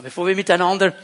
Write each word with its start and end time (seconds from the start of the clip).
Bevor 0.00 0.28
wir 0.28 0.36
miteinander 0.36 0.94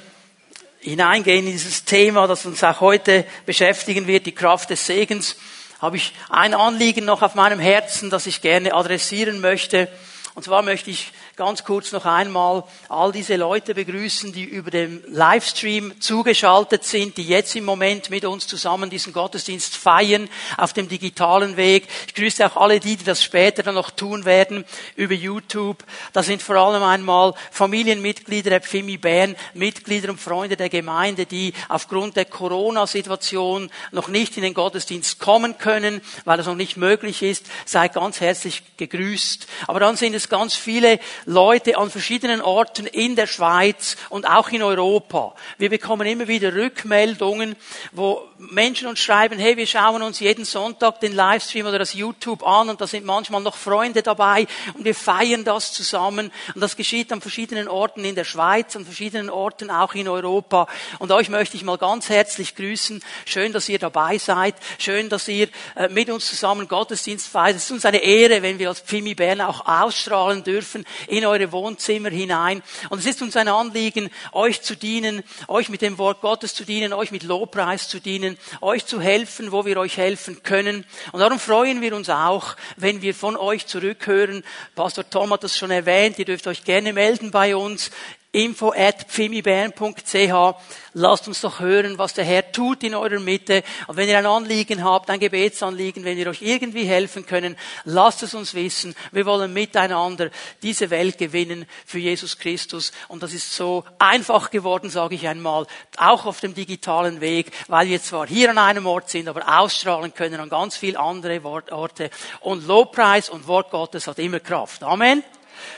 hineingehen 0.79 1.47
in 1.47 1.53
dieses 1.53 1.85
Thema, 1.85 2.29
das 2.29 2.47
uns 2.47 2.63
auch 2.63 2.81
heute 2.81 3.27
beschäftigen 3.45 4.07
wird, 4.07 4.25
die 4.25 4.33
Kraft 4.33 4.71
des 4.71 4.87
Segens, 4.87 5.35
habe 5.81 5.97
ich 5.97 6.13
ein 6.31 6.55
Anliegen 6.55 7.05
noch 7.05 7.23
auf 7.23 7.35
meinem 7.35 7.59
Herzen, 7.59 8.09
das 8.09 8.29
ich 8.29 8.41
gerne 8.41 8.73
adressieren 8.73 9.41
möchte. 9.41 9.89
Und 10.37 10.45
zwar 10.45 10.63
möchte 10.63 10.91
ich 10.91 11.11
ganz 11.37 11.65
kurz 11.65 11.91
noch 11.91 12.07
einmal 12.07 12.63
all 12.89 13.11
diese 13.11 13.35
Leute 13.35 13.75
begrüßen, 13.75 14.33
die 14.33 14.45
über 14.45 14.71
dem 14.71 15.03
Livestream 15.09 16.01
zugeschaltet 16.01 16.85
sind, 16.85 17.17
die 17.17 17.27
jetzt 17.27 17.57
im 17.57 17.65
Moment 17.65 18.09
mit 18.09 18.25
uns 18.25 18.47
zusammen 18.47 18.89
diesen 18.89 19.13
Gottesdienst 19.13 19.77
feiern 19.77 20.29
auf 20.57 20.73
dem 20.73 20.89
digitalen 20.89 21.57
Weg. 21.57 21.89
Ich 22.07 22.15
grüße 22.15 22.47
auch 22.47 22.57
alle 22.57 22.79
die, 22.79 22.97
die 22.97 23.05
das 23.05 23.25
später 23.25 23.65
dann 23.65 23.75
noch 23.75 23.91
tun 23.91 24.25
werden 24.25 24.65
über 24.95 25.15
YouTube. 25.15 25.83
Da 26.13 26.23
sind 26.23 26.41
vor 26.41 26.55
allem 26.55 26.85
einmal 26.85 27.35
Familienmitglieder 27.51 28.51
der 28.51 28.61
Pfimi 28.61 28.97
Bern, 28.97 29.35
Mitglieder 29.55 30.11
und 30.11 30.21
Freunde 30.21 30.57
der 30.57 30.69
Gemeinde, 30.69 31.27
die 31.27 31.53
aufgrund 31.69 32.17
der 32.17 32.27
Corona-Situation 32.27 33.71
noch 33.91 34.07
nicht 34.07 34.37
in 34.37 34.45
den 34.45 34.55
Gottesdienst 34.55 35.19
kommen 35.19 35.59
können, 35.59 36.01
weil 36.25 36.39
es 36.39 36.47
noch 36.47 36.55
nicht 36.55 36.77
möglich 36.77 37.23
ist. 37.23 37.47
Seid 37.65 37.95
ganz 37.95 38.21
herzlich 38.21 38.63
gegrüßt. 38.77 39.49
Aber 39.67 39.81
dann 39.81 39.97
sind 39.97 40.15
es 40.15 40.29
ganz 40.29 40.55
viele 40.55 41.01
Leute 41.27 41.77
an 41.79 41.91
verschiedenen 41.91 42.41
Orten 42.41 42.87
in 42.87 43.17
der 43.17 43.27
Schweiz 43.27 43.97
und 44.11 44.29
auch 44.29 44.51
in 44.51 44.63
Europa. 44.63 45.35
Wir 45.59 45.71
bekommen 45.71 46.07
immer 46.07 46.29
wieder 46.29 46.55
Rückmeldungen, 46.55 47.57
wo 47.93 48.23
Menschen 48.51 48.89
uns 48.89 49.01
schreiben, 49.01 49.39
hey, 49.39 49.57
wir 49.57 49.67
schauen 49.67 50.03
uns 50.03 50.21
jeden 50.21 50.45
Sonntag 50.45 51.01
den 51.01 51.13
Livestream 51.13 51.67
oder 51.67 51.79
das 51.79 51.95
YouTube 51.95 52.47
an 52.47 52.69
und 52.69 52.81
da 52.81 52.87
sind 52.87 53.05
manchmal 53.05 53.43
noch 53.43 53.57
Freunde 53.57 54.03
dabei 54.03 54.47
und 54.75 54.85
wir 54.85 54.95
feiern 54.95 55.45
das 55.45 55.73
zusammen 55.73 56.33
und 56.55 56.61
das 56.61 56.77
geschieht 56.77 57.13
an 57.13 57.21
verschiedenen 57.21 57.69
Orten 57.69 58.05
in 58.05 58.15
der 58.15 58.25
Schweiz, 58.25 58.77
an 58.77 58.85
verschiedenen 58.85 59.31
Orten 59.31 59.71
auch 59.71 59.95
in 59.95 60.09
Europa 60.09 60.67
und 60.99 61.13
euch 61.13 61.29
möchte 61.29 61.57
ich 61.57 61.65
mal 61.65 61.79
ganz 61.79 62.09
herzlich 62.09 62.55
grüßen. 62.55 63.03
Schön, 63.25 63.53
dass 63.53 63.69
ihr 63.69 63.79
dabei 63.79 64.19
seid. 64.19 64.55
Schön, 64.79 65.09
dass 65.09 65.29
ihr 65.29 65.49
äh, 65.77 65.89
mit 65.89 66.11
uns 66.11 66.27
zusammen 66.27 66.69
Gottesdienst 66.69 67.29
feiert. 67.29 67.57
Es 67.57 67.65
ist 67.65 67.71
uns 67.71 67.85
eine 67.85 67.99
Ehre, 67.99 68.43
wenn 68.43 68.59
wir 68.59 68.69
als 68.69 68.81
Pfimi 68.81 69.15
Bern 69.15 69.41
auch 69.41 69.67
ausstrahlen 69.67 70.45
dürfen 70.45 70.85
in 71.09 71.25
eure 71.27 71.53
Wohnzimmer 71.53 72.11
hinein. 72.11 72.63
Und 72.91 72.99
es 72.99 73.07
ist 73.07 73.23
uns 73.23 73.37
ein 73.37 73.49
Anliegen, 73.49 74.11
euch 74.33 74.63
zu 74.63 74.77
dienen, 74.77 75.23
euch 75.49 75.69
mit 75.69 75.83
dem 75.83 75.99
Wort 75.99 76.21
Gottes 76.21 76.55
zu 76.55 76.65
dienen, 76.65 76.93
euch 76.93 77.11
mit 77.11 77.23
Lobpreis 77.23 77.89
zu 77.89 78.01
dienen, 78.01 78.34
euch 78.61 78.87
zu 78.87 79.01
helfen, 79.01 79.53
wo 79.53 79.65
wir 79.65 79.77
euch 79.79 79.97
helfen 79.97 80.43
können. 80.43 80.85
Und 81.13 81.21
darum 81.21 81.39
freuen 81.39 81.81
wir 81.81 81.95
uns 81.95 82.11
auch, 82.11 82.57
wenn 82.77 83.03
wir 83.03 83.15
von 83.15 83.37
euch 83.37 83.67
zurückhören. 83.67 84.45
Pastor 84.75 85.09
Tom 85.09 85.33
hat 85.33 85.45
das 85.45 85.57
schon 85.57 85.71
erwähnt, 85.71 86.19
ihr 86.19 86.25
dürft 86.25 86.47
euch 86.47 86.65
gerne 86.65 86.93
melden 86.93 87.31
bei 87.31 87.57
uns 87.57 87.91
info 88.35 88.73
at 88.73 89.07
pfimibern.ch. 89.09 90.57
Lasst 90.97 91.27
uns 91.27 91.41
doch 91.41 91.61
hören, 91.61 91.99
was 91.99 92.15
der 92.15 92.25
Herr 92.25 92.53
tut 92.53 92.85
in 92.85 92.95
eurer 92.95 93.19
Mitte. 93.19 93.63
Und 93.87 93.97
wenn 93.97 94.09
ihr 94.09 94.19
ein 94.19 94.27
Anliegen 94.27 94.85
habt, 94.85 95.11
ein 95.11 95.19
Gebetsanliegen, 95.19 96.05
wenn 96.05 96.17
wir 96.17 96.29
euch 96.29 96.43
irgendwie 96.43 96.85
helfen 96.85 97.27
können, 97.27 97.57
lasst 97.85 98.23
es 98.23 98.35
uns 98.35 98.55
wissen. 98.55 98.95
Wir 99.11 99.27
wollen 99.27 99.53
miteinander 99.53 100.31
diese 100.63 100.91
Welt 100.91 101.19
gewinnen 101.19 101.67
für 101.87 101.99
Jesus 101.99 102.39
Christus. 102.39 102.93
Und 103.09 103.23
das 103.23 103.33
ist 103.33 103.53
so 103.55 103.85
einfach 103.99 104.51
geworden, 104.51 104.91
sage 104.91 105.15
ich 105.17 105.27
einmal, 105.27 105.67
auch 105.97 106.27
auf 106.27 106.41
dem 106.41 106.55
digitalen 106.55 107.21
Weg, 107.21 107.51
weil 107.69 107.89
wir 107.89 108.03
zwar 108.03 108.27
hier 108.27 108.51
an 108.51 108.59
einem 108.59 108.87
Ort 108.87 109.11
sind, 109.11 109.29
aber 109.29 109.61
ausstrahlen 109.61 110.15
können 110.15 110.41
an 110.41 110.49
ganz 110.49 110.77
viele 110.77 110.99
andere 110.99 111.41
Orte. 111.45 112.11
Und 112.41 112.67
Lobpreis 112.67 113.31
und 113.31 113.47
Wort 113.47 113.71
Gottes 113.71 114.07
hat 114.07 114.19
immer 114.19 114.41
Kraft. 114.41 114.83
Amen. 114.83 115.23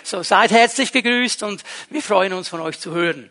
So, 0.03 0.23
seid 0.23 0.51
herzlich 0.51 0.93
gegrüßt 0.93 1.43
und 1.43 1.63
wir 1.91 2.03
freuen 2.03 2.33
uns 2.33 2.49
von 2.49 2.61
euch 2.61 2.79
zu 2.79 2.93
hören. 2.93 3.31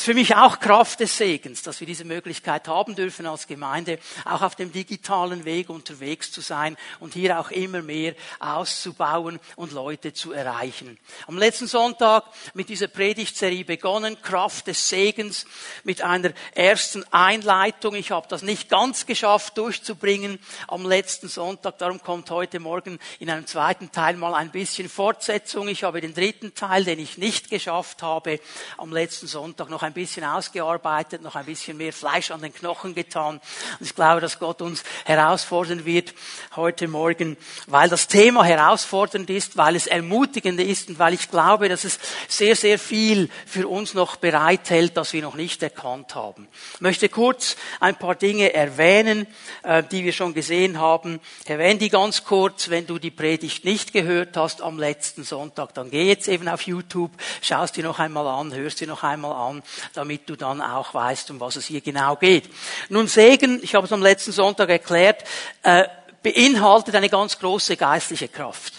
Ist 0.00 0.06
für 0.06 0.14
mich 0.14 0.34
auch 0.34 0.60
Kraft 0.60 1.00
des 1.00 1.18
Segens, 1.18 1.60
dass 1.60 1.80
wir 1.80 1.86
diese 1.86 2.06
Möglichkeit 2.06 2.68
haben 2.68 2.94
dürfen 2.94 3.26
als 3.26 3.46
Gemeinde, 3.46 3.98
auch 4.24 4.40
auf 4.40 4.54
dem 4.54 4.72
digitalen 4.72 5.44
Weg 5.44 5.68
unterwegs 5.68 6.32
zu 6.32 6.40
sein 6.40 6.78
und 7.00 7.12
hier 7.12 7.38
auch 7.38 7.50
immer 7.50 7.82
mehr 7.82 8.14
auszubauen 8.38 9.38
und 9.56 9.72
Leute 9.72 10.14
zu 10.14 10.32
erreichen. 10.32 10.98
Am 11.26 11.36
letzten 11.36 11.66
Sonntag 11.66 12.24
mit 12.54 12.70
dieser 12.70 12.88
Predigtserie 12.88 13.66
begonnen, 13.66 14.22
Kraft 14.22 14.68
des 14.68 14.88
Segens, 14.88 15.44
mit 15.84 16.00
einer 16.00 16.32
ersten 16.54 17.04
Einleitung. 17.12 17.94
Ich 17.94 18.10
habe 18.10 18.26
das 18.26 18.40
nicht 18.40 18.70
ganz 18.70 19.04
geschafft 19.04 19.58
durchzubringen 19.58 20.38
am 20.66 20.88
letzten 20.88 21.28
Sonntag, 21.28 21.76
darum 21.76 22.02
kommt 22.02 22.30
heute 22.30 22.58
Morgen 22.58 22.98
in 23.18 23.28
einem 23.28 23.46
zweiten 23.46 23.92
Teil 23.92 24.16
mal 24.16 24.32
ein 24.32 24.50
bisschen 24.50 24.88
Fortsetzung. 24.88 25.68
Ich 25.68 25.84
habe 25.84 26.00
den 26.00 26.14
dritten 26.14 26.54
Teil, 26.54 26.84
den 26.84 27.00
ich 27.00 27.18
nicht 27.18 27.50
geschafft 27.50 28.02
habe, 28.02 28.40
am 28.78 28.94
letzten 28.94 29.26
Sonntag 29.26 29.68
noch 29.68 29.82
ein 29.82 29.89
bisschen 29.92 30.24
ausgearbeitet, 30.24 31.22
noch 31.22 31.34
ein 31.34 31.44
bisschen 31.44 31.76
mehr 31.76 31.92
Fleisch 31.92 32.30
an 32.30 32.40
den 32.40 32.54
Knochen 32.54 32.94
getan. 32.94 33.40
Und 33.78 33.86
ich 33.86 33.94
glaube, 33.94 34.20
dass 34.20 34.38
Gott 34.38 34.62
uns 34.62 34.82
herausfordern 35.04 35.84
wird 35.84 36.14
heute 36.56 36.88
Morgen, 36.88 37.36
weil 37.66 37.88
das 37.88 38.08
Thema 38.08 38.44
herausfordernd 38.44 39.30
ist, 39.30 39.56
weil 39.56 39.76
es 39.76 39.86
ermutigend 39.86 40.60
ist 40.60 40.88
und 40.88 40.98
weil 40.98 41.14
ich 41.14 41.30
glaube, 41.30 41.68
dass 41.68 41.84
es 41.84 41.98
sehr, 42.28 42.56
sehr 42.56 42.78
viel 42.78 43.28
für 43.46 43.68
uns 43.68 43.94
noch 43.94 44.16
bereithält, 44.16 44.96
das 44.96 45.12
wir 45.12 45.22
noch 45.22 45.34
nicht 45.34 45.62
erkannt 45.62 46.14
haben. 46.14 46.48
Ich 46.74 46.80
möchte 46.80 47.08
kurz 47.08 47.56
ein 47.80 47.96
paar 47.96 48.14
Dinge 48.14 48.52
erwähnen, 48.52 49.26
äh, 49.62 49.82
die 49.82 50.04
wir 50.04 50.12
schon 50.12 50.34
gesehen 50.34 50.78
haben. 50.78 51.20
Erwähne 51.44 51.78
die 51.78 51.88
ganz 51.88 52.24
kurz, 52.24 52.70
wenn 52.70 52.86
du 52.86 52.98
die 52.98 53.10
Predigt 53.10 53.64
nicht 53.64 53.92
gehört 53.92 54.36
hast 54.36 54.62
am 54.62 54.78
letzten 54.78 55.24
Sonntag, 55.24 55.74
dann 55.74 55.90
geh 55.90 56.06
jetzt 56.06 56.28
eben 56.28 56.48
auf 56.48 56.62
YouTube, 56.62 57.12
schaust 57.42 57.76
dir 57.76 57.84
noch 57.84 57.98
einmal 57.98 58.26
an, 58.26 58.54
hörst 58.54 58.80
dir 58.80 58.86
noch 58.86 59.02
einmal 59.02 59.32
an 59.32 59.62
damit 59.94 60.28
du 60.28 60.36
dann 60.36 60.60
auch 60.60 60.94
weißt, 60.94 61.30
um 61.30 61.40
was 61.40 61.56
es 61.56 61.66
hier 61.66 61.80
genau 61.80 62.16
geht. 62.16 62.50
Nun 62.88 63.06
Segen, 63.06 63.60
ich 63.62 63.74
habe 63.74 63.86
es 63.86 63.92
am 63.92 64.02
letzten 64.02 64.32
Sonntag 64.32 64.68
erklärt, 64.68 65.24
äh, 65.62 65.84
beinhaltet 66.22 66.94
eine 66.94 67.08
ganz 67.08 67.38
große 67.38 67.76
geistliche 67.76 68.28
Kraft. 68.28 68.74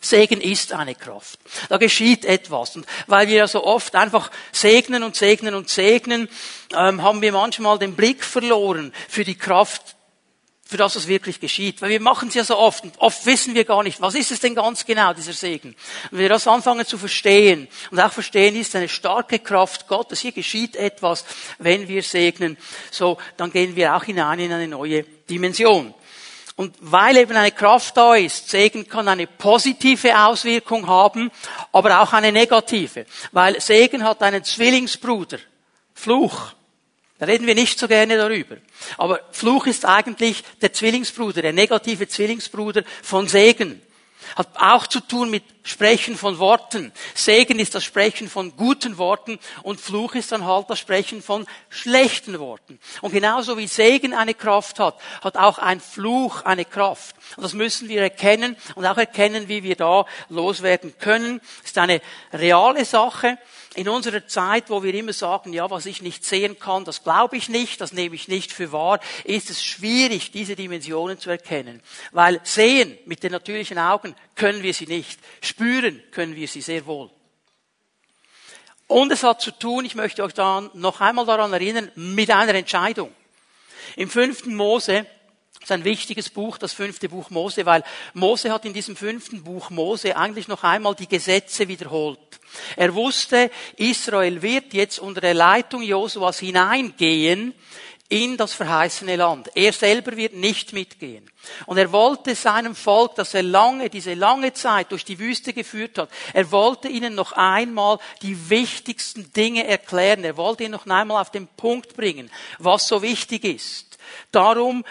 Segen 0.00 0.40
ist 0.40 0.72
eine 0.72 0.94
Kraft. 0.94 1.38
Da 1.68 1.78
geschieht 1.78 2.24
etwas. 2.24 2.76
Und 2.76 2.86
weil 3.06 3.28
wir 3.28 3.36
ja 3.36 3.48
so 3.48 3.64
oft 3.64 3.94
einfach 3.94 4.30
segnen 4.52 5.02
und 5.02 5.16
segnen 5.16 5.54
und 5.54 5.68
segnen, 5.68 6.28
ähm, 6.72 7.02
haben 7.02 7.22
wir 7.22 7.32
manchmal 7.32 7.78
den 7.78 7.96
Blick 7.96 8.22
verloren 8.22 8.92
für 9.08 9.24
die 9.24 9.36
Kraft 9.36 9.95
für 10.68 10.76
das, 10.76 10.96
was 10.96 11.06
wirklich 11.06 11.38
geschieht. 11.38 11.80
Weil 11.80 11.90
wir 11.90 12.00
machen 12.00 12.28
es 12.28 12.34
ja 12.34 12.44
so 12.44 12.58
oft 12.58 12.82
und 12.82 12.98
oft 12.98 13.24
wissen 13.24 13.54
wir 13.54 13.64
gar 13.64 13.84
nicht, 13.84 14.00
was 14.00 14.16
ist 14.16 14.32
es 14.32 14.40
denn 14.40 14.54
ganz 14.54 14.84
genau, 14.84 15.12
dieser 15.14 15.32
Segen. 15.32 15.68
Und 15.70 16.12
wenn 16.12 16.20
wir 16.20 16.28
das 16.28 16.48
anfangen 16.48 16.84
zu 16.84 16.98
verstehen 16.98 17.68
und 17.90 18.00
auch 18.00 18.12
verstehen, 18.12 18.56
ist 18.56 18.74
eine 18.74 18.88
starke 18.88 19.38
Kraft 19.38 19.86
Gottes, 19.86 20.20
hier 20.20 20.32
geschieht 20.32 20.74
etwas, 20.74 21.24
wenn 21.58 21.86
wir 21.86 22.02
segnen, 22.02 22.58
so, 22.90 23.16
dann 23.36 23.52
gehen 23.52 23.76
wir 23.76 23.94
auch 23.94 24.04
hinein 24.04 24.40
in 24.40 24.52
eine 24.52 24.66
neue 24.66 25.04
Dimension. 25.04 25.94
Und 26.56 26.74
weil 26.80 27.18
eben 27.18 27.36
eine 27.36 27.52
Kraft 27.52 27.96
da 27.96 28.14
ist, 28.14 28.48
Segen 28.48 28.88
kann 28.88 29.06
eine 29.08 29.26
positive 29.26 30.18
Auswirkung 30.18 30.86
haben, 30.86 31.30
aber 31.70 32.00
auch 32.00 32.12
eine 32.14 32.32
negative. 32.32 33.04
Weil 33.30 33.60
Segen 33.60 34.02
hat 34.02 34.22
einen 34.22 34.42
Zwillingsbruder, 34.42 35.38
Fluch. 35.94 36.54
Da 37.18 37.26
reden 37.26 37.46
wir 37.46 37.54
nicht 37.54 37.78
so 37.78 37.88
gerne 37.88 38.16
darüber. 38.16 38.56
Aber 38.98 39.20
Fluch 39.30 39.66
ist 39.66 39.86
eigentlich 39.86 40.42
der 40.60 40.72
Zwillingsbruder, 40.72 41.42
der 41.42 41.52
negative 41.52 42.08
Zwillingsbruder 42.08 42.84
von 43.02 43.26
Segen. 43.26 43.80
Hat 44.34 44.48
auch 44.56 44.86
zu 44.86 45.00
tun 45.00 45.30
mit 45.30 45.55
Sprechen 45.66 46.16
von 46.16 46.38
Worten. 46.38 46.92
Segen 47.14 47.58
ist 47.58 47.74
das 47.74 47.82
Sprechen 47.82 48.28
von 48.28 48.56
guten 48.56 48.98
Worten 48.98 49.40
und 49.64 49.80
Fluch 49.80 50.14
ist 50.14 50.30
dann 50.30 50.44
halt 50.44 50.70
das 50.70 50.78
Sprechen 50.78 51.20
von 51.20 51.44
schlechten 51.68 52.38
Worten. 52.38 52.78
Und 53.02 53.10
genauso 53.10 53.58
wie 53.58 53.66
Segen 53.66 54.14
eine 54.14 54.34
Kraft 54.34 54.78
hat, 54.78 54.96
hat 55.22 55.36
auch 55.36 55.58
ein 55.58 55.80
Fluch 55.80 56.42
eine 56.42 56.64
Kraft. 56.64 57.16
Und 57.36 57.42
das 57.42 57.52
müssen 57.52 57.88
wir 57.88 58.00
erkennen 58.00 58.56
und 58.76 58.86
auch 58.86 58.96
erkennen, 58.96 59.48
wie 59.48 59.64
wir 59.64 59.74
da 59.74 60.06
loswerden 60.28 60.94
können. 60.98 61.40
Das 61.62 61.70
ist 61.70 61.78
eine 61.78 62.00
reale 62.32 62.84
Sache 62.84 63.36
in 63.76 63.88
unserer 63.88 64.26
Zeit, 64.26 64.70
wo 64.70 64.82
wir 64.82 64.94
immer 64.94 65.12
sagen, 65.12 65.52
ja, 65.52 65.70
was 65.70 65.84
ich 65.84 66.00
nicht 66.00 66.24
sehen 66.24 66.58
kann, 66.58 66.84
das 66.84 67.04
glaube 67.04 67.36
ich 67.36 67.48
nicht, 67.48 67.80
das 67.80 67.92
nehme 67.92 68.14
ich 68.14 68.26
nicht 68.26 68.52
für 68.52 68.72
wahr, 68.72 69.00
ist 69.24 69.50
es 69.50 69.62
schwierig, 69.62 70.30
diese 70.30 70.56
Dimensionen 70.56 71.18
zu 71.18 71.28
erkennen. 71.28 71.82
Weil 72.10 72.40
sehen 72.42 72.96
mit 73.04 73.22
den 73.22 73.32
natürlichen 73.32 73.78
Augen 73.78 74.14
können 74.34 74.62
wir 74.62 74.72
sie 74.72 74.86
nicht. 74.86 75.20
Spüren 75.56 76.02
können 76.10 76.36
wir 76.36 76.46
sie 76.48 76.60
sehr 76.60 76.84
wohl. 76.84 77.08
Und 78.88 79.10
es 79.10 79.22
hat 79.22 79.40
zu 79.40 79.52
tun, 79.52 79.86
ich 79.86 79.94
möchte 79.94 80.22
euch 80.22 80.34
dann 80.34 80.68
noch 80.74 81.00
einmal 81.00 81.24
daran 81.24 81.50
erinnern, 81.54 81.90
mit 81.94 82.30
einer 82.30 82.54
Entscheidung. 82.54 83.10
Im 83.96 84.10
fünften 84.10 84.54
Mose 84.54 85.06
das 85.54 85.70
ist 85.70 85.72
ein 85.72 85.84
wichtiges 85.84 86.30
Buch, 86.30 86.58
das 86.58 86.74
fünfte 86.74 87.08
Buch 87.08 87.30
Mose, 87.30 87.66
weil 87.66 87.82
Mose 88.14 88.52
hat 88.52 88.66
in 88.66 88.72
diesem 88.72 88.94
fünften 88.94 89.42
Buch 89.42 89.70
Mose 89.70 90.16
eigentlich 90.16 90.46
noch 90.46 90.62
einmal 90.62 90.94
die 90.94 91.08
Gesetze 91.08 91.66
wiederholt. 91.66 92.20
Er 92.76 92.94
wusste, 92.94 93.50
Israel 93.76 94.42
wird 94.42 94.74
jetzt 94.74 95.00
unter 95.00 95.20
der 95.20 95.34
Leitung 95.34 95.82
Josuas 95.82 96.38
hineingehen 96.38 97.52
in 98.08 98.36
das 98.36 98.52
verheißene 98.54 99.16
Land. 99.16 99.50
Er 99.54 99.72
selber 99.72 100.16
wird 100.16 100.34
nicht 100.34 100.72
mitgehen. 100.72 101.28
Und 101.66 101.78
er 101.78 101.90
wollte 101.92 102.34
seinem 102.34 102.74
Volk, 102.74 103.16
das 103.16 103.34
er 103.34 103.42
lange, 103.42 103.90
diese 103.90 104.14
lange 104.14 104.52
Zeit 104.52 104.92
durch 104.92 105.04
die 105.04 105.18
Wüste 105.18 105.52
geführt 105.52 105.98
hat, 105.98 106.10
er 106.32 106.50
wollte 106.52 106.88
ihnen 106.88 107.14
noch 107.14 107.32
einmal 107.32 107.98
die 108.22 108.48
wichtigsten 108.48 109.32
Dinge 109.32 109.66
erklären. 109.66 110.24
Er 110.24 110.36
wollte 110.36 110.64
ihnen 110.64 110.72
noch 110.72 110.86
einmal 110.86 111.20
auf 111.20 111.30
den 111.30 111.48
Punkt 111.48 111.96
bringen, 111.96 112.30
was 112.58 112.86
so 112.86 113.02
wichtig 113.02 113.44
ist. 113.44 113.98
Darum 114.30 114.84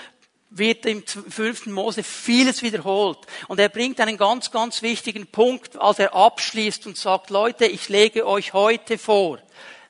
wird 0.50 0.86
im 0.86 1.04
fünften 1.06 1.72
Mose 1.72 2.04
vieles 2.04 2.62
wiederholt. 2.64 3.20
Und 3.48 3.60
er 3.60 3.70
bringt 3.70 4.00
einen 4.00 4.18
ganz, 4.18 4.52
ganz 4.52 4.82
wichtigen 4.82 5.28
Punkt, 5.28 5.78
als 5.78 6.00
er 6.00 6.16
abschließt 6.16 6.86
und 6.88 6.98
sagt, 6.98 7.30
Leute, 7.30 7.66
ich 7.66 7.90
lege 7.90 8.26
euch 8.26 8.54
heute 8.54 8.98
vor, 8.98 9.40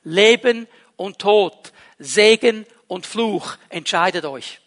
Leben 0.02 0.66
und 0.96 1.18
Tod, 1.18 1.72
Segen 1.98 2.66
und 2.88 3.06
Fluch, 3.06 3.56
entscheidet 3.68 4.24
euch. 4.24 4.60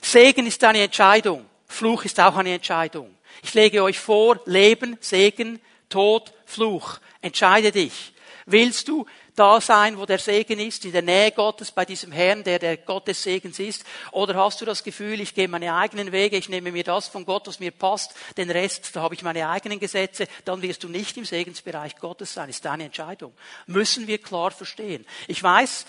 Segen 0.00 0.46
ist 0.46 0.62
eine 0.64 0.82
Entscheidung, 0.82 1.46
Fluch 1.66 2.04
ist 2.04 2.20
auch 2.20 2.36
eine 2.36 2.54
Entscheidung. 2.54 3.14
Ich 3.42 3.54
lege 3.54 3.82
euch 3.82 3.98
vor, 3.98 4.40
Leben, 4.46 4.96
Segen, 5.00 5.60
Tod, 5.88 6.32
Fluch. 6.46 6.98
Entscheide 7.20 7.72
dich. 7.72 8.12
Willst 8.46 8.88
du 8.88 9.06
da 9.36 9.60
sein, 9.60 9.98
wo 9.98 10.06
der 10.06 10.18
Segen 10.18 10.60
ist, 10.60 10.84
in 10.84 10.92
der 10.92 11.02
Nähe 11.02 11.32
Gottes, 11.32 11.72
bei 11.72 11.84
diesem 11.84 12.12
Herrn, 12.12 12.44
der 12.44 12.58
der 12.58 12.76
Gott 12.76 13.08
des 13.08 13.22
Segens 13.22 13.58
ist? 13.58 13.84
Oder 14.12 14.36
hast 14.36 14.60
du 14.60 14.64
das 14.64 14.84
Gefühl, 14.84 15.20
ich 15.20 15.34
gehe 15.34 15.48
meine 15.48 15.74
eigenen 15.74 16.12
Wege, 16.12 16.36
ich 16.36 16.48
nehme 16.48 16.70
mir 16.70 16.84
das 16.84 17.08
von 17.08 17.24
Gott, 17.24 17.46
was 17.46 17.58
mir 17.58 17.72
passt, 17.72 18.14
den 18.36 18.50
Rest, 18.50 18.94
da 18.94 19.02
habe 19.02 19.14
ich 19.14 19.22
meine 19.22 19.48
eigenen 19.48 19.80
Gesetze, 19.80 20.28
dann 20.44 20.62
wirst 20.62 20.84
du 20.84 20.88
nicht 20.88 21.16
im 21.16 21.24
Segensbereich 21.24 21.96
Gottes 21.96 22.34
sein, 22.34 22.48
ist 22.48 22.64
deine 22.64 22.84
Entscheidung. 22.84 23.32
Müssen 23.66 24.06
wir 24.06 24.18
klar 24.18 24.50
verstehen. 24.50 25.04
Ich 25.26 25.42
weiß, 25.42 25.86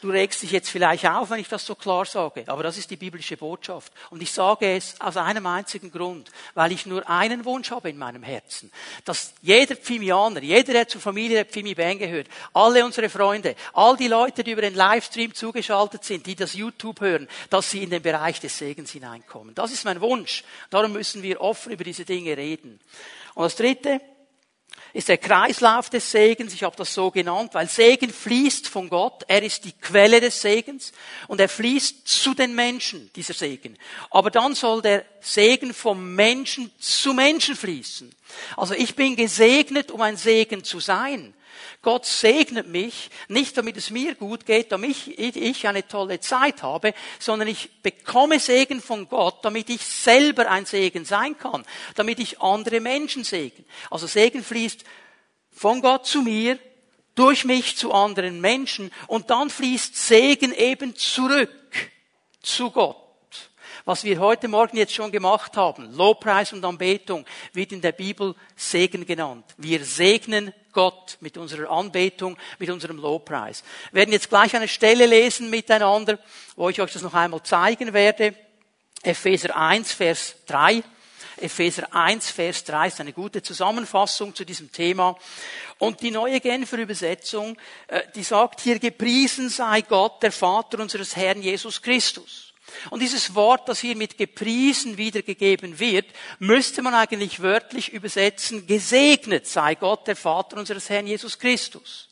Du 0.00 0.08
regst 0.08 0.42
dich 0.42 0.50
jetzt 0.50 0.70
vielleicht 0.70 1.06
auf, 1.06 1.28
wenn 1.28 1.40
ich 1.40 1.48
das 1.48 1.66
so 1.66 1.74
klar 1.74 2.06
sage, 2.06 2.44
aber 2.46 2.62
das 2.62 2.78
ist 2.78 2.90
die 2.90 2.96
biblische 2.96 3.36
Botschaft. 3.36 3.92
Und 4.08 4.22
ich 4.22 4.32
sage 4.32 4.74
es 4.74 4.98
aus 4.98 5.18
einem 5.18 5.46
einzigen 5.46 5.90
Grund, 5.90 6.30
weil 6.54 6.72
ich 6.72 6.86
nur 6.86 7.08
einen 7.08 7.44
Wunsch 7.44 7.70
habe 7.70 7.90
in 7.90 7.98
meinem 7.98 8.22
Herzen, 8.22 8.72
dass 9.04 9.34
jeder 9.42 9.76
Pfimianer, 9.76 10.42
jeder, 10.42 10.72
der 10.72 10.88
zur 10.88 11.02
Familie 11.02 11.36
der 11.36 11.44
Pfimi 11.44 11.74
Band 11.74 12.00
gehört, 12.00 12.28
alle 12.54 12.84
unsere 12.84 13.10
Freunde, 13.10 13.56
all 13.74 13.96
die 13.96 14.08
Leute, 14.08 14.42
die 14.42 14.52
über 14.52 14.62
den 14.62 14.74
Livestream 14.74 15.34
zugeschaltet 15.34 16.04
sind, 16.04 16.24
die 16.24 16.34
das 16.34 16.54
YouTube 16.54 17.00
hören, 17.00 17.28
dass 17.50 17.70
sie 17.70 17.82
in 17.82 17.90
den 17.90 18.02
Bereich 18.02 18.40
des 18.40 18.56
Segens 18.56 18.92
hineinkommen. 18.92 19.54
Das 19.54 19.70
ist 19.70 19.84
mein 19.84 20.00
Wunsch. 20.00 20.44
Darum 20.70 20.92
müssen 20.92 21.22
wir 21.22 21.42
offen 21.42 21.72
über 21.72 21.84
diese 21.84 22.06
Dinge 22.06 22.36
reden. 22.36 22.80
Und 23.34 23.44
das 23.44 23.56
Dritte, 23.56 24.00
ist 24.92 25.08
der 25.08 25.18
Kreislauf 25.18 25.88
des 25.88 26.10
Segens. 26.10 26.52
Ich 26.52 26.62
habe 26.62 26.76
das 26.76 26.92
so 26.92 27.10
genannt, 27.10 27.54
weil 27.54 27.68
Segen 27.68 28.12
fließt 28.12 28.68
von 28.68 28.88
Gott. 28.88 29.22
Er 29.28 29.42
ist 29.42 29.64
die 29.64 29.72
Quelle 29.72 30.20
des 30.20 30.40
Segens 30.40 30.92
und 31.28 31.40
er 31.40 31.48
fließt 31.48 32.06
zu 32.08 32.34
den 32.34 32.54
Menschen, 32.54 33.10
dieser 33.14 33.34
Segen. 33.34 33.78
Aber 34.10 34.30
dann 34.30 34.54
soll 34.54 34.82
der 34.82 35.04
Segen 35.20 35.72
vom 35.74 36.14
Menschen 36.14 36.72
zu 36.78 37.14
Menschen 37.14 37.54
fließen. 37.54 38.12
Also 38.56 38.74
ich 38.74 38.96
bin 38.96 39.16
gesegnet, 39.16 39.90
um 39.90 40.00
ein 40.00 40.16
Segen 40.16 40.64
zu 40.64 40.80
sein. 40.80 41.34
Gott 41.82 42.06
segnet 42.06 42.68
mich, 42.68 43.10
nicht 43.28 43.56
damit 43.56 43.76
es 43.76 43.90
mir 43.90 44.14
gut 44.14 44.46
geht, 44.46 44.72
damit 44.72 45.06
ich 45.18 45.66
eine 45.66 45.86
tolle 45.86 46.20
Zeit 46.20 46.62
habe, 46.62 46.94
sondern 47.18 47.48
ich 47.48 47.82
bekomme 47.82 48.38
Segen 48.38 48.80
von 48.80 49.08
Gott, 49.08 49.44
damit 49.44 49.70
ich 49.70 49.84
selber 49.84 50.50
ein 50.50 50.66
Segen 50.66 51.04
sein 51.04 51.38
kann, 51.38 51.64
damit 51.94 52.18
ich 52.18 52.40
andere 52.40 52.80
Menschen 52.80 53.24
segen. 53.24 53.64
Also 53.90 54.06
Segen 54.06 54.42
fließt 54.42 54.84
von 55.52 55.80
Gott 55.80 56.06
zu 56.06 56.22
mir, 56.22 56.58
durch 57.14 57.44
mich 57.44 57.76
zu 57.76 57.92
anderen 57.92 58.40
Menschen 58.40 58.90
und 59.06 59.30
dann 59.30 59.50
fließt 59.50 59.96
Segen 59.96 60.54
eben 60.54 60.96
zurück 60.96 61.50
zu 62.40 62.70
Gott. 62.70 62.96
Was 63.86 64.04
wir 64.04 64.18
heute 64.18 64.46
Morgen 64.46 64.76
jetzt 64.76 64.92
schon 64.92 65.10
gemacht 65.10 65.56
haben, 65.56 65.94
Lobpreis 65.94 66.52
und 66.52 66.64
Anbetung, 66.64 67.24
wird 67.54 67.72
in 67.72 67.80
der 67.80 67.92
Bibel 67.92 68.34
Segen 68.54 69.06
genannt. 69.06 69.44
Wir 69.56 69.84
segnen 69.84 70.52
Gott 70.72 71.16
mit 71.20 71.38
unserer 71.38 71.70
Anbetung, 71.70 72.36
mit 72.58 72.68
unserem 72.68 72.98
Lobpreis. 72.98 73.64
Wir 73.90 74.00
werden 74.00 74.12
jetzt 74.12 74.28
gleich 74.28 74.54
eine 74.54 74.68
Stelle 74.68 75.06
lesen 75.06 75.48
miteinander, 75.48 76.18
wo 76.56 76.68
ich 76.68 76.80
euch 76.80 76.92
das 76.92 77.02
noch 77.02 77.14
einmal 77.14 77.42
zeigen 77.42 77.94
werde. 77.94 78.34
Epheser 79.02 79.56
1, 79.56 79.92
Vers 79.92 80.36
3. 80.46 80.82
Epheser 81.38 81.94
1, 81.94 82.30
Vers 82.30 82.64
3 82.64 82.88
ist 82.88 83.00
eine 83.00 83.14
gute 83.14 83.42
Zusammenfassung 83.42 84.34
zu 84.34 84.44
diesem 84.44 84.70
Thema. 84.70 85.16
Und 85.78 86.02
die 86.02 86.10
neue 86.10 86.38
Genfer 86.40 86.76
Übersetzung, 86.76 87.56
äh, 87.86 88.02
die 88.14 88.24
sagt 88.24 88.60
hier, 88.60 88.78
gepriesen 88.78 89.48
sei 89.48 89.80
Gott, 89.80 90.22
der 90.22 90.32
Vater 90.32 90.80
unseres 90.80 91.16
Herrn 91.16 91.40
Jesus 91.40 91.80
Christus 91.80 92.49
und 92.90 93.00
dieses 93.00 93.34
Wort, 93.34 93.68
das 93.68 93.80
hier 93.80 93.96
mit 93.96 94.18
gepriesen 94.18 94.96
wiedergegeben 94.96 95.78
wird, 95.78 96.06
müsste 96.38 96.82
man 96.82 96.94
eigentlich 96.94 97.42
wörtlich 97.42 97.92
übersetzen, 97.92 98.66
gesegnet 98.66 99.46
sei 99.46 99.74
Gott, 99.74 100.06
der 100.06 100.16
Vater 100.16 100.56
unseres 100.56 100.88
Herrn 100.88 101.06
Jesus 101.06 101.38
Christus. 101.38 102.10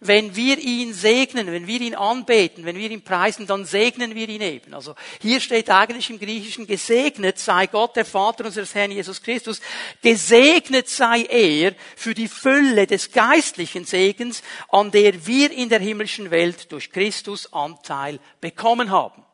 Wenn 0.00 0.36
wir 0.36 0.58
ihn 0.58 0.92
segnen, 0.92 1.50
wenn 1.50 1.66
wir 1.66 1.80
ihn 1.80 1.94
anbeten, 1.94 2.66
wenn 2.66 2.76
wir 2.76 2.90
ihn 2.90 3.02
preisen, 3.02 3.46
dann 3.46 3.64
segnen 3.64 4.14
wir 4.14 4.28
ihn 4.28 4.42
eben. 4.42 4.74
Also 4.74 4.94
hier 5.22 5.40
steht 5.40 5.70
eigentlich 5.70 6.10
im 6.10 6.18
Griechischen, 6.18 6.66
gesegnet 6.66 7.38
sei 7.38 7.66
Gott, 7.66 7.96
der 7.96 8.04
Vater 8.04 8.44
unseres 8.44 8.74
Herrn 8.74 8.90
Jesus 8.90 9.22
Christus, 9.22 9.60
gesegnet 10.02 10.88
sei 10.88 11.22
er 11.22 11.74
für 11.96 12.12
die 12.12 12.28
Fülle 12.28 12.86
des 12.86 13.10
geistlichen 13.10 13.86
Segens, 13.86 14.42
an 14.68 14.90
der 14.90 15.26
wir 15.26 15.50
in 15.50 15.70
der 15.70 15.80
himmlischen 15.80 16.30
Welt 16.30 16.70
durch 16.72 16.90
Christus 16.90 17.52
Anteil 17.52 18.20
bekommen 18.40 18.90
haben. 18.90 19.25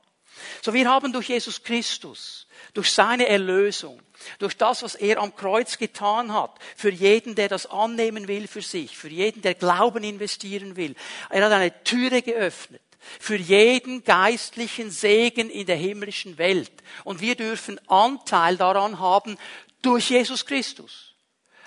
So 0.62 0.72
wir 0.72 0.88
haben 0.88 1.12
durch 1.12 1.28
Jesus 1.28 1.62
Christus, 1.62 2.46
durch 2.74 2.90
seine 2.90 3.28
Erlösung, 3.28 4.00
durch 4.38 4.56
das, 4.56 4.82
was 4.82 4.94
er 4.94 5.18
am 5.18 5.34
Kreuz 5.34 5.78
getan 5.78 6.32
hat, 6.32 6.58
für 6.76 6.90
jeden, 6.90 7.34
der 7.34 7.48
das 7.48 7.66
annehmen 7.66 8.28
will 8.28 8.46
für 8.46 8.62
sich, 8.62 8.96
für 8.96 9.08
jeden, 9.08 9.42
der 9.42 9.54
Glauben 9.54 10.04
investieren 10.04 10.76
will. 10.76 10.94
Er 11.30 11.44
hat 11.44 11.52
eine 11.52 11.82
Türe 11.84 12.22
geöffnet 12.22 12.82
für 13.18 13.36
jeden 13.36 14.04
geistlichen 14.04 14.90
Segen 14.90 15.50
in 15.50 15.66
der 15.66 15.76
himmlischen 15.76 16.38
Welt. 16.38 16.72
Und 17.04 17.20
wir 17.20 17.34
dürfen 17.34 17.80
Anteil 17.88 18.56
daran 18.56 18.98
haben 19.00 19.36
durch 19.82 20.10
Jesus 20.10 20.46
Christus. 20.46 21.14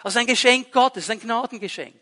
Also 0.04 0.20
ein 0.20 0.28
Geschenk 0.28 0.72
Gottes, 0.72 1.10
ein 1.10 1.20
Gnadengeschenk. 1.20 1.96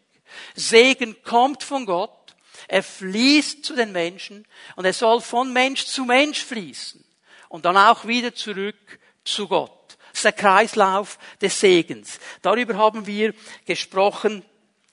Segen 0.55 1.15
kommt 1.23 1.63
von 1.63 1.85
Gott 1.85 2.22
er 2.67 2.83
fließt 2.83 3.65
zu 3.65 3.75
den 3.75 3.91
Menschen 3.91 4.45
und 4.75 4.85
er 4.85 4.93
soll 4.93 5.21
von 5.21 5.51
Mensch 5.53 5.85
zu 5.85 6.05
Mensch 6.05 6.43
fließen 6.43 7.03
und 7.49 7.65
dann 7.65 7.77
auch 7.77 8.05
wieder 8.05 8.33
zurück 8.33 8.99
zu 9.23 9.47
Gott. 9.47 9.71
Das 10.11 10.19
ist 10.19 10.25
der 10.25 10.31
Kreislauf 10.33 11.17
des 11.41 11.59
Segens. 11.59 12.19
Darüber 12.41 12.75
haben 12.75 13.07
wir 13.07 13.33
gesprochen 13.65 14.43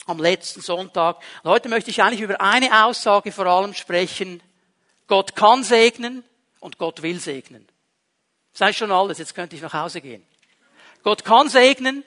am 0.07 0.19
letzten 0.19 0.61
Sonntag. 0.61 1.19
Und 1.43 1.51
heute 1.51 1.69
möchte 1.69 1.91
ich 1.91 2.03
eigentlich 2.03 2.21
über 2.21 2.41
eine 2.41 2.85
Aussage 2.85 3.33
vor 3.33 3.47
allem 3.47 3.75
sprechen. 3.75 4.43
Gott 5.07 5.37
kann 5.37 5.63
segnen 5.63 6.25
und 6.61 6.79
Gott 6.79 7.03
will 7.03 7.21
segnen. 7.21 7.67
Ist 8.53 8.77
schon 8.77 8.93
alles, 8.93 9.19
jetzt 9.19 9.35
könnte 9.35 9.57
ich 9.57 9.63
nach 9.63 9.75
Hause 9.75 10.01
gehen. 10.01 10.27
Gott 11.03 11.25
kann 11.25 11.49
segnen 11.49 12.05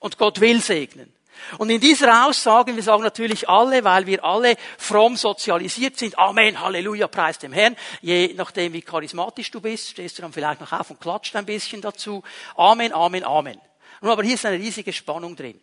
und 0.00 0.18
Gott 0.18 0.40
will 0.40 0.60
segnen. 0.60 1.12
Und 1.58 1.70
in 1.70 1.80
dieser 1.80 2.26
Aussage, 2.26 2.74
wir 2.74 2.82
sagen 2.82 3.02
natürlich 3.02 3.48
alle, 3.48 3.84
weil 3.84 4.06
wir 4.06 4.24
alle 4.24 4.56
fromm 4.78 5.16
sozialisiert 5.16 5.98
sind, 5.98 6.18
Amen, 6.18 6.60
Halleluja, 6.60 7.08
preis 7.08 7.38
dem 7.38 7.52
Herrn. 7.52 7.76
Je 8.00 8.34
nachdem, 8.34 8.72
wie 8.72 8.82
charismatisch 8.82 9.50
du 9.50 9.60
bist, 9.60 9.90
stehst 9.90 10.18
du 10.18 10.22
dann 10.22 10.32
vielleicht 10.32 10.60
noch 10.60 10.72
auf 10.72 10.90
und 10.90 11.00
klatscht 11.00 11.36
ein 11.36 11.46
bisschen 11.46 11.80
dazu. 11.80 12.22
Amen, 12.56 12.92
Amen, 12.92 13.24
Amen. 13.24 13.60
Nun, 14.00 14.10
aber 14.12 14.22
hier 14.22 14.34
ist 14.34 14.46
eine 14.46 14.58
riesige 14.58 14.92
Spannung 14.92 15.36
drin. 15.36 15.60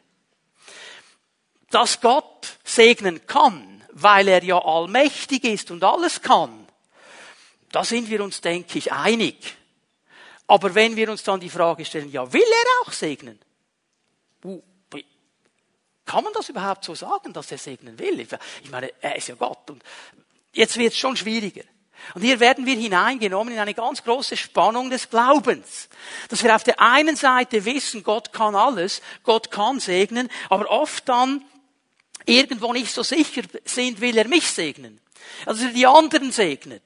Dass 1.69 2.01
Gott 2.01 2.57
segnen 2.63 3.25
kann, 3.25 3.83
weil 3.91 4.27
er 4.27 4.43
ja 4.43 4.59
allmächtig 4.59 5.43
ist 5.43 5.71
und 5.71 5.83
alles 5.83 6.21
kann, 6.21 6.67
da 7.71 7.83
sind 7.83 8.09
wir 8.09 8.23
uns, 8.23 8.41
denke 8.41 8.77
ich, 8.77 8.91
einig. 8.91 9.55
Aber 10.47 10.75
wenn 10.75 10.95
wir 10.95 11.09
uns 11.09 11.23
dann 11.23 11.39
die 11.39 11.49
Frage 11.49 11.85
stellen, 11.85 12.11
ja, 12.11 12.31
will 12.31 12.41
er 12.41 12.87
auch 12.87 12.91
segnen? 12.91 13.39
Kann 16.13 16.23
man 16.23 16.33
das 16.33 16.47
überhaupt 16.47 16.85
so 16.85 16.93
sagen, 16.93 17.33
dass 17.33 17.51
er 17.51 17.57
segnen 17.57 17.97
will? 17.97 18.19
Ich 18.19 18.69
meine, 18.69 18.93
er 19.01 19.15
ist 19.15 19.29
ja 19.29 19.33
Gott. 19.33 19.71
Und 19.71 19.81
jetzt 20.51 20.77
wird 20.77 20.93
es 20.93 20.99
schon 20.99 21.17
schwieriger. 21.17 21.63
Und 22.13 22.21
hier 22.21 22.39
werden 22.39 22.67
wir 22.67 22.75
hineingenommen 22.75 23.55
in 23.55 23.59
eine 23.59 23.73
ganz 23.73 24.03
große 24.03 24.37
Spannung 24.37 24.91
des 24.91 25.09
Glaubens. 25.09 25.89
Dass 26.29 26.43
wir 26.43 26.55
auf 26.55 26.63
der 26.63 26.79
einen 26.79 27.15
Seite 27.15 27.65
wissen, 27.65 28.03
Gott 28.03 28.31
kann 28.31 28.53
alles, 28.53 29.01
Gott 29.23 29.49
kann 29.49 29.79
segnen, 29.79 30.29
aber 30.49 30.69
oft 30.69 31.09
dann 31.09 31.43
irgendwo 32.27 32.73
nicht 32.73 32.93
so 32.93 33.01
sicher 33.01 33.41
sind, 33.65 33.99
will 33.99 34.15
er 34.15 34.27
mich 34.27 34.45
segnen. 34.51 35.01
Also 35.47 35.67
die 35.67 35.87
anderen 35.87 36.31
segnet 36.31 36.83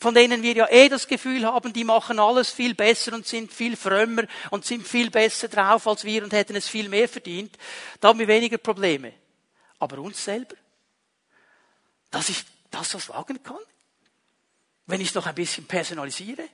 von 0.00 0.14
denen 0.14 0.42
wir 0.42 0.54
ja 0.54 0.68
eh 0.68 0.88
das 0.88 1.08
Gefühl 1.08 1.44
haben, 1.44 1.72
die 1.72 1.84
machen 1.84 2.18
alles 2.18 2.50
viel 2.50 2.74
besser 2.74 3.12
und 3.12 3.26
sind 3.26 3.52
viel 3.52 3.76
frömmer 3.76 4.24
und 4.50 4.64
sind 4.64 4.86
viel 4.86 5.10
besser 5.10 5.48
drauf 5.48 5.86
als 5.86 6.04
wir 6.04 6.22
und 6.22 6.32
hätten 6.32 6.56
es 6.56 6.68
viel 6.68 6.88
mehr 6.88 7.08
verdient, 7.08 7.56
da 8.00 8.08
haben 8.08 8.18
wir 8.18 8.28
weniger 8.28 8.58
Probleme. 8.58 9.12
Aber 9.78 9.98
uns 9.98 10.24
selber, 10.24 10.56
dass 12.10 12.28
ich 12.28 12.44
das 12.70 12.94
was 12.94 13.08
wagen 13.08 13.42
kann? 13.42 13.56
Wenn 14.86 15.00
ich 15.00 15.08
es 15.08 15.14
noch 15.14 15.26
ein 15.26 15.34
bisschen 15.34 15.66
personalisiere, 15.66 16.48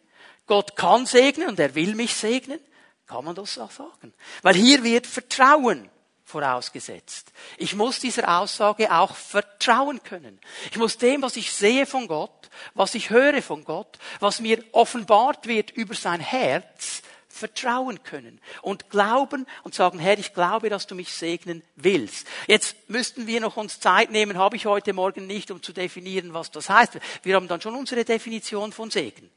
Gott 0.47 0.77
kann 0.77 1.07
segnen 1.07 1.49
und 1.49 1.61
er 1.61 1.75
will 1.75 1.95
mich 1.95 2.15
segnen, 2.15 2.61
kann 3.07 3.25
man 3.25 3.35
das 3.35 3.59
auch 3.59 3.71
sagen. 3.71 4.13
Weil 4.43 4.55
hier 4.55 4.83
wird 4.83 5.07
Vertrauen 5.07 5.91
vorausgesetzt. 6.25 7.33
Ich 7.59 7.75
muss 7.75 8.00
dieser 8.00 8.40
Aussage 8.40 8.90
auch 8.93 9.14
vertrauen 9.14 10.02
können. 10.02 10.40
Ich 10.71 10.78
muss 10.78 10.99
dem, 10.99 11.23
was 11.23 11.37
ich 11.37 11.52
sehe 11.52 11.87
von 11.87 12.09
Gott, 12.09 12.50
was 12.75 12.95
ich 12.95 13.11
höre 13.11 13.43
von 13.43 13.64
Gott, 13.64 13.99
was 14.21 14.40
mir 14.40 14.64
offenbart 14.73 15.47
wird 15.47 15.71
über 15.71 15.95
sein 15.95 16.21
Herz, 16.21 17.02
vertrauen 17.35 18.02
können 18.04 18.40
und 18.62 18.90
glauben 18.90 19.47
und 19.64 19.75
sagen, 19.75 19.99
Herr, 19.99 20.19
ich 20.19 20.35
glaube, 20.35 20.71
dass 20.71 20.87
du 20.87 20.95
mich 20.95 21.12
segnen 21.12 21.62
willst. 21.75 22.28
Jetzt 22.47 22.76
müssten 22.88 23.26
wir 23.26 23.40
noch 23.40 23.57
uns 23.57 23.81
Zeit 23.81 24.11
nehmen, 24.11 24.38
habe 24.38 24.57
ich 24.57 24.66
heute 24.66 24.93
Morgen 24.93 25.26
nicht, 25.26 25.50
um 25.50 25.61
zu 25.61 25.73
definieren, 25.73 26.33
was 26.33 26.52
das 26.52 26.71
heißt. 26.71 26.99
Wir 27.25 27.35
haben 27.35 27.49
dann 27.49 27.61
schon 27.61 27.75
unsere 27.75 28.04
Definition 28.04 28.73
von 28.73 28.90
Segen. 28.90 29.31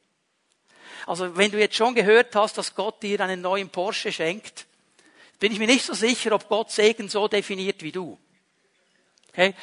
Also 1.07 1.35
wenn 1.37 1.51
du 1.51 1.59
jetzt 1.59 1.75
schon 1.75 1.95
gehört 1.95 2.35
hast, 2.35 2.57
dass 2.57 2.75
Gott 2.75 3.01
dir 3.01 3.19
einen 3.21 3.41
neuen 3.41 3.69
Porsche 3.69 4.11
schenkt, 4.11 4.67
bin 5.39 5.51
ich 5.51 5.59
mir 5.59 5.67
nicht 5.67 5.85
so 5.85 5.93
sicher, 5.93 6.31
ob 6.33 6.47
Gott 6.47 6.71
Segen 6.71 7.09
so 7.09 7.27
definiert 7.27 7.83
wie 7.83 7.91
du. 7.91 8.17
Okay? 9.29 9.53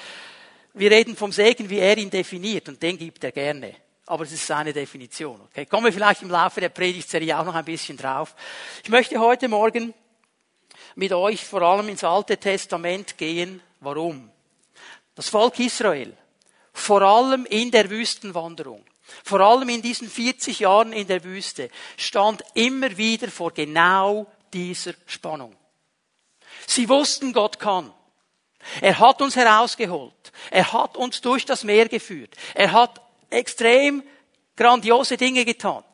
Wir 0.75 0.90
reden 0.90 1.16
vom 1.16 1.33
Segen, 1.33 1.71
wie 1.71 1.78
er 1.78 1.97
ihn 1.97 2.11
definiert, 2.11 2.69
und 2.69 2.83
den 2.83 2.99
gibt 2.99 3.23
er 3.25 3.33
gerne. 3.33 3.76
Aber 4.07 4.25
es 4.25 4.33
ist 4.33 4.47
seine 4.47 4.73
Definition. 4.73 5.40
Okay? 5.40 5.66
Kommen 5.66 5.87
wir 5.87 5.93
vielleicht 5.93 6.23
im 6.23 6.31
Laufe 6.31 6.61
der 6.61 6.69
Predigtserie 6.69 7.38
auch 7.38 7.45
noch 7.45 7.54
ein 7.54 7.64
bisschen 7.64 7.97
drauf. 7.97 8.35
Ich 8.83 8.90
möchte 8.90 9.19
heute 9.19 9.49
Morgen 9.49 9.95
mit 10.95 11.12
euch 11.12 11.45
vor 11.45 11.62
allem 11.62 11.88
ins 11.88 12.04
Alte 12.04 12.37
Testament 12.37 13.16
gehen. 13.16 13.62
Warum? 13.81 14.31
Das 15.14 15.28
Volk 15.28 15.59
Israel, 15.61 16.16
vor 16.73 17.02
allem 17.02 17.47
in 17.47 17.71
der 17.71 17.88
Wüstenwanderung, 17.88 18.85
vor 19.23 19.40
allem 19.40 19.69
in 19.69 19.83
diesen 19.83 20.09
40 20.09 20.61
Jahren 20.61 20.93
in 20.93 21.07
der 21.07 21.23
Wüste, 21.25 21.71
stand 21.97 22.43
immer 22.54 22.97
wieder 22.97 23.28
vor 23.28 23.52
genau 23.52 24.26
dieser 24.52 24.95
Spannung. 25.07 25.54
Sie 26.66 26.88
wussten, 26.88 27.33
Gott 27.33 27.59
kann. 27.59 27.92
Er 28.80 28.99
hat 28.99 29.21
uns 29.21 29.37
herausgeholt. 29.37 30.33
Er 30.50 30.73
hat 30.73 30.97
uns 30.97 31.21
durch 31.21 31.44
das 31.44 31.64
Meer 31.64 31.88
geführt. 31.88 32.35
Er 32.54 32.73
hat 32.73 33.00
extrem 33.30 34.02
grandiose 34.56 35.16
Dinge 35.16 35.44
getan. 35.44 35.85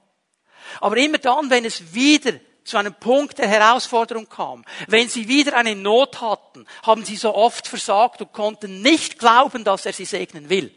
Aber 0.80 0.96
immer 0.96 1.18
dann, 1.18 1.50
wenn 1.50 1.64
es 1.64 1.92
wieder 1.94 2.34
zu 2.62 2.76
einem 2.76 2.94
Punkt 2.94 3.38
der 3.38 3.48
Herausforderung 3.48 4.28
kam, 4.28 4.64
wenn 4.86 5.08
sie 5.08 5.26
wieder 5.26 5.56
eine 5.56 5.74
Not 5.74 6.20
hatten, 6.20 6.66
haben 6.84 7.04
sie 7.04 7.16
so 7.16 7.34
oft 7.34 7.66
versagt 7.66 8.20
und 8.20 8.32
konnten 8.32 8.82
nicht 8.82 9.18
glauben, 9.18 9.64
dass 9.64 9.86
er 9.86 9.92
sie 9.92 10.04
segnen 10.04 10.48
will. 10.48 10.72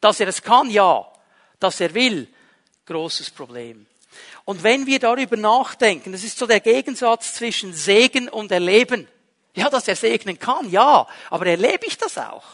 Dass 0.00 0.20
er 0.20 0.28
es 0.28 0.42
kann, 0.42 0.68
ja. 0.68 1.10
Dass 1.58 1.80
er 1.80 1.94
will, 1.94 2.28
großes 2.84 3.30
Problem. 3.30 3.86
Und 4.46 4.62
wenn 4.62 4.86
wir 4.86 5.00
darüber 5.00 5.36
nachdenken, 5.36 6.12
das 6.12 6.22
ist 6.22 6.38
so 6.38 6.46
der 6.46 6.60
Gegensatz 6.60 7.34
zwischen 7.34 7.74
Segen 7.74 8.28
und 8.28 8.52
Erleben. 8.52 9.08
Ja, 9.54 9.68
dass 9.68 9.88
er 9.88 9.96
segnen 9.96 10.38
kann, 10.38 10.70
ja, 10.70 11.08
aber 11.30 11.46
erlebe 11.46 11.84
ich 11.86 11.98
das 11.98 12.16
auch? 12.16 12.44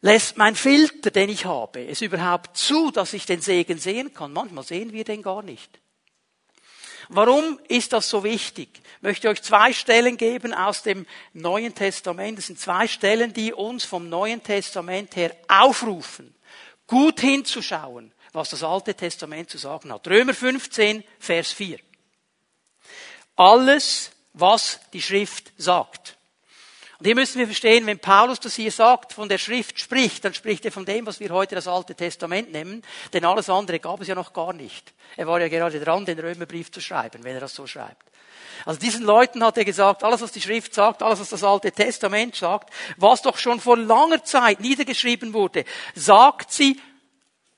Lässt 0.00 0.38
mein 0.38 0.56
Filter, 0.56 1.12
den 1.12 1.28
ich 1.28 1.44
habe, 1.44 1.86
es 1.86 2.02
überhaupt 2.02 2.56
zu, 2.56 2.90
dass 2.90 3.12
ich 3.12 3.26
den 3.26 3.40
Segen 3.40 3.78
sehen 3.78 4.12
kann? 4.12 4.32
Manchmal 4.32 4.64
sehen 4.64 4.92
wir 4.92 5.04
den 5.04 5.22
gar 5.22 5.42
nicht. 5.42 5.78
Warum 7.08 7.60
ist 7.68 7.92
das 7.92 8.10
so 8.10 8.24
wichtig? 8.24 8.68
Ich 8.96 9.02
möchte 9.02 9.28
euch 9.28 9.40
zwei 9.42 9.72
Stellen 9.72 10.16
geben 10.16 10.52
aus 10.52 10.82
dem 10.82 11.06
Neuen 11.32 11.76
Testament. 11.76 12.38
Das 12.38 12.48
sind 12.48 12.58
zwei 12.58 12.88
Stellen, 12.88 13.32
die 13.32 13.52
uns 13.52 13.84
vom 13.84 14.08
Neuen 14.08 14.42
Testament 14.42 15.14
her 15.14 15.36
aufrufen, 15.46 16.34
gut 16.88 17.20
hinzuschauen, 17.20 18.12
was 18.32 18.50
das 18.50 18.62
Alte 18.62 18.94
Testament 18.94 19.50
zu 19.50 19.58
sagen 19.58 19.92
hat. 19.92 20.06
Römer 20.08 20.34
15, 20.34 21.04
Vers 21.18 21.52
4. 21.52 21.78
Alles, 23.36 24.10
was 24.32 24.80
die 24.92 25.02
Schrift 25.02 25.52
sagt. 25.56 26.16
Und 26.98 27.06
hier 27.06 27.14
müssen 27.14 27.38
wir 27.38 27.46
verstehen, 27.46 27.86
wenn 27.86 28.00
Paulus 28.00 28.40
das 28.40 28.56
hier 28.56 28.72
sagt, 28.72 29.12
von 29.12 29.28
der 29.28 29.38
Schrift 29.38 29.78
spricht, 29.78 30.24
dann 30.24 30.34
spricht 30.34 30.64
er 30.64 30.72
von 30.72 30.84
dem, 30.84 31.06
was 31.06 31.20
wir 31.20 31.30
heute 31.30 31.54
das 31.54 31.68
Alte 31.68 31.94
Testament 31.94 32.50
nennen, 32.50 32.82
denn 33.12 33.24
alles 33.24 33.48
andere 33.48 33.78
gab 33.78 34.00
es 34.00 34.08
ja 34.08 34.16
noch 34.16 34.32
gar 34.32 34.52
nicht. 34.52 34.92
Er 35.16 35.28
war 35.28 35.40
ja 35.40 35.46
gerade 35.46 35.78
dran, 35.78 36.04
den 36.04 36.18
Römerbrief 36.18 36.72
zu 36.72 36.80
schreiben, 36.80 37.22
wenn 37.22 37.34
er 37.34 37.40
das 37.40 37.54
so 37.54 37.68
schreibt. 37.68 38.08
Also 38.64 38.80
diesen 38.80 39.04
Leuten 39.04 39.44
hat 39.44 39.56
er 39.56 39.64
gesagt, 39.64 40.02
alles 40.02 40.20
was 40.22 40.32
die 40.32 40.40
Schrift 40.40 40.74
sagt, 40.74 41.02
alles 41.02 41.20
was 41.20 41.30
das 41.30 41.44
Alte 41.44 41.70
Testament 41.70 42.34
sagt, 42.34 42.70
was 42.96 43.22
doch 43.22 43.38
schon 43.38 43.60
vor 43.60 43.76
langer 43.76 44.24
Zeit 44.24 44.58
niedergeschrieben 44.58 45.32
wurde, 45.32 45.64
sagt 45.94 46.52
sie 46.52 46.80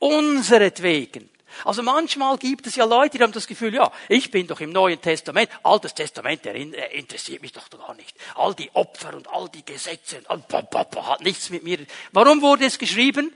unseretwegen. 0.00 1.30
Also 1.64 1.82
manchmal 1.82 2.38
gibt 2.38 2.66
es 2.66 2.76
ja 2.76 2.84
Leute, 2.84 3.18
die 3.18 3.22
haben 3.22 3.32
das 3.32 3.46
Gefühl, 3.46 3.74
ja, 3.74 3.90
ich 4.08 4.30
bin 4.30 4.46
doch 4.46 4.60
im 4.60 4.70
Neuen 4.70 5.00
Testament, 5.00 5.50
Altes 5.62 5.94
Testament 5.94 6.46
äh, 6.46 6.56
interessiert 6.92 7.42
mich 7.42 7.52
doch 7.52 7.68
gar 7.70 7.94
nicht. 7.94 8.16
All 8.34 8.54
die 8.54 8.70
Opfer 8.72 9.14
und 9.14 9.28
all 9.28 9.48
die 9.48 9.64
Gesetze 9.64 10.22
all, 10.26 10.42
hat 10.50 11.20
nichts 11.20 11.50
mit 11.50 11.62
mir. 11.62 11.78
Warum 12.12 12.40
wurde 12.40 12.66
es 12.66 12.78
geschrieben? 12.78 13.32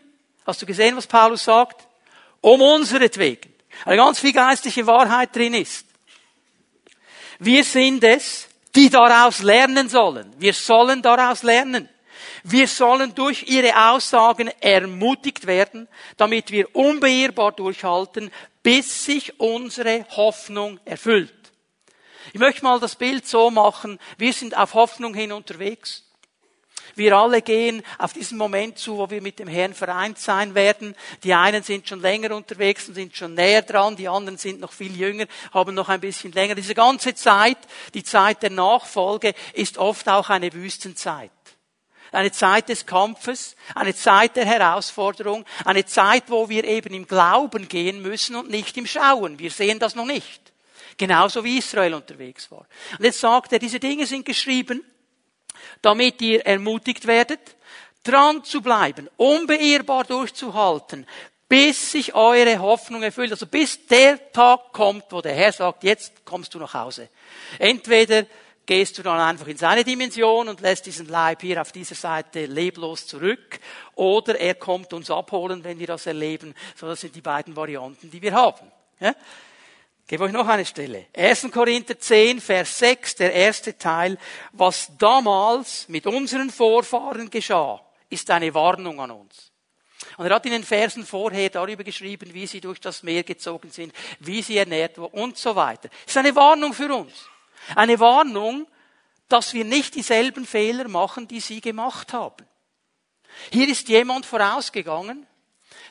Hast 0.47 0.63
du 0.63 0.67
gesehen, 0.67 0.97
was 0.97 1.07
Paulus 1.07 1.45
sagt? 1.45 1.87
Um 2.41 2.61
unseretwegen. 2.61 3.53
Eine 3.85 3.97
ganz 3.97 4.21
viel 4.21 4.33
geistliche 4.33 4.87
Wahrheit 4.87 5.35
drin 5.35 5.55
ist. 5.55 5.87
Wir 7.39 7.65
sind 7.65 8.05
es, 8.05 8.49
die 8.75 8.91
daraus 8.91 9.43
lernen 9.43 9.89
sollen. 9.89 10.33
Wir 10.39 10.53
sollen 10.53 11.03
daraus 11.03 11.43
lernen. 11.43 11.89
Wir 12.47 12.69
sollen 12.69 13.15
durch 13.15 13.45
ihre 13.49 13.89
Aussagen 13.89 14.49
ermutigt 14.61 15.47
werden, 15.47 15.89
damit 16.19 16.51
wir 16.51 16.77
unbeirrbar 16.77 17.53
durchhalten, 17.53 18.31
bis 18.63 19.07
sich 19.07 19.41
unsere 19.41 20.07
Hoffnung 20.11 20.79
erfüllt. 20.85 21.33
Ich 22.35 22.41
möchte 22.41 22.63
mal 22.63 22.79
das 22.81 22.97
Bild 22.97 23.27
so 23.27 23.51
machen, 23.51 23.99
wir 24.19 24.35
sind 24.35 24.59
auf 24.59 24.75
Hoffnung 24.75 25.15
hin 25.15 25.33
unterwegs. 25.33 26.05
Wir 26.95 27.17
alle 27.17 27.41
gehen 27.41 27.83
auf 27.99 28.13
diesen 28.13 28.37
Moment 28.37 28.79
zu, 28.79 28.99
wo 28.99 29.09
wir 29.09 29.23
mit 29.23 29.39
dem 29.39 29.49
Herrn 29.49 29.73
vereint 29.73 30.19
sein 30.19 30.55
werden. 30.55 30.95
Die 31.23 31.33
einen 31.33 31.63
sind 31.63 31.89
schon 31.89 32.03
länger 32.03 32.37
unterwegs 32.37 32.89
und 32.89 32.95
sind 32.95 33.17
schon 33.17 33.33
näher 33.33 33.63
dran, 33.63 33.97
die 33.97 34.07
anderen 34.07 34.37
sind 34.37 34.61
noch 34.61 34.73
viel 34.73 34.95
jünger, 34.95 35.25
haben 35.55 35.75
noch 35.75 35.89
ein 35.89 36.01
bisschen 36.01 36.33
länger. 36.33 36.55
Diese 36.55 36.75
ganze 36.75 37.15
Zeit, 37.15 37.59
die 37.95 38.05
Zeit 38.05 38.43
der 38.43 38.51
Nachfolge, 38.51 39.33
ist 39.55 39.79
oft 39.79 40.07
auch 40.11 40.29
eine 40.29 40.53
Wüstenzeit 40.53 41.31
eine 42.15 42.33
Zeit 42.33 42.69
des 42.69 42.87
Kampfes, 42.87 43.57
eine 43.75 43.95
Zeit 43.95 44.37
der 44.37 44.45
Herausforderung, 44.45 45.45
eine 45.65 45.85
Zeit, 45.85 46.25
wo 46.29 46.49
wir 46.49 46.65
eben 46.65 46.95
im 46.95 47.07
Glauben 47.07 47.69
gehen 47.69 48.03
müssen 48.03 48.37
und 48.37 48.51
nicht 48.51 48.77
im 48.77 48.87
Schauen. 48.87 49.39
Wir 49.39 49.51
sehen 49.51 49.79
das 49.79 49.95
noch 49.95 50.07
nicht. 50.07 50.53
Genauso 50.97 51.43
wie 51.45 51.59
Israel 51.59 51.95
unterwegs 51.95 52.51
war. 52.51 52.67
Und 52.99 53.05
jetzt 53.05 53.21
sagt 53.21 53.53
er, 53.53 53.59
diese 53.59 53.81
Dinge 53.81 54.07
sind 54.07 54.25
geschrieben, 54.25 54.85
damit 55.83 56.21
ihr 56.23 56.47
ermutigt 56.47 57.07
werdet, 57.07 57.57
dran 58.05 58.45
zu 58.45 58.61
bleiben, 58.61 59.09
unbeirrbar 59.17 60.05
durchzuhalten, 60.05 61.07
bis 61.49 61.93
sich 61.93 62.15
eure 62.15 62.59
Hoffnung 62.59 63.03
erfüllt. 63.03 63.33
Also 63.33 63.47
bis 63.47 63.87
der 63.87 64.33
Tag 64.33 64.73
kommt, 64.73 65.05
wo 65.11 65.21
der 65.21 65.35
Herr 65.35 65.53
sagt, 65.53 65.85
jetzt 65.85 66.25
kommst 66.25 66.55
du 66.55 66.59
nach 66.59 66.75
Hause. 66.75 67.09
Entweder 67.59 68.27
gehst 68.67 68.99
du 68.99 69.03
dann 69.03 69.21
einfach 69.21 69.47
in 69.47 69.57
seine 69.57 69.85
Dimension 69.85 70.49
und 70.49 70.61
lässt 70.61 70.87
diesen 70.87 71.09
Leib 71.09 71.43
hier 71.43 71.61
auf 71.61 71.73
dieser 71.73 71.95
Seite 71.95 72.47
leblos 72.47 73.07
zurück. 73.07 73.61
Oder 73.95 74.39
er 74.39 74.55
kommt 74.55 74.93
uns 74.93 75.11
abholen, 75.11 75.65
wenn 75.65 75.79
wir 75.79 75.87
das 75.87 76.07
erleben. 76.07 76.55
So, 76.77 76.87
das 76.87 77.01
sind 77.01 77.15
die 77.15 77.21
beiden 77.21 77.55
Varianten, 77.57 78.11
die 78.11 78.23
wir 78.23 78.33
haben. 78.33 78.71
Ja? 79.01 79.15
Ich 80.03 80.09
gebe 80.09 80.25
euch 80.25 80.33
noch 80.33 80.47
eine 80.47 80.67
Stelle. 80.67 81.07
1. 81.17 81.51
Korinther 81.51 81.99
10, 81.99 82.41
Vers 82.41 82.79
6, 82.79 83.15
der 83.17 83.33
erste 83.33 83.79
Teil. 83.79 84.19
Was 84.53 84.91
damals 84.99 85.89
mit 85.89 86.07
unseren 86.07 86.51
Vorfahren 86.51 87.31
geschah, 87.31 87.81
ist 88.11 88.31
eine 88.31 88.53
Warnung 88.53 89.01
an 89.01 89.11
uns. 89.11 89.51
Und 90.17 90.27
er 90.27 90.35
hat 90.35 90.45
in 90.47 90.53
den 90.53 90.65
Versen 90.65 91.05
vorher 91.07 91.49
darüber 91.51 91.85
geschrieben, 91.85 92.35
wie 92.35 92.47
sie 92.47 92.61
durch 92.61 92.81
das 92.81 93.03
Meer 93.03 93.23
gezogen 93.23 93.71
sind, 93.71 93.95
wie 94.21 94.43
sie 94.43 94.59
ernährt 94.59 94.99
wurden 94.99 95.19
und 95.19 95.39
so 95.39 95.57
weiter. 95.57 95.89
Das 95.89 96.15
ist 96.15 96.17
eine 96.17 96.37
Warnung 96.37 96.73
für 96.75 96.95
uns. 96.95 97.29
Eine 97.75 97.99
Warnung, 98.01 98.67
dass 99.29 99.55
wir 99.55 99.65
nicht 99.65 99.95
dieselben 99.95 100.47
Fehler 100.47 100.89
machen, 100.89 101.29
die 101.29 101.41
sie 101.41 101.61
gemacht 101.61 102.13
haben. 102.13 102.47
Hier 103.51 103.69
ist 103.69 103.89
jemand 103.89 104.27
vorausgegangen, 104.27 105.27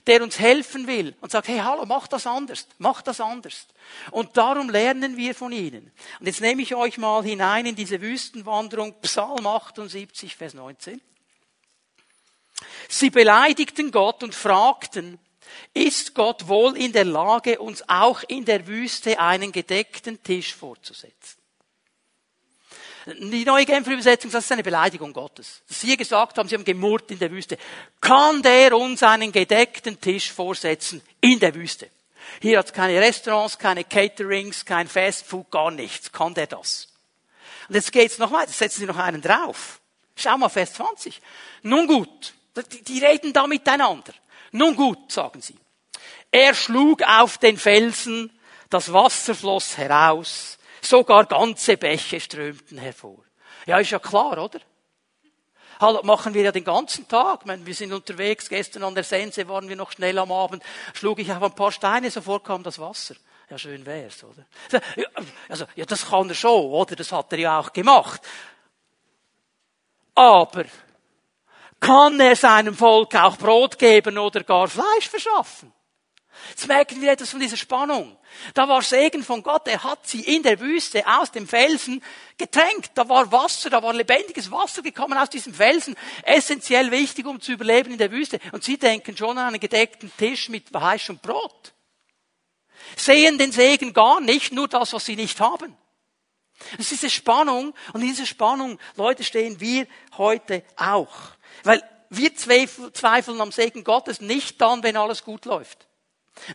der 0.08 0.22
uns 0.22 0.40
helfen 0.40 0.88
will 0.88 1.16
und 1.22 1.32
sagt, 1.32 1.48
hey, 1.48 1.60
hallo, 1.60 1.86
mach 1.86 2.08
das 2.08 2.28
anders, 2.28 2.68
mach 2.78 3.02
das 3.02 3.22
anders. 3.22 3.68
Und 4.12 4.36
darum 4.38 4.70
lernen 4.70 5.18
wir 5.18 5.34
von 5.34 5.52
ihnen. 5.52 5.92
Und 6.20 6.26
jetzt 6.26 6.42
nehme 6.42 6.62
ich 6.62 6.76
euch 6.76 6.98
mal 6.98 7.24
hinein 7.24 7.66
in 7.66 7.76
diese 7.76 8.02
Wüstenwanderung, 8.02 9.00
Psalm 9.02 9.46
78, 9.48 10.36
Vers 10.36 10.54
19. 10.54 11.02
Sie 12.90 13.10
beleidigten 13.10 13.92
Gott 13.92 14.24
und 14.24 14.36
fragten, 14.36 15.20
ist 15.74 16.16
Gott 16.16 16.48
wohl 16.48 16.78
in 16.78 16.94
der 16.94 17.06
Lage, 17.06 17.60
uns 17.60 17.88
auch 17.88 18.24
in 18.28 18.46
der 18.46 18.68
Wüste 18.68 19.20
einen 19.20 19.52
gedeckten 19.52 20.22
Tisch 20.24 20.54
vorzusetzen? 20.54 21.43
Die 23.06 23.44
neue 23.44 23.66
Genfer 23.66 23.92
Übersetzung, 23.92 24.32
das 24.32 24.46
ist 24.46 24.52
eine 24.52 24.64
Beleidigung 24.64 25.12
Gottes. 25.12 25.62
Dass 25.68 25.82
sie 25.82 25.98
gesagt 25.98 26.38
haben, 26.38 26.48
sie 26.48 26.56
haben 26.56 26.64
gemurrt 26.64 27.12
in 27.12 27.20
der 27.20 27.32
Wüste. 27.32 27.58
Kann 28.00 28.42
der 28.42 28.78
uns 28.78 29.04
einen 29.04 29.32
gedeckten 29.32 30.00
Tisch 30.00 30.32
vorsetzen 30.32 31.02
in 31.20 31.40
der 31.40 31.54
Wüste? 31.54 31.90
Hier 32.42 32.60
hat 32.60 32.68
es 32.68 32.74
keine 32.74 33.02
Restaurants, 33.02 33.58
keine 33.58 33.84
Caterings, 33.84 34.64
kein 34.64 34.88
Fast 34.88 35.26
Food, 35.26 35.52
gar 35.52 35.72
nichts. 35.72 36.12
Kann 36.12 36.34
der 36.34 36.48
das? 36.48 36.88
Und 37.68 37.76
jetzt 37.76 37.92
geht's 37.92 38.20
noch 38.20 38.32
weiter. 38.32 38.52
Setzen 38.52 38.82
Sie 38.82 38.86
noch 38.86 38.98
einen 38.98 39.22
drauf. 39.22 39.82
Schau 40.16 40.38
mal, 40.38 40.50
Vers 40.50 40.74
20. 40.74 41.22
Nun 41.64 41.88
gut. 41.88 42.34
Die 42.88 43.00
reden 43.00 43.34
da 43.34 43.48
miteinander. 43.48 44.14
Nun 44.52 44.76
gut, 44.76 45.12
sagen 45.12 45.42
sie. 45.42 45.58
Er 46.32 46.54
schlug 46.54 47.02
auf 47.04 47.38
den 47.38 47.58
Felsen, 47.58 48.32
das 48.70 48.94
Wasser 48.94 49.36
floss 49.36 49.78
heraus, 49.78 50.58
sogar 50.86 51.26
ganze 51.26 51.78
Bäche 51.78 52.20
strömten 52.20 52.78
hervor. 52.78 53.24
Ja, 53.66 53.80
ist 53.80 53.92
ja 53.92 54.00
klar, 54.00 54.38
oder? 54.38 54.60
Machen 56.04 56.34
wir 56.34 56.44
ja 56.44 56.52
den 56.52 56.64
ganzen 56.64 57.08
Tag. 57.08 57.46
Meine, 57.46 57.66
wir 57.66 57.74
sind 57.74 57.92
unterwegs, 57.92 58.48
gestern 58.48 58.84
an 58.84 58.96
der 58.96 59.04
Sense 59.04 59.48
waren 59.50 59.68
wir 59.68 59.76
noch 59.76 59.92
schnell 59.92 60.18
am 60.18 60.32
Abend, 60.32 60.64
schlug 60.94 61.20
ich 61.20 61.32
auf 61.32 61.44
ein 61.44 61.56
paar 61.56 61.72
Steine, 61.72 62.10
sofort 62.10 62.46
kam 62.46 62.64
das 62.64 62.80
Wasser. 62.80 63.16
Ja, 63.50 63.58
schön 63.58 63.86
wär's, 63.86 64.24
oder? 64.24 64.46
Also, 65.50 65.66
ja, 65.76 65.86
das 65.86 66.10
kann 66.10 66.30
er 66.30 66.36
schon, 66.36 66.72
oder? 66.72 66.96
Das 66.96 67.12
hat 67.12 67.32
er 67.34 67.40
ja 67.40 67.60
auch 67.60 67.74
gemacht. 67.74 68.22
Aber, 70.16 70.66
kann 71.80 72.20
er 72.20 72.36
seinem 72.36 72.76
Volk 72.76 73.14
auch 73.16 73.38
Brot 73.38 73.78
geben 73.78 74.18
oder 74.18 74.44
gar 74.44 74.68
Fleisch 74.68 75.10
verschaffen? 75.10 75.74
Jetzt 76.50 76.68
merken 76.68 77.02
wir 77.02 77.12
etwas 77.12 77.32
von 77.32 77.40
dieser 77.40 77.58
Spannung. 77.58 78.18
Da 78.54 78.68
war 78.68 78.82
Segen 78.82 79.24
von 79.24 79.44
Gott, 79.44 79.68
er 79.68 79.84
hat 79.84 80.08
sie 80.08 80.22
in 80.22 80.44
der 80.44 80.60
Wüste 80.60 81.06
aus 81.08 81.32
dem 81.32 81.48
Felsen 81.48 82.04
getränkt. 82.38 82.92
Da 82.96 83.08
war 83.08 83.32
Wasser, 83.32 83.70
da 83.70 83.82
war 83.82 83.94
lebendiges 83.94 84.52
Wasser 84.52 84.82
gekommen 84.82 85.18
aus 85.18 85.30
diesem 85.30 85.54
Felsen. 85.54 85.96
Essentiell 86.24 86.92
wichtig, 86.92 87.26
um 87.26 87.40
zu 87.40 87.52
überleben 87.52 87.92
in 87.92 87.98
der 87.98 88.12
Wüste. 88.12 88.40
Und 88.52 88.64
sie 88.64 88.78
denken 88.78 89.16
schon 89.16 89.38
an 89.38 89.48
einen 89.48 89.60
gedeckten 89.60 90.12
Tisch 90.18 90.50
mit 90.50 90.74
und 90.74 91.22
Brot. 91.22 91.74
Sehen 92.96 93.38
den 93.38 93.52
Segen 93.52 93.94
gar 93.94 94.20
nicht, 94.20 94.52
nur 94.52 94.68
das, 94.68 94.94
was 94.94 95.06
sie 95.06 95.16
nicht 95.16 95.40
haben. 95.40 95.76
Es 96.74 96.92
ist 96.92 96.92
diese 96.92 97.10
Spannung, 97.10 97.74
und 97.94 98.02
in 98.02 98.08
dieser 98.08 98.26
Spannung, 98.26 98.80
Leute, 98.96 99.24
stehen 99.24 99.60
wir 99.60 99.88
heute 100.18 100.64
auch. 100.76 101.14
Weil 101.64 101.82
wir 102.10 102.36
zweifeln 102.36 103.42
am 103.42 103.52
Segen 103.52 103.84
Gottes 103.84 104.22
nicht 104.22 104.62
dann, 104.62 104.84
wenn 104.84 104.98
alles 104.98 105.24
gut 105.24 105.46
läuft. 105.46 105.88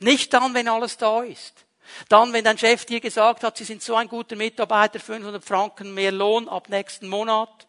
Nicht 0.00 0.32
dann, 0.32 0.54
wenn 0.54 0.68
alles 0.68 0.96
da 0.96 1.22
ist. 1.22 1.64
Dann, 2.08 2.32
wenn 2.32 2.44
dein 2.44 2.58
Chef 2.58 2.84
dir 2.84 3.00
gesagt 3.00 3.42
hat, 3.42 3.56
Sie 3.56 3.64
sind 3.64 3.82
so 3.82 3.94
ein 3.94 4.08
guter 4.08 4.36
Mitarbeiter, 4.36 5.00
500 5.00 5.44
Franken 5.44 5.94
mehr 5.94 6.12
Lohn 6.12 6.48
ab 6.48 6.68
nächsten 6.68 7.08
Monat. 7.08 7.66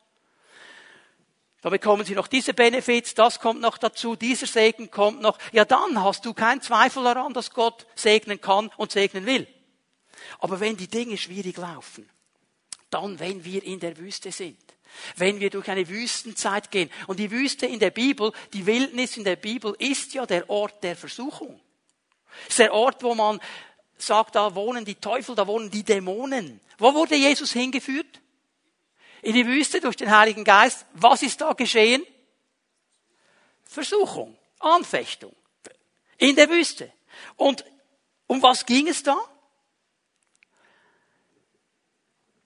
Da 1.62 1.70
bekommen 1.70 2.06
Sie 2.06 2.16
noch 2.16 2.28
diese 2.28 2.54
Benefits, 2.54 3.16
das 3.16 3.40
kommt 3.40 3.60
noch 3.60 3.78
dazu, 3.78 4.16
dieser 4.16 4.48
Segen 4.48 4.92
kommt 4.92 5.22
noch. 5.22 5.38
Ja, 5.52 5.66
dann 5.66 6.02
hast 6.02 6.26
du 6.26 6.34
keinen 6.34 6.62
Zweifel 6.62 7.04
daran, 7.04 7.34
dass 7.34 7.52
Gott 7.52 7.86
segnen 7.96 8.40
kann 8.40 8.72
und 8.78 8.92
segnen 8.92 9.26
will. 9.26 9.48
Aber 10.40 10.60
wenn 10.60 10.78
die 10.78 10.88
Dinge 10.88 11.18
schwierig 11.18 11.58
laufen, 11.58 12.10
dann, 12.90 13.20
wenn 13.20 13.44
wir 13.44 13.64
in 13.64 13.80
der 13.80 13.98
Wüste 13.98 14.32
sind, 14.32 14.58
wenn 15.18 15.40
wir 15.40 15.50
durch 15.50 15.70
eine 15.70 15.88
Wüstenzeit 15.88 16.72
gehen. 16.72 16.90
Und 17.08 17.20
die 17.20 17.32
Wüste 17.32 17.66
in 17.66 17.80
der 17.80 17.92
Bibel, 17.92 18.32
die 18.54 18.66
Wildnis 18.66 19.18
in 19.18 19.24
der 19.24 19.36
Bibel 19.36 19.76
ist 19.78 20.14
ja 20.14 20.26
der 20.26 20.50
Ort 20.50 20.84
der 20.84 20.96
Versuchung. 20.96 21.60
Ist 22.48 22.60
der 22.60 22.74
Ort, 22.74 23.04
wo 23.04 23.16
man 23.16 23.40
sagt, 24.02 24.36
da 24.36 24.56
wohnen 24.56 24.86
die 24.86 24.96
Teufel, 24.96 25.36
da 25.36 25.48
wohnen 25.48 25.70
die 25.70 25.84
Dämonen. 25.84 26.60
Wo 26.78 26.94
wurde 26.94 27.16
Jesus 27.16 27.52
hingeführt? 27.52 28.22
In 29.22 29.34
die 29.34 29.46
Wüste 29.46 29.82
durch 29.82 29.98
den 29.98 30.12
Heiligen 30.12 30.44
Geist. 30.44 30.86
Was 30.94 31.22
ist 31.24 31.42
da 31.42 31.54
geschehen? 31.54 32.06
Versuchung, 33.66 34.38
Anfechtung. 34.60 35.36
In 36.18 36.36
der 36.36 36.50
Wüste. 36.50 36.92
Und 37.36 37.66
um 38.28 38.42
was 38.42 38.66
ging 38.66 38.88
es 38.88 39.04
da? 39.04 39.18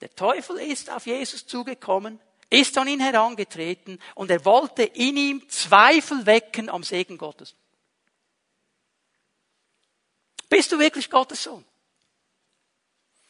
Der 0.01 0.13
Teufel 0.15 0.57
ist 0.57 0.89
auf 0.89 1.05
Jesus 1.05 1.48
zugekommen, 1.48 2.19
ist 2.50 2.77
an 2.77 2.88
ihn 2.88 3.00
herangetreten 3.00 4.00
und 4.15 4.29
er 4.29 4.43
wollte 4.43 4.83
in 4.83 5.15
ihm 5.15 5.50
Zweifel 5.50 6.25
wecken 6.25 6.70
am 6.70 6.83
Segen 6.83 7.18
Gottes. 7.18 7.55
Bist 10.53 10.72
du 10.72 10.77
wirklich 10.77 11.09
Gottes 11.09 11.42
Sohn? 11.42 11.66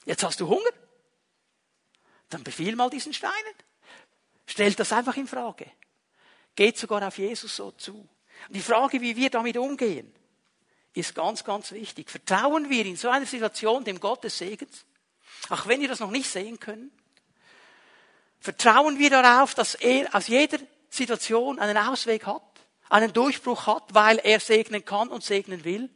Jetzt 0.03 0.25
hast 0.25 0.41
du 0.41 0.47
Hunger? 0.49 0.71
Dann 2.29 2.43
befiehl 2.43 2.75
mal 2.75 2.89
diesen 2.89 3.13
Steinen. 3.13 3.53
Stellt 4.45 4.77
das 4.77 4.91
einfach 4.91 5.15
in 5.15 5.25
Frage. 5.25 5.71
Geht 6.53 6.77
sogar 6.77 7.07
auf 7.07 7.17
Jesus 7.17 7.55
so 7.55 7.71
zu. 7.71 8.09
Die 8.49 8.59
Frage, 8.59 8.99
wie 8.99 9.15
wir 9.15 9.29
damit 9.29 9.55
umgehen, 9.55 10.13
ist 10.93 11.15
ganz, 11.15 11.45
ganz 11.45 11.71
wichtig. 11.71 12.09
Vertrauen 12.09 12.69
wir 12.69 12.85
in 12.85 12.97
so 12.97 13.07
einer 13.07 13.25
Situation 13.25 13.85
dem 13.85 14.01
Gott 14.01 14.25
des 14.25 14.37
Segens? 14.37 14.83
Auch 15.47 15.65
wenn 15.65 15.79
wir 15.79 15.87
das 15.87 16.01
noch 16.01 16.11
nicht 16.11 16.29
sehen 16.29 16.59
können? 16.59 16.91
Vertrauen 18.41 18.99
wir 18.99 19.09
darauf, 19.09 19.55
dass 19.55 19.75
er 19.75 20.13
aus 20.13 20.27
jeder 20.27 20.59
Situation 20.89 21.59
einen 21.59 21.77
Ausweg 21.77 22.25
hat, 22.25 22.43
einen 22.89 23.13
Durchbruch 23.13 23.65
hat, 23.65 23.93
weil 23.93 24.17
er 24.17 24.41
segnen 24.41 24.83
kann 24.83 25.07
und 25.07 25.23
segnen 25.23 25.63
will? 25.63 25.89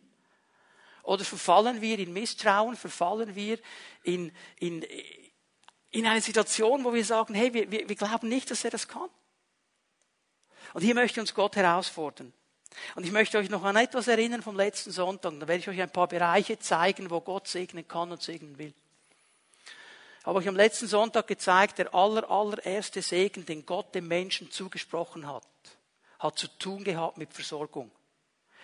Oder 1.08 1.24
verfallen 1.24 1.80
wir 1.80 2.00
in 2.00 2.12
Misstrauen, 2.12 2.76
verfallen 2.76 3.34
wir 3.34 3.60
in, 4.04 4.30
in, 4.60 4.86
in 5.90 6.06
eine 6.06 6.20
Situation, 6.20 6.84
wo 6.84 6.94
wir 6.94 7.06
sagen, 7.06 7.34
hey, 7.34 7.54
wir, 7.54 7.72
wir, 7.72 7.88
wir 7.88 7.96
glauben 7.96 8.28
nicht, 8.28 8.52
dass 8.52 8.66
er 8.66 8.72
das 8.72 8.90
kann. 8.90 9.10
Und 10.74 10.82
hier 10.82 10.96
möchte 10.96 11.22
uns 11.22 11.34
Gott 11.34 11.56
herausfordern. 11.56 12.34
Und 12.96 13.06
ich 13.06 13.14
möchte 13.14 13.38
euch 13.38 13.50
noch 13.50 13.64
an 13.64 13.78
etwas 13.78 14.10
erinnern 14.10 14.42
vom 14.42 14.58
letzten 14.58 14.92
Sonntag. 14.92 15.32
Da 15.40 15.48
werde 15.48 15.62
ich 15.62 15.70
euch 15.70 15.82
ein 15.82 15.90
paar 15.90 16.10
Bereiche 16.10 16.60
zeigen, 16.60 17.10
wo 17.10 17.22
Gott 17.22 17.48
segnen 17.48 17.88
kann 17.88 18.12
und 18.12 18.22
segnen 18.22 18.58
will. 18.58 18.74
Ich 20.20 20.26
habe 20.26 20.40
euch 20.40 20.48
am 20.50 20.58
letzten 20.58 20.88
Sonntag 20.88 21.26
gezeigt, 21.28 21.78
der 21.78 21.96
aller, 21.96 22.30
allererste 22.30 23.02
Segen, 23.02 23.46
den 23.46 23.66
Gott 23.66 23.96
dem 23.96 24.10
Menschen 24.10 24.52
zugesprochen 24.52 25.26
hat, 25.26 25.48
hat 26.20 26.38
zu 26.38 26.50
tun 26.50 26.84
gehabt 26.84 27.18
mit 27.18 27.34
Versorgung. 27.34 27.90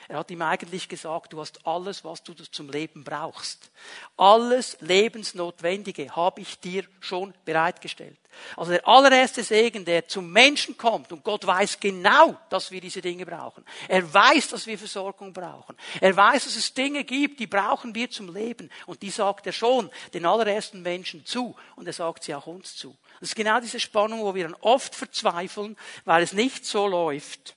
Er 0.08 0.20
hat 0.20 0.32
ihm 0.32 0.42
eigentlich 0.42 0.89
gesagt, 0.89 1.34
du 1.34 1.39
hast 1.39 1.66
alles, 1.66 2.04
was 2.04 2.24
du 2.24 2.34
zum 2.34 2.70
Leben 2.70 3.04
brauchst. 3.04 3.72
Alles 4.18 4.78
Lebensnotwendige 4.82 6.16
habe 6.16 6.42
ich 6.42 6.60
dir 6.60 6.86
schon 7.00 7.34
bereitgestellt. 7.46 8.18
Also 8.56 8.72
der 8.72 8.88
allererste 8.88 9.44
Segen, 9.44 9.86
der 9.86 10.08
zum 10.08 10.32
Menschen 10.32 10.78
kommt, 10.78 11.12
und 11.12 11.24
Gott 11.24 11.46
weiß 11.46 11.80
genau, 11.80 12.36
dass 12.50 12.72
wir 12.72 12.82
diese 12.82 13.02
Dinge 13.02 13.26
brauchen. 13.26 13.63
Er 13.88 14.12
weiß, 14.12 14.50
dass 14.50 14.68
wir 14.68 14.78
Versorgung 14.78 15.34
brauchen. 15.34 15.78
Er 16.02 16.16
weiß, 16.16 16.46
dass 16.46 16.56
es 16.56 16.74
Dinge 16.74 17.04
gibt, 17.04 17.39
die 17.39 17.48
brauchen 17.48 17.94
wir 17.96 18.10
zum 18.10 18.34
Leben. 18.34 18.70
Und 18.86 19.02
die 19.02 19.10
sagt 19.10 19.46
er 19.48 19.54
schon 19.54 19.89
den 20.13 20.26
allerersten 20.26 20.82
Menschen 20.82 21.26
zu. 21.26 21.56
Und 21.76 21.88
er 21.88 21.94
sagt 21.94 22.24
sie 22.24 22.36
auch 22.36 22.48
uns 22.48 22.76
zu. 22.76 22.96
Das 23.20 23.30
ist 23.30 23.36
genau 23.36 23.60
diese 23.60 23.80
Spannung, 23.80 24.22
wo 24.22 24.36
wir 24.36 24.44
dann 24.44 24.58
oft 24.62 24.96
verzweifeln, 24.96 25.78
weil 26.06 26.24
es 26.24 26.34
nicht 26.34 26.66
so 26.66 26.88
läuft, 26.88 27.56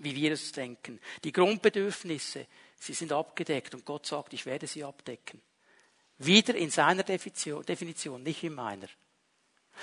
wie 0.00 0.14
wir 0.14 0.32
es 0.32 0.52
denken. 0.52 1.00
Die 1.24 1.32
Grundbedürfnisse, 1.32 2.46
sie 2.78 2.94
sind 2.94 3.12
abgedeckt 3.12 3.74
und 3.74 3.84
Gott 3.84 4.06
sagt, 4.06 4.32
ich 4.32 4.46
werde 4.46 4.66
sie 4.66 4.82
abdecken. 4.82 5.40
Wieder 6.18 6.54
in 6.54 6.70
seiner 6.70 7.02
Definition, 7.02 8.22
nicht 8.22 8.42
in 8.42 8.54
meiner. 8.54 8.88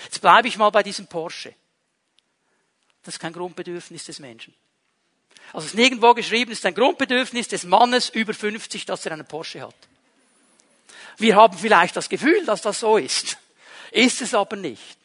Jetzt 0.03 0.21
bleibe 0.21 0.47
ich 0.47 0.57
mal 0.57 0.69
bei 0.69 0.83
diesem 0.83 1.07
Porsche. 1.07 1.53
Das 3.03 3.15
ist 3.15 3.19
kein 3.19 3.33
Grundbedürfnis 3.33 4.05
des 4.05 4.19
Menschen. 4.19 4.53
Also 5.53 5.65
es 5.65 5.73
ist 5.73 5.77
nirgendwo 5.77 6.13
geschrieben, 6.13 6.51
es 6.51 6.59
ist 6.59 6.65
ein 6.65 6.75
Grundbedürfnis 6.75 7.47
des 7.47 7.63
Mannes 7.63 8.09
über 8.09 8.33
50, 8.33 8.85
dass 8.85 9.05
er 9.05 9.13
einen 9.13 9.25
Porsche 9.25 9.61
hat. 9.61 9.75
Wir 11.17 11.35
haben 11.35 11.57
vielleicht 11.57 11.95
das 11.95 12.09
Gefühl, 12.09 12.45
dass 12.45 12.61
das 12.61 12.81
so 12.81 12.97
ist. 12.97 13.37
Ist 13.91 14.21
es 14.21 14.33
aber 14.33 14.55
nicht. 14.55 14.96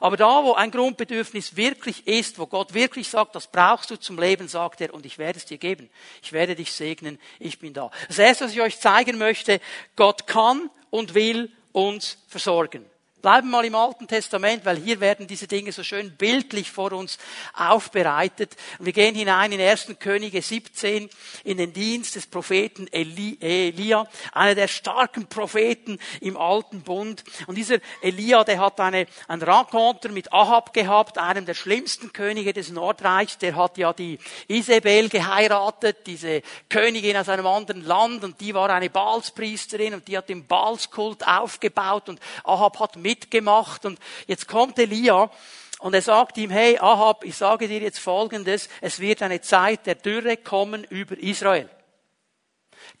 Aber 0.00 0.16
da, 0.16 0.44
wo 0.44 0.54
ein 0.54 0.70
Grundbedürfnis 0.70 1.56
wirklich 1.56 2.06
ist, 2.06 2.38
wo 2.38 2.46
Gott 2.46 2.74
wirklich 2.74 3.08
sagt, 3.08 3.34
das 3.34 3.46
brauchst 3.46 3.90
du 3.90 3.96
zum 3.96 4.18
Leben, 4.18 4.48
sagt 4.48 4.80
er, 4.80 4.94
und 4.94 5.06
ich 5.06 5.18
werde 5.18 5.38
es 5.38 5.44
dir 5.44 5.58
geben. 5.58 5.90
Ich 6.22 6.32
werde 6.32 6.54
dich 6.54 6.72
segnen, 6.72 7.18
ich 7.38 7.58
bin 7.58 7.74
da. 7.74 7.90
Das 8.08 8.18
erste, 8.18 8.44
was 8.44 8.52
ich 8.52 8.60
euch 8.60 8.80
zeigen 8.80 9.18
möchte, 9.18 9.60
Gott 9.96 10.26
kann 10.26 10.70
und 10.90 11.14
will 11.14 11.52
uns 11.72 12.18
versorgen. 12.28 12.84
Bleiben 13.20 13.50
mal 13.50 13.64
im 13.64 13.74
Alten 13.74 14.06
Testament, 14.06 14.64
weil 14.64 14.76
hier 14.76 15.00
werden 15.00 15.26
diese 15.26 15.48
Dinge 15.48 15.72
so 15.72 15.82
schön 15.82 16.16
bildlich 16.16 16.70
vor 16.70 16.92
uns 16.92 17.18
aufbereitet. 17.52 18.54
Wir 18.78 18.92
gehen 18.92 19.16
hinein 19.16 19.50
in 19.50 19.60
1. 19.60 19.96
Könige 19.98 20.40
17 20.40 21.10
in 21.42 21.56
den 21.56 21.72
Dienst 21.72 22.14
des 22.14 22.28
Propheten 22.28 22.86
Elia, 22.92 24.06
einer 24.32 24.54
der 24.54 24.68
starken 24.68 25.26
Propheten 25.26 25.98
im 26.20 26.36
Alten 26.36 26.82
Bund. 26.82 27.24
Und 27.48 27.56
dieser 27.56 27.78
Elia, 28.02 28.44
der 28.44 28.60
hat 28.60 28.78
eine, 28.78 29.08
ein 29.26 29.42
Rencontre 29.42 30.12
mit 30.12 30.32
Ahab 30.32 30.72
gehabt, 30.72 31.18
einem 31.18 31.44
der 31.44 31.54
schlimmsten 31.54 32.12
Könige 32.12 32.52
des 32.52 32.70
Nordreichs. 32.70 33.38
Der 33.38 33.56
hat 33.56 33.78
ja 33.78 33.92
die 33.92 34.20
Isabel 34.46 35.08
geheiratet, 35.08 36.06
diese 36.06 36.42
Königin 36.68 37.16
aus 37.16 37.28
einem 37.28 37.46
anderen 37.46 37.84
Land, 37.84 38.22
und 38.22 38.40
die 38.40 38.54
war 38.54 38.70
eine 38.70 38.90
Baalspriesterin 38.90 39.94
und 39.94 40.06
die 40.06 40.16
hat 40.16 40.28
den 40.28 40.46
Baalskult 40.46 41.26
aufgebaut 41.26 42.08
und 42.08 42.20
Ahab 42.44 42.78
hat 42.78 42.96
mitgemacht 43.08 43.86
und 43.86 43.98
jetzt 44.26 44.46
kommt 44.46 44.78
Elia 44.78 45.30
und 45.78 45.94
er 45.94 46.02
sagt 46.02 46.36
ihm, 46.36 46.50
hey 46.50 46.78
Ahab, 46.78 47.24
ich 47.24 47.36
sage 47.36 47.68
dir 47.68 47.80
jetzt 47.80 48.00
Folgendes, 48.00 48.68
es 48.82 49.00
wird 49.00 49.22
eine 49.22 49.40
Zeit 49.40 49.86
der 49.86 49.94
Dürre 49.94 50.36
kommen 50.36 50.84
über 50.84 51.16
Israel. 51.18 51.70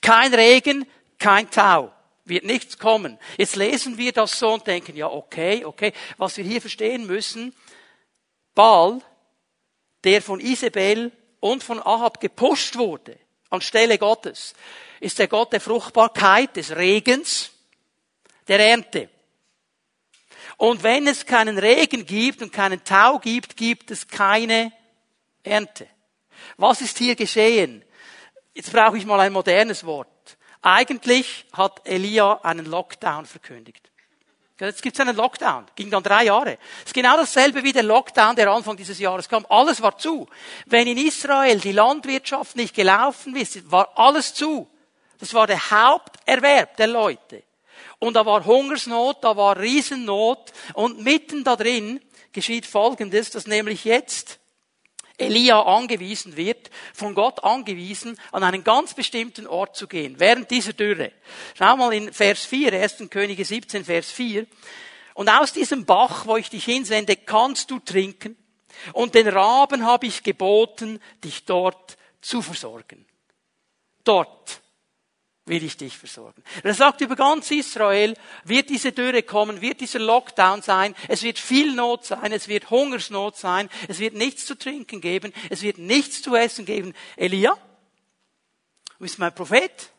Kein 0.00 0.32
Regen, 0.32 0.86
kein 1.18 1.50
Tau. 1.50 1.92
Wird 2.24 2.44
nichts 2.44 2.78
kommen. 2.78 3.18
Jetzt 3.36 3.56
lesen 3.56 3.96
wir 3.96 4.12
das 4.12 4.38
so 4.38 4.52
und 4.54 4.66
denken, 4.66 4.96
ja, 4.96 5.08
okay, 5.08 5.64
okay. 5.64 5.92
Was 6.18 6.36
wir 6.36 6.44
hier 6.44 6.60
verstehen 6.60 7.06
müssen, 7.06 7.54
Baal, 8.54 9.00
der 10.04 10.20
von 10.22 10.40
Isabel 10.40 11.10
und 11.40 11.62
von 11.62 11.80
Ahab 11.80 12.20
gepusht 12.20 12.76
wurde, 12.76 13.18
anstelle 13.50 13.98
Gottes, 13.98 14.54
ist 15.00 15.18
der 15.18 15.28
Gott 15.28 15.52
der 15.52 15.60
Fruchtbarkeit, 15.60 16.56
des 16.56 16.76
Regens, 16.76 17.50
der 18.46 18.60
Ernte. 18.60 19.08
Und 20.58 20.82
wenn 20.82 21.06
es 21.06 21.24
keinen 21.24 21.56
Regen 21.56 22.04
gibt 22.04 22.42
und 22.42 22.52
keinen 22.52 22.82
Tau 22.84 23.18
gibt, 23.18 23.56
gibt 23.56 23.90
es 23.92 24.06
keine 24.06 24.72
Ernte. 25.44 25.86
Was 26.56 26.80
ist 26.80 26.98
hier 26.98 27.14
geschehen? 27.14 27.84
Jetzt 28.54 28.72
brauche 28.72 28.98
ich 28.98 29.06
mal 29.06 29.20
ein 29.20 29.32
modernes 29.32 29.86
Wort. 29.86 30.08
Eigentlich 30.60 31.46
hat 31.52 31.80
Elia 31.84 32.40
einen 32.42 32.66
Lockdown 32.66 33.24
verkündigt. 33.24 33.88
Jetzt 34.58 34.82
gibt 34.82 34.98
es 34.98 35.00
einen 35.00 35.14
Lockdown. 35.14 35.66
Ging 35.76 35.88
dann 35.90 36.02
drei 36.02 36.24
Jahre. 36.24 36.58
Es 36.80 36.86
ist 36.86 36.94
genau 36.94 37.16
dasselbe 37.16 37.62
wie 37.62 37.72
der 37.72 37.84
Lockdown, 37.84 38.34
der 38.34 38.50
Anfang 38.50 38.76
dieses 38.76 38.98
Jahres 38.98 39.28
kam. 39.28 39.46
Alles 39.48 39.80
war 39.80 39.96
zu. 39.96 40.28
Wenn 40.66 40.88
in 40.88 40.98
Israel 40.98 41.60
die 41.60 41.70
Landwirtschaft 41.70 42.56
nicht 42.56 42.74
gelaufen 42.74 43.36
ist, 43.36 43.70
war 43.70 43.96
alles 43.96 44.34
zu. 44.34 44.68
Das 45.20 45.32
war 45.34 45.46
der 45.46 45.70
Haupterwerb 45.70 46.76
der 46.76 46.88
Leute. 46.88 47.44
Und 47.98 48.14
da 48.14 48.24
war 48.24 48.44
Hungersnot, 48.44 49.24
da 49.24 49.36
war 49.36 49.58
Riesennot. 49.58 50.52
Und 50.74 51.02
mitten 51.02 51.44
da 51.44 51.56
drin 51.56 52.00
geschieht 52.32 52.66
Folgendes, 52.66 53.30
dass 53.30 53.46
nämlich 53.46 53.84
jetzt 53.84 54.38
Elia 55.16 55.60
angewiesen 55.62 56.36
wird, 56.36 56.70
von 56.94 57.14
Gott 57.14 57.42
angewiesen, 57.42 58.18
an 58.30 58.44
einen 58.44 58.62
ganz 58.62 58.94
bestimmten 58.94 59.48
Ort 59.48 59.74
zu 59.74 59.88
gehen, 59.88 60.20
während 60.20 60.50
dieser 60.50 60.72
Dürre. 60.72 61.10
Schau 61.54 61.76
mal 61.76 61.92
in 61.92 62.12
Vers 62.12 62.44
4, 62.44 62.72
1. 62.72 63.10
Könige 63.10 63.44
17, 63.44 63.84
Vers 63.84 64.12
4. 64.12 64.46
Und 65.14 65.28
aus 65.28 65.52
diesem 65.52 65.84
Bach, 65.84 66.26
wo 66.26 66.36
ich 66.36 66.50
dich 66.50 66.64
hinsende, 66.64 67.16
kannst 67.16 67.72
du 67.72 67.80
trinken. 67.80 68.36
Und 68.92 69.16
den 69.16 69.26
Raben 69.26 69.84
habe 69.84 70.06
ich 70.06 70.22
geboten, 70.22 71.00
dich 71.24 71.44
dort 71.44 71.96
zu 72.20 72.40
versorgen. 72.40 73.04
Dort 74.04 74.62
will 75.48 75.64
ich 75.64 75.76
dich 75.76 75.96
versorgen. 75.96 76.42
Er 76.62 76.74
sagt, 76.74 77.00
über 77.00 77.16
ganz 77.16 77.50
Israel 77.50 78.14
wird 78.44 78.70
diese 78.70 78.92
Dürre 78.92 79.22
kommen, 79.22 79.60
wird 79.60 79.80
dieser 79.80 79.98
Lockdown 79.98 80.62
sein, 80.62 80.94
es 81.08 81.22
wird 81.22 81.38
viel 81.38 81.74
Not 81.74 82.04
sein, 82.04 82.32
es 82.32 82.48
wird 82.48 82.70
Hungersnot 82.70 83.36
sein, 83.36 83.68
es 83.88 83.98
wird 83.98 84.14
nichts 84.14 84.46
zu 84.46 84.56
trinken 84.56 85.00
geben, 85.00 85.32
es 85.50 85.62
wird 85.62 85.78
nichts 85.78 86.22
zu 86.22 86.34
essen 86.34 86.64
geben. 86.64 86.94
Elia, 87.16 87.52
du 87.52 88.98
bist 88.98 89.18
mein 89.18 89.34
Prophet, 89.34 89.90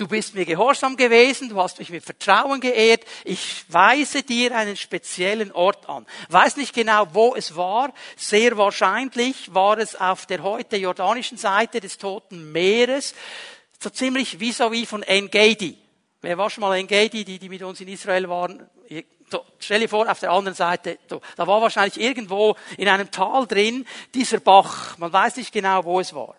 du 0.00 0.08
bist 0.08 0.34
mir 0.34 0.46
gehorsam 0.46 0.96
gewesen, 0.96 1.50
du 1.50 1.60
hast 1.60 1.78
mich 1.78 1.90
mit 1.90 2.04
Vertrauen 2.04 2.60
geehrt, 2.60 3.04
ich 3.24 3.64
weise 3.68 4.22
dir 4.22 4.56
einen 4.56 4.76
speziellen 4.76 5.52
Ort 5.52 5.88
an. 5.88 6.06
Weiß 6.28 6.56
nicht 6.56 6.74
genau, 6.74 7.06
wo 7.12 7.34
es 7.34 7.54
war, 7.54 7.92
sehr 8.16 8.56
wahrscheinlich 8.56 9.52
war 9.54 9.78
es 9.78 9.96
auf 9.96 10.26
der 10.26 10.42
heute 10.42 10.76
jordanischen 10.76 11.36
Seite 11.36 11.80
des 11.80 11.98
Toten 11.98 12.50
Meeres, 12.52 13.14
so 13.82 13.90
ziemlich 13.90 14.38
vis-à-vis 14.38 14.88
von 14.88 15.02
Engedi. 15.02 15.76
Wer 16.20 16.36
war 16.36 16.50
schon 16.50 16.60
mal 16.62 16.76
Engedi, 16.76 17.24
die, 17.24 17.38
die 17.38 17.48
mit 17.48 17.62
uns 17.62 17.80
in 17.80 17.88
Israel 17.88 18.28
waren? 18.28 18.68
Stell 19.58 19.80
dir 19.80 19.88
vor, 19.88 20.10
auf 20.10 20.20
der 20.20 20.32
anderen 20.32 20.56
Seite, 20.56 20.98
da 21.08 21.46
war 21.46 21.62
wahrscheinlich 21.62 22.00
irgendwo 22.00 22.56
in 22.76 22.88
einem 22.88 23.10
Tal 23.10 23.46
drin 23.46 23.86
dieser 24.12 24.40
Bach. 24.40 24.98
Man 24.98 25.12
weiß 25.12 25.36
nicht 25.36 25.52
genau, 25.52 25.84
wo 25.84 26.00
es 26.00 26.12
war. 26.12 26.34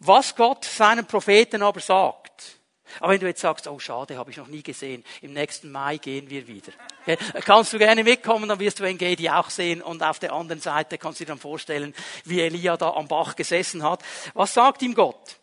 Was 0.00 0.34
Gott 0.34 0.64
seinen 0.64 1.06
Propheten 1.06 1.62
aber 1.62 1.80
sagt, 1.80 2.58
aber 3.00 3.12
wenn 3.12 3.20
du 3.20 3.26
jetzt 3.26 3.40
sagst, 3.40 3.66
oh 3.68 3.78
schade, 3.78 4.18
habe 4.18 4.30
ich 4.30 4.36
noch 4.36 4.48
nie 4.48 4.62
gesehen, 4.62 5.04
im 5.22 5.32
nächsten 5.32 5.72
Mai 5.72 5.96
gehen 5.96 6.28
wir 6.28 6.46
wieder. 6.46 6.72
Okay? 7.02 7.16
Kannst 7.44 7.72
du 7.72 7.78
gerne 7.78 8.04
mitkommen, 8.04 8.48
dann 8.48 8.58
wirst 8.58 8.80
du 8.80 8.84
Engedi 8.84 9.30
auch 9.30 9.48
sehen 9.48 9.80
und 9.80 10.02
auf 10.02 10.18
der 10.18 10.32
anderen 10.32 10.60
Seite 10.60 10.98
kannst 10.98 11.20
du 11.20 11.24
dir 11.24 11.28
dann 11.28 11.38
vorstellen, 11.38 11.94
wie 12.24 12.40
Elia 12.40 12.76
da 12.76 12.90
am 12.90 13.08
Bach 13.08 13.36
gesessen 13.36 13.82
hat. 13.82 14.02
Was 14.34 14.52
sagt 14.52 14.82
ihm 14.82 14.94
Gott? 14.94 15.36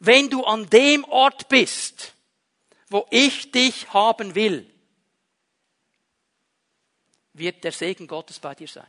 Wenn 0.00 0.30
du 0.30 0.44
an 0.44 0.68
dem 0.70 1.04
Ort 1.04 1.48
bist, 1.48 2.14
wo 2.88 3.06
ich 3.10 3.50
dich 3.52 3.92
haben 3.92 4.34
will, 4.34 4.70
wird 7.32 7.64
der 7.64 7.72
Segen 7.72 8.06
Gottes 8.06 8.38
bei 8.38 8.54
dir 8.54 8.68
sein. 8.68 8.86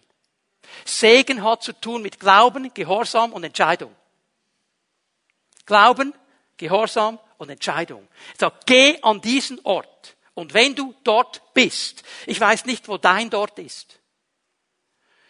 Segen 0.85 1.43
hat 1.43 1.63
zu 1.63 1.73
tun 1.73 2.01
mit 2.01 2.19
Glauben, 2.19 2.73
Gehorsam 2.73 3.33
und 3.33 3.43
Entscheidung. 3.43 3.95
Glauben, 5.65 6.13
Gehorsam 6.57 7.19
und 7.37 7.49
Entscheidung. 7.49 8.07
Sag, 8.37 8.65
geh 8.65 9.01
an 9.01 9.21
diesen 9.21 9.59
Ort. 9.65 10.15
Und 10.33 10.53
wenn 10.53 10.75
du 10.75 10.93
dort 11.03 11.53
bist, 11.53 12.03
ich 12.25 12.39
weiß 12.39 12.65
nicht, 12.65 12.87
wo 12.87 12.97
dein 12.97 13.29
dort 13.29 13.57
ist. 13.59 13.99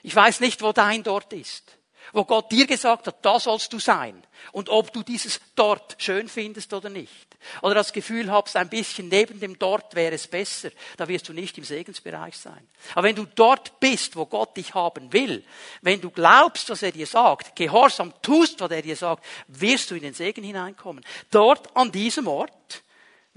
Ich 0.03 0.15
weiß 0.15 0.39
nicht, 0.41 0.61
wo 0.61 0.73
dein 0.73 1.03
dort 1.03 1.33
ist 1.33 1.76
wo 2.13 2.25
Gott 2.25 2.51
dir 2.51 2.65
gesagt 2.65 3.07
hat, 3.07 3.17
da 3.23 3.39
sollst 3.39 3.71
du 3.73 3.79
sein. 3.79 4.23
Und 4.51 4.69
ob 4.69 4.93
du 4.93 5.03
dieses 5.03 5.39
dort 5.55 5.95
schön 5.99 6.29
findest 6.29 6.73
oder 6.73 6.89
nicht. 6.89 7.27
Oder 7.61 7.75
das 7.75 7.93
Gefühl 7.93 8.31
hast, 8.31 8.55
ein 8.55 8.69
bisschen 8.69 9.09
neben 9.09 9.39
dem 9.39 9.59
dort 9.59 9.95
wäre 9.95 10.15
es 10.15 10.27
besser, 10.27 10.69
da 10.97 11.07
wirst 11.07 11.29
du 11.29 11.33
nicht 11.33 11.57
im 11.57 11.63
Segensbereich 11.63 12.37
sein. 12.37 12.67
Aber 12.93 13.07
wenn 13.07 13.15
du 13.15 13.25
dort 13.25 13.79
bist, 13.79 14.15
wo 14.15 14.25
Gott 14.25 14.57
dich 14.57 14.73
haben 14.73 15.11
will, 15.13 15.43
wenn 15.81 16.01
du 16.01 16.09
glaubst, 16.09 16.69
was 16.69 16.83
er 16.83 16.91
dir 16.91 17.07
sagt, 17.07 17.55
gehorsam 17.55 18.13
tust, 18.21 18.59
was 18.59 18.71
er 18.71 18.81
dir 18.81 18.95
sagt, 18.95 19.23
wirst 19.47 19.91
du 19.91 19.95
in 19.95 20.01
den 20.01 20.13
Segen 20.13 20.43
hineinkommen. 20.43 21.05
Dort 21.31 21.75
an 21.75 21.91
diesem 21.91 22.27
Ort 22.27 22.83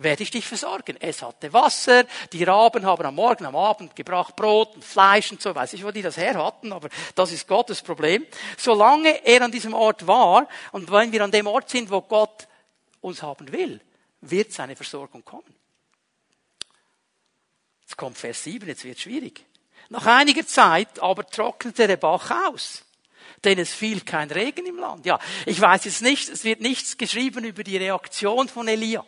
werde 0.02 0.22
ich 0.22 0.30
dich 0.30 0.46
versorgen. 0.46 0.96
Es 1.00 1.22
hatte 1.22 1.52
Wasser, 1.52 2.04
die 2.32 2.44
Raben 2.44 2.84
haben 2.84 3.04
am 3.04 3.14
Morgen, 3.14 3.46
am 3.46 3.56
Abend 3.56 3.94
gebracht 3.94 4.36
Brot 4.36 4.74
und 4.74 4.84
Fleisch 4.84 5.30
und 5.32 5.42
so, 5.42 5.54
weiß 5.54 5.72
ich, 5.74 5.84
wo 5.84 5.90
die 5.90 6.02
das 6.02 6.16
her 6.16 6.34
hatten, 6.42 6.72
aber 6.72 6.88
das 7.14 7.32
ist 7.32 7.46
Gottes 7.46 7.82
Problem. 7.82 8.26
Solange 8.56 9.24
er 9.26 9.42
an 9.42 9.52
diesem 9.52 9.74
Ort 9.74 10.06
war 10.06 10.48
und 10.72 10.90
wenn 10.90 11.12
wir 11.12 11.22
an 11.22 11.30
dem 11.30 11.46
Ort 11.46 11.70
sind, 11.70 11.90
wo 11.90 12.00
Gott 12.00 12.48
uns 13.00 13.22
haben 13.22 13.50
will, 13.52 13.80
wird 14.20 14.52
seine 14.52 14.76
Versorgung 14.76 15.24
kommen. 15.24 15.54
Jetzt 17.82 17.96
kommt 17.96 18.18
Vers 18.18 18.44
7, 18.44 18.68
jetzt 18.68 18.84
wird 18.84 18.98
schwierig. 18.98 19.44
Nach 19.88 20.06
einiger 20.06 20.46
Zeit 20.46 21.00
aber 21.00 21.26
trocknete 21.26 21.86
der 21.86 21.96
Bach 21.96 22.30
aus 22.48 22.84
denn 23.44 23.58
es 23.58 23.72
fiel 23.72 24.02
kein 24.02 24.30
Regen 24.30 24.66
im 24.66 24.76
Land. 24.76 25.06
Ja, 25.06 25.18
ich 25.46 25.60
weiß 25.60 25.84
jetzt 25.84 26.02
nicht, 26.02 26.28
es 26.28 26.44
wird 26.44 26.60
nichts 26.60 26.98
geschrieben 26.98 27.44
über 27.44 27.64
die 27.64 27.76
Reaktion 27.76 28.48
von 28.48 28.68
Elia. 28.68 29.04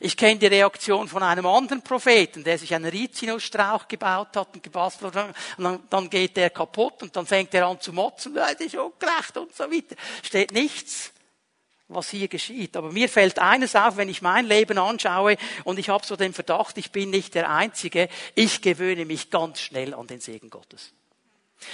Ich 0.00 0.16
kenne 0.16 0.38
die 0.38 0.46
Reaktion 0.46 1.08
von 1.08 1.22
einem 1.22 1.46
anderen 1.46 1.82
Propheten, 1.82 2.44
der 2.44 2.58
sich 2.58 2.74
einen 2.74 2.86
Rizinusstrauch 2.86 3.88
gebaut 3.88 4.36
hat 4.36 4.54
und 4.54 4.62
gebastelt 4.62 5.14
hat. 5.14 5.34
Und 5.56 5.64
dann, 5.64 5.80
dann 5.90 6.10
geht 6.10 6.36
der 6.36 6.50
kaputt 6.50 7.02
und 7.02 7.14
dann 7.14 7.26
fängt 7.26 7.54
er 7.54 7.66
an 7.66 7.80
zu 7.80 7.92
motzen, 7.92 8.34
das 8.34 8.52
ist 8.54 8.74
ungerecht 8.74 9.36
und 9.36 9.54
so 9.54 9.64
weiter. 9.64 9.96
Steht 10.22 10.52
nichts 10.52 11.12
was 11.88 12.10
hier 12.10 12.28
geschieht. 12.28 12.76
Aber 12.76 12.90
mir 12.92 13.08
fällt 13.08 13.38
eines 13.38 13.76
auf, 13.76 13.96
wenn 13.96 14.08
ich 14.08 14.22
mein 14.22 14.46
Leben 14.46 14.78
anschaue 14.78 15.36
und 15.64 15.78
ich 15.78 15.88
habe 15.88 16.04
so 16.04 16.16
den 16.16 16.32
Verdacht, 16.32 16.78
ich 16.78 16.90
bin 16.90 17.10
nicht 17.10 17.34
der 17.34 17.50
Einzige, 17.50 18.08
ich 18.34 18.62
gewöhne 18.62 19.04
mich 19.04 19.30
ganz 19.30 19.60
schnell 19.60 19.94
an 19.94 20.06
den 20.06 20.20
Segen 20.20 20.50
Gottes. 20.50 20.92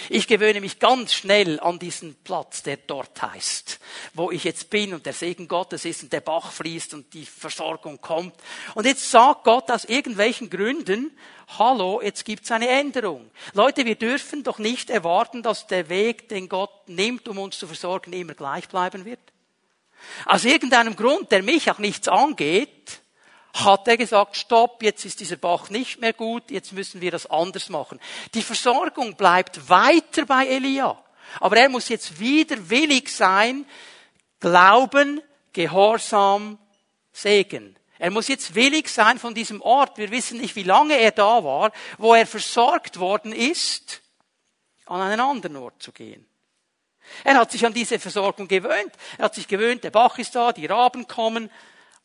Ich 0.09 0.27
gewöhne 0.27 0.61
mich 0.61 0.79
ganz 0.79 1.15
schnell 1.15 1.61
an 1.61 1.79
diesen 1.79 2.15
Platz, 2.23 2.63
der 2.63 2.77
dort 2.77 3.21
heißt, 3.21 3.81
wo 4.15 4.31
ich 4.31 4.45
jetzt 4.45 4.71
bin 4.71 4.95
und 4.95 5.07
der 5.07 5.13
Segen 5.13 5.49
Gottes 5.49 5.85
ist 5.85 6.03
und 6.03 6.13
der 6.13 6.21
Bach 6.21 6.53
fließt 6.53 6.95
und 6.95 7.13
die 7.15 7.27
Versorgung 7.27 8.01
kommt. 8.01 8.35
Und 8.75 8.87
jetzt 8.87 9.11
sagt 9.11 9.45
Gott 9.45 9.71
aus 9.71 9.85
irgendwelchen 9.85 10.51
Gründen, 10.51 11.17
hallo, 11.59 12.01
jetzt 12.03 12.25
gibt's 12.25 12.51
eine 12.51 12.69
Änderung. 12.69 13.31
Leute, 13.55 13.85
wir 13.85 13.97
dürfen 13.97 14.43
doch 14.43 14.59
nicht 14.59 14.91
erwarten, 14.91 15.43
dass 15.43 15.67
der 15.67 15.89
Weg, 15.89 16.29
den 16.29 16.49
Gott 16.49 16.89
nimmt, 16.89 17.29
um 17.29 17.39
uns 17.39 17.59
zu 17.59 17.67
versorgen, 17.67 18.13
immer 18.13 18.35
gleich 18.35 18.69
bleiben 18.69 19.05
wird. 19.05 19.21
Aus 20.25 20.45
irgendeinem 20.45 20.97
Grund, 20.97 21.31
der 21.31 21.43
mich 21.43 21.71
auch 21.71 21.79
nichts 21.79 22.09
angeht, 22.09 23.01
hat 23.55 23.89
er 23.89 23.97
gesagt, 23.97 24.37
stopp, 24.37 24.83
jetzt 24.83 25.05
ist 25.05 25.21
dieser 25.21 25.37
Bach 25.37 25.71
nicht 25.71 26.01
mehr 26.01 26.13
gut, 26.13 26.51
jetzt 26.51 26.73
müssen 26.73 27.01
wir 27.01 27.11
das 27.11 27.27
anders 27.27 27.69
machen. 27.69 28.01
Die 28.35 28.43
Versorgung 28.43 29.17
bleibt 29.17 29.69
weiter 29.69 30.25
bei 30.27 30.47
Elia. 30.47 31.03
Aber 31.41 31.57
er 31.57 31.69
muss 31.69 31.89
jetzt 31.89 32.19
wieder 32.19 32.71
willig 32.71 33.09
sein, 33.09 33.67
Glauben, 34.41 35.21
Gehorsam, 35.53 36.59
Segen. 37.13 37.77
Er 37.99 38.11
muss 38.11 38.29
jetzt 38.29 38.55
willig 38.55 38.89
sein 38.89 39.19
von 39.19 39.35
diesem 39.35 39.61
Ort, 39.61 39.99
wir 39.99 40.11
wissen 40.11 40.41
nicht, 40.41 40.57
wie 40.57 40.63
lange 40.63 40.97
er 40.97 41.11
da 41.11 41.45
war, 41.45 41.73
wo 41.99 42.15
er 42.15 42.27
versorgt 42.27 42.99
worden 42.99 43.33
ist, 43.33 44.01
an 44.87 45.03
einen 45.03 45.21
anderen 45.21 45.57
Ort 45.57 45.83
zu 45.83 45.93
gehen. 45.93 46.27
Er 47.25 47.37
hat 47.37 47.51
sich 47.51 47.67
an 47.67 47.75
diese 47.75 47.99
Versorgung 47.99 48.49
gewöhnt. 48.49 48.93
Er 49.19 49.27
hat 49.27 49.35
sich 49.35 49.49
gewöhnt, 49.49 49.85
der 49.85 49.91
Bach 49.91 50.19
ist 50.19 50.35
da, 50.35 50.53
die 50.53 50.67
Raben 50.67 51.07
kommen, 51.07 51.51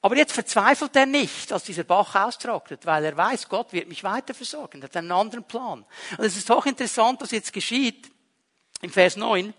Aber 0.05 0.17
jetzt 0.17 0.33
verzweifelt 0.33 0.95
er 0.95 1.07
nicht, 1.07 1.49
dass 1.49 1.63
dieser 1.63 1.83
Bach 1.83 2.13
austrocknet, 2.13 2.85
weil 2.85 3.05
er 3.05 3.17
weiß, 3.17 3.49
Gott 3.49 3.73
wird 3.73 3.87
mich 3.87 4.03
weiter 4.03 4.35
versorgen. 4.35 4.79
Er 4.79 4.83
hat 4.83 4.97
einen 4.97 5.11
anderen 5.11 5.43
Plan. 5.45 5.83
Und 6.19 6.23
es 6.23 6.37
ist 6.37 6.47
doch 6.47 6.67
interessant, 6.67 7.21
was 7.21 7.31
jetzt 7.31 7.51
geschieht. 7.51 8.11
Im 8.81 8.91
Vers 8.91 9.15
9. 9.15 9.51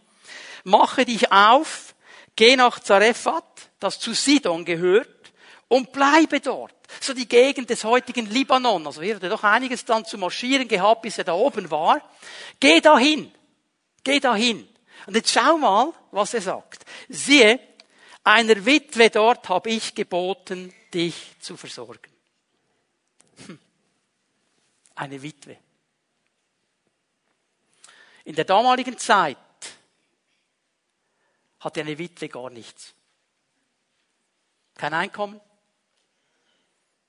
Mache 0.62 1.04
dich 1.04 1.32
auf, 1.32 1.96
geh 2.36 2.54
nach 2.54 2.78
Zarephat, 2.78 3.42
das 3.80 3.98
zu 3.98 4.14
Sidon 4.14 4.64
gehört, 4.64 5.32
und 5.66 5.90
bleibe 5.90 6.38
dort. 6.38 6.76
So 7.00 7.12
die 7.12 7.26
Gegend 7.26 7.68
des 7.68 7.82
heutigen 7.82 8.30
Libanon. 8.30 8.86
Also 8.86 9.02
er 9.02 9.16
hatte 9.16 9.28
doch 9.28 9.42
einiges 9.42 9.84
dann 9.84 10.04
zu 10.04 10.16
marschieren 10.16 10.68
gehabt, 10.68 11.02
bis 11.02 11.18
er 11.18 11.24
da 11.24 11.32
oben 11.32 11.72
war. 11.72 12.00
Geh 12.60 12.80
dahin. 12.80 13.32
Geh 14.04 14.20
dahin. 14.20 14.68
Und 15.08 15.16
jetzt 15.16 15.32
schau 15.32 15.58
mal, 15.58 15.92
was 16.12 16.34
er 16.34 16.42
sagt. 16.42 16.84
Siehe, 17.08 17.58
einer 18.26 18.66
Witwe 18.66 19.08
dort 19.08 19.48
habe 19.48 19.70
ich 19.70 19.94
geboten, 19.94 20.74
dich 20.92 21.36
zu 21.38 21.56
versorgen. 21.56 22.10
Hm. 23.46 23.58
Eine 24.96 25.22
Witwe. 25.22 25.56
In 28.24 28.34
der 28.34 28.44
damaligen 28.44 28.98
Zeit 28.98 29.36
hatte 31.60 31.80
eine 31.80 31.96
Witwe 31.98 32.28
gar 32.28 32.50
nichts. 32.50 32.94
Kein 34.74 34.92
Einkommen, 34.92 35.40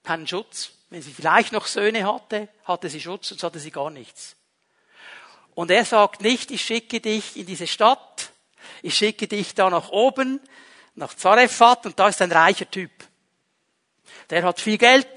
keinen 0.04 0.28
Schutz. 0.28 0.72
Wenn 0.92 1.02
sie 1.02 1.12
vielleicht 1.12 1.52
noch 1.52 1.66
Söhne 1.66 2.06
hatte, 2.06 2.48
hatte 2.64 2.90
sie 2.90 3.02
Schutz, 3.02 3.30
sonst 3.30 3.44
hatte 3.44 3.60
sie 3.60 3.72
gar 3.72 3.90
nichts. 3.90 4.36
Und 5.56 5.72
er 5.72 5.84
sagt 5.84 6.22
nicht, 6.22 6.52
ich 6.52 6.62
schicke 6.62 7.02
dich 7.02 7.36
in 7.36 7.48
diese 7.48 7.66
Stadt, 7.66 8.32
ich 8.84 8.96
schicke 8.96 9.28
dich 9.28 9.56
da 9.56 9.72
nach 9.72 9.90
oben, 9.90 10.40
nach 10.98 11.14
Zarephat 11.14 11.86
und 11.86 11.98
da 11.98 12.10
ist 12.10 12.22
ein 12.22 12.32
reicher 12.32 12.70
Typ. 12.70 12.92
Der 14.30 14.44
hat 14.44 14.60
viel 14.60 14.78
Geld, 14.78 15.08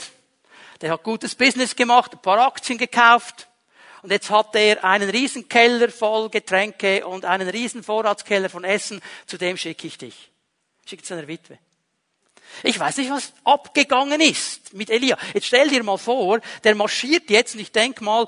der 0.80 0.92
hat 0.92 1.02
gutes 1.02 1.34
Business 1.34 1.74
gemacht, 1.74 2.12
ein 2.12 2.22
paar 2.22 2.46
Aktien 2.46 2.78
gekauft 2.78 3.48
und 4.02 4.12
jetzt 4.12 4.30
hat 4.30 4.54
er 4.54 4.84
einen 4.84 5.10
riesen 5.10 5.48
Keller 5.48 5.88
voll 5.88 6.28
Getränke 6.28 7.06
und 7.06 7.24
einen 7.24 7.48
riesen 7.48 7.82
Vorratskeller 7.82 8.50
von 8.50 8.62
Essen, 8.62 9.00
zu 9.26 9.38
dem 9.38 9.56
schicke 9.56 9.86
ich 9.86 9.98
dich. 9.98 10.30
Schicke 10.86 11.04
seiner 11.04 11.26
Witwe. 11.26 11.58
Ich 12.62 12.78
weiß 12.78 12.98
nicht, 12.98 13.10
was 13.10 13.32
abgegangen 13.44 14.20
ist 14.20 14.74
mit 14.74 14.90
Elia. 14.90 15.16
Jetzt 15.34 15.46
stell 15.46 15.68
dir 15.68 15.82
mal 15.82 15.98
vor, 15.98 16.40
der 16.64 16.74
marschiert 16.74 17.30
jetzt 17.30 17.54
und 17.54 17.60
ich 17.60 17.72
denk 17.72 18.00
mal, 18.00 18.26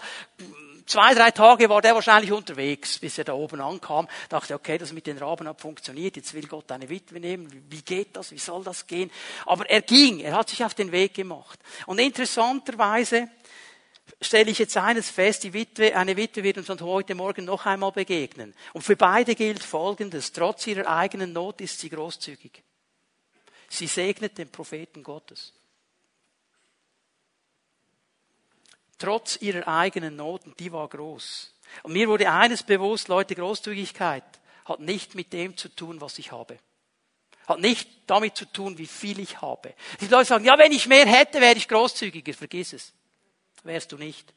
zwei, 0.86 1.14
drei 1.14 1.30
Tage 1.30 1.68
war 1.68 1.82
der 1.82 1.94
wahrscheinlich 1.94 2.32
unterwegs, 2.32 2.98
bis 2.98 3.18
er 3.18 3.24
da 3.24 3.34
oben 3.34 3.60
ankam. 3.60 4.08
Dachte, 4.28 4.54
okay, 4.54 4.78
das 4.78 4.92
mit 4.92 5.06
den 5.06 5.18
Raben 5.18 5.48
hat 5.48 5.60
funktioniert, 5.60 6.16
jetzt 6.16 6.34
will 6.34 6.46
Gott 6.46 6.70
eine 6.72 6.88
Witwe 6.88 7.20
nehmen. 7.20 7.48
Wie 7.68 7.82
geht 7.82 8.16
das? 8.16 8.30
Wie 8.32 8.38
soll 8.38 8.64
das 8.64 8.86
gehen? 8.86 9.10
Aber 9.46 9.68
er 9.68 9.82
ging, 9.82 10.20
er 10.20 10.36
hat 10.36 10.48
sich 10.48 10.64
auf 10.64 10.74
den 10.74 10.92
Weg 10.92 11.14
gemacht. 11.14 11.58
Und 11.86 11.98
interessanterweise 11.98 13.28
stelle 14.20 14.50
ich 14.50 14.58
jetzt 14.58 14.76
eines 14.76 15.10
fest, 15.10 15.44
die 15.44 15.52
Witwe, 15.52 15.96
eine 15.96 16.16
Witwe 16.16 16.42
wird 16.42 16.58
uns 16.58 16.68
heute 16.80 17.14
Morgen 17.14 17.44
noch 17.44 17.66
einmal 17.66 17.92
begegnen. 17.92 18.54
Und 18.72 18.82
für 18.82 18.96
beide 18.96 19.34
gilt 19.34 19.62
Folgendes, 19.62 20.32
trotz 20.32 20.66
ihrer 20.66 20.86
eigenen 20.86 21.32
Not 21.32 21.60
ist 21.60 21.78
sie 21.80 21.88
großzügig. 21.88 22.62
Sie 23.68 23.86
segnet 23.86 24.38
den 24.38 24.50
Propheten 24.50 25.02
Gottes. 25.02 25.54
Trotz 29.02 29.36
ihrer 29.40 29.66
eigenen 29.66 30.16
Noten, 30.16 30.54
die 30.58 30.72
war 30.72 30.88
groß. 30.88 31.52
Und 31.82 31.92
mir 31.92 32.08
wurde 32.08 32.30
eines 32.30 32.62
bewusst, 32.62 33.08
Leute, 33.08 33.34
Großzügigkeit 33.34 34.24
hat 34.64 34.80
nicht 34.80 35.14
mit 35.14 35.32
dem 35.32 35.56
zu 35.56 35.68
tun, 35.68 36.00
was 36.00 36.18
ich 36.18 36.30
habe. 36.30 36.58
Hat 37.48 37.58
nicht 37.58 37.88
damit 38.06 38.36
zu 38.36 38.44
tun, 38.44 38.78
wie 38.78 38.86
viel 38.86 39.18
ich 39.18 39.40
habe. 39.40 39.74
Die 40.00 40.06
Leute 40.06 40.26
sagen, 40.26 40.44
ja, 40.44 40.56
wenn 40.56 40.70
ich 40.70 40.86
mehr 40.86 41.06
hätte, 41.06 41.40
wäre 41.40 41.56
ich 41.56 41.68
großzügiger. 41.68 42.32
Vergiss 42.34 42.72
es. 42.72 42.92
Wärst 43.64 43.90
du 43.90 43.98
nicht. 43.98 44.32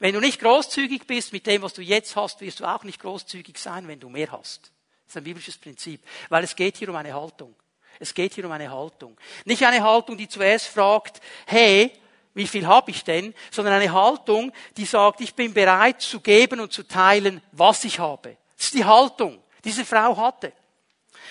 Wenn 0.00 0.14
du 0.14 0.20
nicht 0.20 0.40
großzügig 0.40 1.06
bist 1.06 1.32
mit 1.32 1.46
dem, 1.46 1.62
was 1.62 1.74
du 1.74 1.82
jetzt 1.82 2.16
hast, 2.16 2.40
wirst 2.40 2.60
du 2.60 2.64
auch 2.64 2.82
nicht 2.82 3.00
großzügig 3.00 3.56
sein, 3.58 3.86
wenn 3.86 4.00
du 4.00 4.08
mehr 4.08 4.32
hast. 4.32 4.62
Das 5.06 5.10
ist 5.10 5.16
ein 5.18 5.24
biblisches 5.24 5.58
Prinzip. 5.58 6.02
Weil 6.28 6.42
es 6.42 6.56
geht 6.56 6.76
hier 6.76 6.88
um 6.88 6.96
eine 6.96 7.14
Haltung. 7.14 7.54
Es 8.00 8.14
geht 8.14 8.34
hier 8.34 8.44
um 8.46 8.52
eine 8.52 8.70
Haltung. 8.70 9.16
Nicht 9.44 9.64
eine 9.64 9.82
Haltung, 9.82 10.16
die 10.16 10.28
zuerst 10.28 10.66
fragt, 10.66 11.20
hey, 11.46 11.92
wie 12.34 12.46
viel 12.46 12.66
habe 12.66 12.90
ich 12.90 13.04
denn, 13.04 13.34
sondern 13.50 13.74
eine 13.74 13.92
Haltung, 13.92 14.52
die 14.76 14.84
sagt, 14.84 15.20
ich 15.20 15.34
bin 15.34 15.52
bereit 15.52 16.00
zu 16.00 16.20
geben 16.20 16.60
und 16.60 16.72
zu 16.72 16.82
teilen, 16.82 17.42
was 17.52 17.84
ich 17.84 17.98
habe. 17.98 18.36
Das 18.56 18.66
ist 18.66 18.74
die 18.74 18.84
Haltung, 18.84 19.42
die 19.58 19.70
diese 19.70 19.84
Frau 19.84 20.16
hatte. 20.16 20.52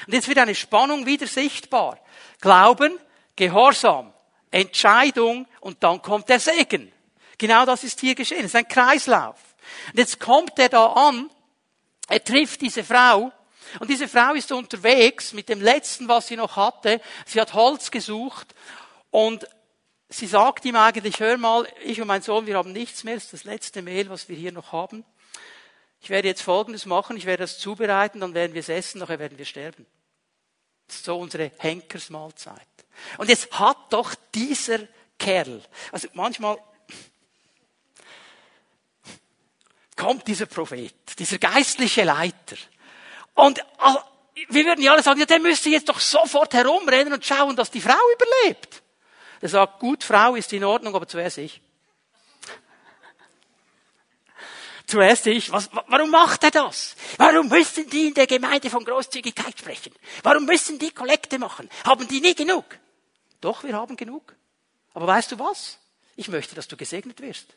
Und 0.08 0.14
jetzt 0.14 0.28
wird 0.28 0.38
eine 0.38 0.56
Spannung 0.56 1.06
wieder 1.06 1.28
sichtbar. 1.28 1.98
Glauben, 2.40 2.98
Gehorsam, 3.36 4.14
Entscheidung 4.52 5.48
und 5.62 5.84
dann 5.84 6.02
kommt 6.02 6.30
der 6.30 6.40
Segen. 6.40 6.92
Genau 7.38 7.66
das 7.66 7.84
ist 7.84 8.00
hier 8.00 8.14
geschehen. 8.14 8.40
Es 8.40 8.48
ist 8.48 8.56
ein 8.56 8.68
Kreislauf. 8.68 9.38
Und 9.88 10.00
jetzt 10.00 10.20
kommt 10.20 10.60
er 10.60 10.70
da 10.70 10.86
an, 10.88 11.30
er 12.08 12.24
trifft 12.24 12.62
diese 12.62 12.84
Frau 12.84 13.32
und 13.80 13.90
diese 13.90 14.08
Frau 14.08 14.34
ist 14.34 14.52
unterwegs 14.52 15.34
mit 15.34 15.50
dem 15.50 15.62
letzten, 15.62 16.08
was 16.08 16.28
sie 16.28 16.36
noch 16.36 16.56
hatte. 16.56 17.00
Sie 17.26 17.40
hat 17.40 17.54
Holz 17.54 17.90
gesucht 17.90 18.54
und 19.12 19.48
sie 20.12 20.28
sagt 20.28 20.66
ihm 20.66 20.76
eigentlich, 20.76 21.20
hör 21.20 21.38
mal, 21.38 21.68
ich 21.84 22.02
und 22.02 22.08
mein 22.08 22.22
Sohn, 22.22 22.46
wir 22.46 22.58
haben 22.58 22.72
nichts 22.72 23.04
mehr, 23.04 23.16
das 23.16 23.26
ist 23.26 23.34
das 23.34 23.44
letzte 23.46 23.82
Mehl, 23.82 24.10
was 24.10 24.30
wir 24.30 24.36
hier 24.36 24.52
noch 24.52 24.72
haben. 24.72 25.04
Ich 26.02 26.10
werde 26.10 26.28
jetzt 26.28 26.42
Folgendes 26.42 26.86
machen, 26.86 27.18
ich 27.18 27.26
werde 27.26 27.44
das 27.44 27.60
zubereiten, 27.60 28.20
dann 28.20 28.34
werden 28.34 28.54
wir 28.54 28.60
es 28.60 28.70
essen, 28.70 29.00
nachher 29.00 29.20
werden 29.20 29.38
wir 29.38 29.46
sterben. 29.46 29.86
Das 30.88 30.98
ist 30.98 31.06
so 31.06 31.18
unsere 31.18 31.52
Henkersmahlzeit. 31.58 32.68
Und 33.18 33.30
jetzt 33.30 33.52
hat 33.58 33.78
doch 33.92 34.14
dieser 34.34 34.80
Kerl, 35.18 35.62
also 35.92 36.08
manchmal 36.14 36.58
kommt 39.96 40.28
dieser 40.28 40.48
Prophet, 40.48 40.94
dieser 41.18 41.38
geistliche 41.38 42.04
Leiter, 42.04 42.58
und 43.34 43.64
wir 44.50 44.66
würden 44.66 44.82
ja 44.82 44.92
alle 44.92 45.04
sagen, 45.04 45.20
ja, 45.20 45.26
der 45.26 45.40
müsste 45.40 45.70
jetzt 45.70 45.88
doch 45.88 46.00
sofort 46.00 46.54
herumrennen 46.54 47.14
und 47.14 47.26
schauen, 47.26 47.56
dass 47.56 47.72
die 47.72 47.82
Frau 47.82 48.00
überlebt. 48.16 48.81
Der 49.42 49.50
sagt, 49.50 49.80
gut, 49.80 50.04
Frau 50.04 50.36
ist 50.36 50.54
in 50.54 50.64
Ordnung, 50.64 50.96
aber 50.96 51.08
zuerst 51.08 51.40
ich. 51.40 51.60
Zuerst 54.88 55.28
ich. 55.28 55.52
Was, 55.52 55.70
warum 55.88 56.12
macht 56.12 56.44
er 56.44 56.52
das? 56.52 56.96
Warum 57.18 57.48
müssen 57.48 57.90
die 57.90 58.08
in 58.08 58.14
der 58.14 58.28
Gemeinde 58.28 58.70
von 58.70 58.86
Großzügigkeit 58.86 59.58
sprechen? 59.58 59.94
Warum 60.22 60.46
müssen 60.46 60.78
die 60.78 60.92
Kollekte 60.92 61.40
machen? 61.40 61.68
Haben 61.86 62.08
die 62.08 62.22
nie 62.22 62.36
genug? 62.36 62.66
Doch, 63.40 63.64
wir 63.64 63.76
haben 63.76 63.96
genug. 63.96 64.36
Aber 64.94 65.08
weißt 65.08 65.32
du 65.32 65.40
was? 65.40 65.80
Ich 66.16 66.28
möchte, 66.28 66.54
dass 66.54 66.68
du 66.68 66.78
gesegnet 66.78 67.22
wirst. 67.22 67.56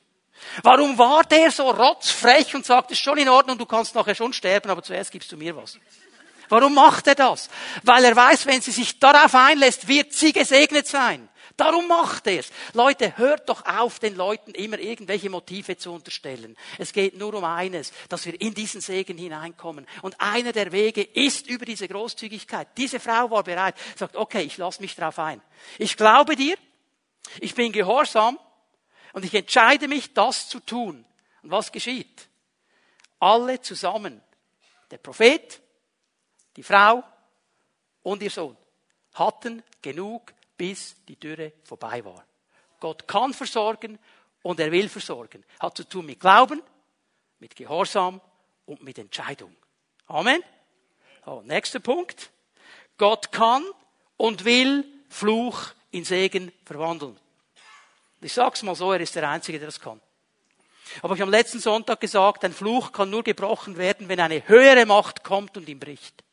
Warum 0.62 0.99
war 0.99 1.25
der 1.25 1.51
so 1.51 1.70
rotzfrech 1.70 2.55
und 2.55 2.66
sagt, 2.66 2.90
es 2.90 2.99
ist 2.99 3.05
schon 3.05 3.18
in 3.18 3.29
Ordnung, 3.29 3.59
du 3.59 3.66
kannst 3.66 3.94
nachher 3.94 4.14
schon 4.14 4.33
sterben, 4.33 4.70
aber 4.70 4.83
zuerst 4.83 5.12
gibst 5.12 5.31
du 5.31 5.37
mir 5.37 5.57
was? 5.57 5.79
Warum 6.49 6.75
macht 6.75 7.07
er 7.07 7.14
das? 7.14 7.49
Weil 7.83 8.05
er 8.05 8.16
weiß, 8.16 8.47
wenn 8.47 8.61
sie 8.61 8.70
sich 8.70 8.99
darauf 8.99 9.35
einlässt, 9.35 9.88
wird 9.88 10.12
sie 10.12 10.33
gesegnet 10.33 10.87
sein. 10.87 11.29
Darum 11.57 11.87
macht 11.87 12.27
er 12.27 12.40
es. 12.40 12.51
Leute, 12.73 13.17
hört 13.17 13.49
doch 13.49 13.64
auf, 13.64 14.01
den 14.01 14.17
Leuten 14.17 14.53
immer 14.53 14.79
irgendwelche 14.79 15.31
Motive 15.31 15.77
zu 15.77 15.93
unterstellen. 15.93 16.57
Es 16.79 16.93
geht 16.93 17.17
nur 17.17 17.33
um 17.35 17.45
eines, 17.45 17.93
dass 18.09 18.27
wir 18.27 18.40
in 18.40 18.55
diesen 18.55 18.81
Segen 18.81 19.17
hineinkommen. 19.17 19.87
Und 20.03 20.21
einer 20.21 20.51
der 20.53 20.73
Wege 20.73 21.03
ist 21.03 21.47
über 21.47 21.64
diese 21.64 21.87
Großzügigkeit. 21.87 22.69
Diese 22.77 22.99
Frau 22.99 23.31
war 23.31 23.45
bereit, 23.45 23.77
sagt, 23.97 24.17
okay, 24.17 24.43
ich 24.43 24.57
lasse 24.57 24.83
mich 24.83 24.97
darauf 24.97 25.19
ein. 25.21 25.40
Ich 25.79 25.97
glaube 25.97 26.35
dir, 26.35 26.57
ich 27.40 27.55
bin 27.55 27.71
gehorsam 27.71 28.38
und 29.12 29.25
ich 29.25 29.35
entscheide 29.35 29.87
mich, 29.87 30.12
das 30.12 30.49
zu 30.49 30.59
tun. 30.59 31.05
Und 31.43 31.51
was 31.53 31.71
geschieht? 31.71 32.29
Alle 33.21 33.61
zusammen, 33.61 34.21
der 34.90 34.99
Prophet, 34.99 35.61
die 36.57 36.64
Frau 36.64 37.05
und 38.03 38.23
ihr 38.23 38.31
Sohn, 38.31 38.57
hatten 39.14 39.62
genug 39.81 40.35
bis 40.57 40.97
die 41.07 41.17
Dürre 41.17 41.53
vorbei 41.62 42.05
war. 42.05 42.25
Gott 42.81 43.07
kann 43.09 43.33
versorgen 43.33 43.99
und 44.43 44.61
er 44.61 44.71
will 44.71 44.88
versorgen. 44.88 45.45
Hat 45.61 45.77
zu 45.77 45.88
tun 45.88 46.07
mit 46.07 46.21
Glauben, 46.21 46.62
mit 47.38 47.57
Gehorsam 47.57 48.21
und 48.67 48.83
mit 48.83 48.99
Entscheidung. 48.99 49.55
Amen. 50.07 50.43
Oh, 51.27 51.43
nächster 51.45 51.81
Punkt. 51.81 52.31
Gott 52.99 53.33
kann 53.33 53.64
und 54.17 54.45
will 54.45 54.85
Fluch 55.09 55.73
in 55.90 56.05
Segen 56.05 56.53
verwandeln. 56.64 57.19
Ich 58.21 58.33
sag's 58.33 58.62
mal 58.62 58.75
so, 58.75 58.93
er 58.93 59.01
ist 59.01 59.14
der 59.14 59.29
Einzige, 59.29 59.59
der 59.59 59.69
das 59.69 59.81
kann. 59.81 60.01
Aber 61.03 61.14
ich 61.14 61.21
habe 61.21 61.29
am 61.29 61.31
letzten 61.31 61.61
Sonntag 61.61 62.01
gesagt, 62.01 62.45
ein 62.45 62.53
Fluch 62.53 62.93
kann 62.93 63.11
nur 63.11 63.23
gebrochen 63.23 63.77
werden, 63.77 64.09
wenn 64.09 64.21
eine 64.21 64.47
höhere 64.49 64.87
Macht 64.87 65.23
kommt 65.23 65.57
und 65.57 65.69
ihn 65.69 65.79
bricht. 65.79 66.24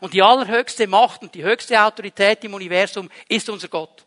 Und 0.00 0.14
die 0.14 0.22
allerhöchste 0.22 0.86
Macht 0.86 1.22
und 1.22 1.34
die 1.34 1.44
höchste 1.44 1.80
Autorität 1.80 2.44
im 2.44 2.54
Universum 2.54 3.10
ist 3.28 3.48
unser 3.48 3.68
Gott. 3.68 4.04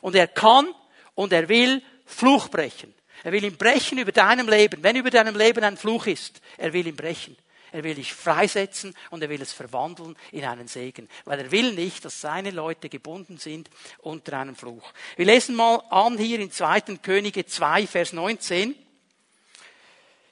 Und 0.00 0.14
er 0.14 0.28
kann 0.28 0.68
und 1.14 1.32
er 1.32 1.48
will 1.48 1.82
Fluch 2.06 2.48
brechen. 2.48 2.94
Er 3.22 3.32
will 3.32 3.44
ihn 3.44 3.56
brechen 3.56 3.98
über 3.98 4.12
deinem 4.12 4.48
Leben. 4.48 4.82
Wenn 4.82 4.96
über 4.96 5.10
deinem 5.10 5.36
Leben 5.36 5.62
ein 5.62 5.76
Fluch 5.76 6.06
ist, 6.06 6.40
er 6.56 6.72
will 6.72 6.86
ihn 6.86 6.96
brechen. 6.96 7.36
Er 7.72 7.84
will 7.84 7.94
dich 7.94 8.12
freisetzen 8.12 8.96
und 9.10 9.22
er 9.22 9.28
will 9.28 9.40
es 9.40 9.52
verwandeln 9.52 10.16
in 10.32 10.44
einen 10.44 10.66
Segen. 10.66 11.08
Weil 11.24 11.38
er 11.38 11.50
will 11.52 11.72
nicht, 11.72 12.04
dass 12.04 12.20
seine 12.20 12.50
Leute 12.50 12.88
gebunden 12.88 13.38
sind 13.38 13.70
unter 13.98 14.38
einem 14.38 14.56
Fluch. 14.56 14.92
Wir 15.16 15.26
lesen 15.26 15.54
mal 15.54 15.76
an 15.90 16.18
hier 16.18 16.40
in 16.40 16.50
2. 16.50 16.80
Könige 17.02 17.46
2, 17.46 17.86
Vers 17.86 18.12
19. 18.12 18.74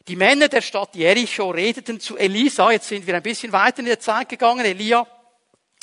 Die 0.09 0.17
Männer 0.17 0.49
der 0.49 0.63
Stadt 0.63 0.97
Jericho 0.97 1.51
redeten 1.51 2.01
zu 2.01 2.17
Elisa. 2.17 2.71
Jetzt 2.71 2.89
sind 2.89 3.07
wir 3.07 3.15
ein 3.15 3.23
bisschen 3.23 3.53
weiter 3.53 3.81
in 3.81 3.85
der 3.85 4.01
Zeit 4.01 4.31
gegangen. 4.31 4.65
Elia 4.65 5.07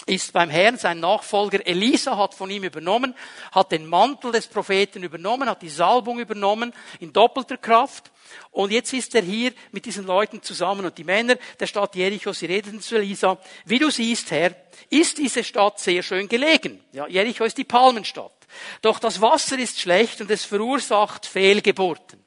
ist 0.07 0.33
beim 0.33 0.49
Herrn, 0.49 0.79
sein 0.79 0.99
Nachfolger 0.99 1.65
Elisa 1.65 2.17
hat 2.17 2.33
von 2.33 2.49
ihm 2.49 2.63
übernommen, 2.63 3.13
hat 3.51 3.71
den 3.71 3.85
Mantel 3.85 4.31
des 4.31 4.47
Propheten 4.47 5.03
übernommen, 5.03 5.47
hat 5.47 5.61
die 5.61 5.69
Salbung 5.69 6.19
übernommen 6.19 6.73
in 6.99 7.13
doppelter 7.13 7.57
Kraft. 7.57 8.11
Und 8.49 8.71
jetzt 8.71 8.93
ist 8.93 9.13
er 9.13 9.21
hier 9.21 9.53
mit 9.71 9.85
diesen 9.85 10.07
Leuten 10.07 10.41
zusammen 10.41 10.87
und 10.87 10.97
die 10.97 11.03
Männer 11.03 11.35
der 11.59 11.67
Stadt 11.67 11.95
Jericho, 11.95 12.33
sie 12.33 12.47
reden 12.47 12.81
zu 12.81 12.95
Elisa, 12.95 13.37
wie 13.65 13.77
du 13.77 13.91
siehst, 13.91 14.31
Herr, 14.31 14.55
ist 14.89 15.19
diese 15.19 15.43
Stadt 15.43 15.79
sehr 15.79 16.01
schön 16.01 16.27
gelegen. 16.27 16.83
Ja, 16.93 17.07
Jericho 17.07 17.43
ist 17.43 17.59
die 17.59 17.63
Palmenstadt. 17.63 18.33
Doch 18.81 18.97
das 18.97 19.21
Wasser 19.21 19.59
ist 19.59 19.79
schlecht 19.79 20.19
und 20.19 20.31
es 20.31 20.45
verursacht 20.45 21.27
Fehlgeburten. 21.27 22.24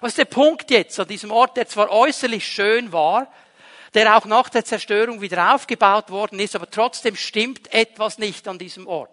Was 0.00 0.12
ist 0.12 0.18
der 0.18 0.24
Punkt 0.26 0.70
jetzt 0.70 0.98
an 1.00 1.08
diesem 1.08 1.30
Ort, 1.30 1.56
der 1.56 1.68
zwar 1.68 1.90
äußerlich 1.90 2.46
schön 2.46 2.92
war, 2.92 3.32
der 3.94 4.16
auch 4.16 4.26
nach 4.26 4.48
der 4.48 4.64
Zerstörung 4.64 5.20
wieder 5.20 5.54
aufgebaut 5.54 6.10
worden 6.10 6.38
ist, 6.40 6.54
aber 6.54 6.70
trotzdem 6.70 7.16
stimmt 7.16 7.72
etwas 7.72 8.18
nicht 8.18 8.46
an 8.48 8.58
diesem 8.58 8.86
Ort. 8.86 9.10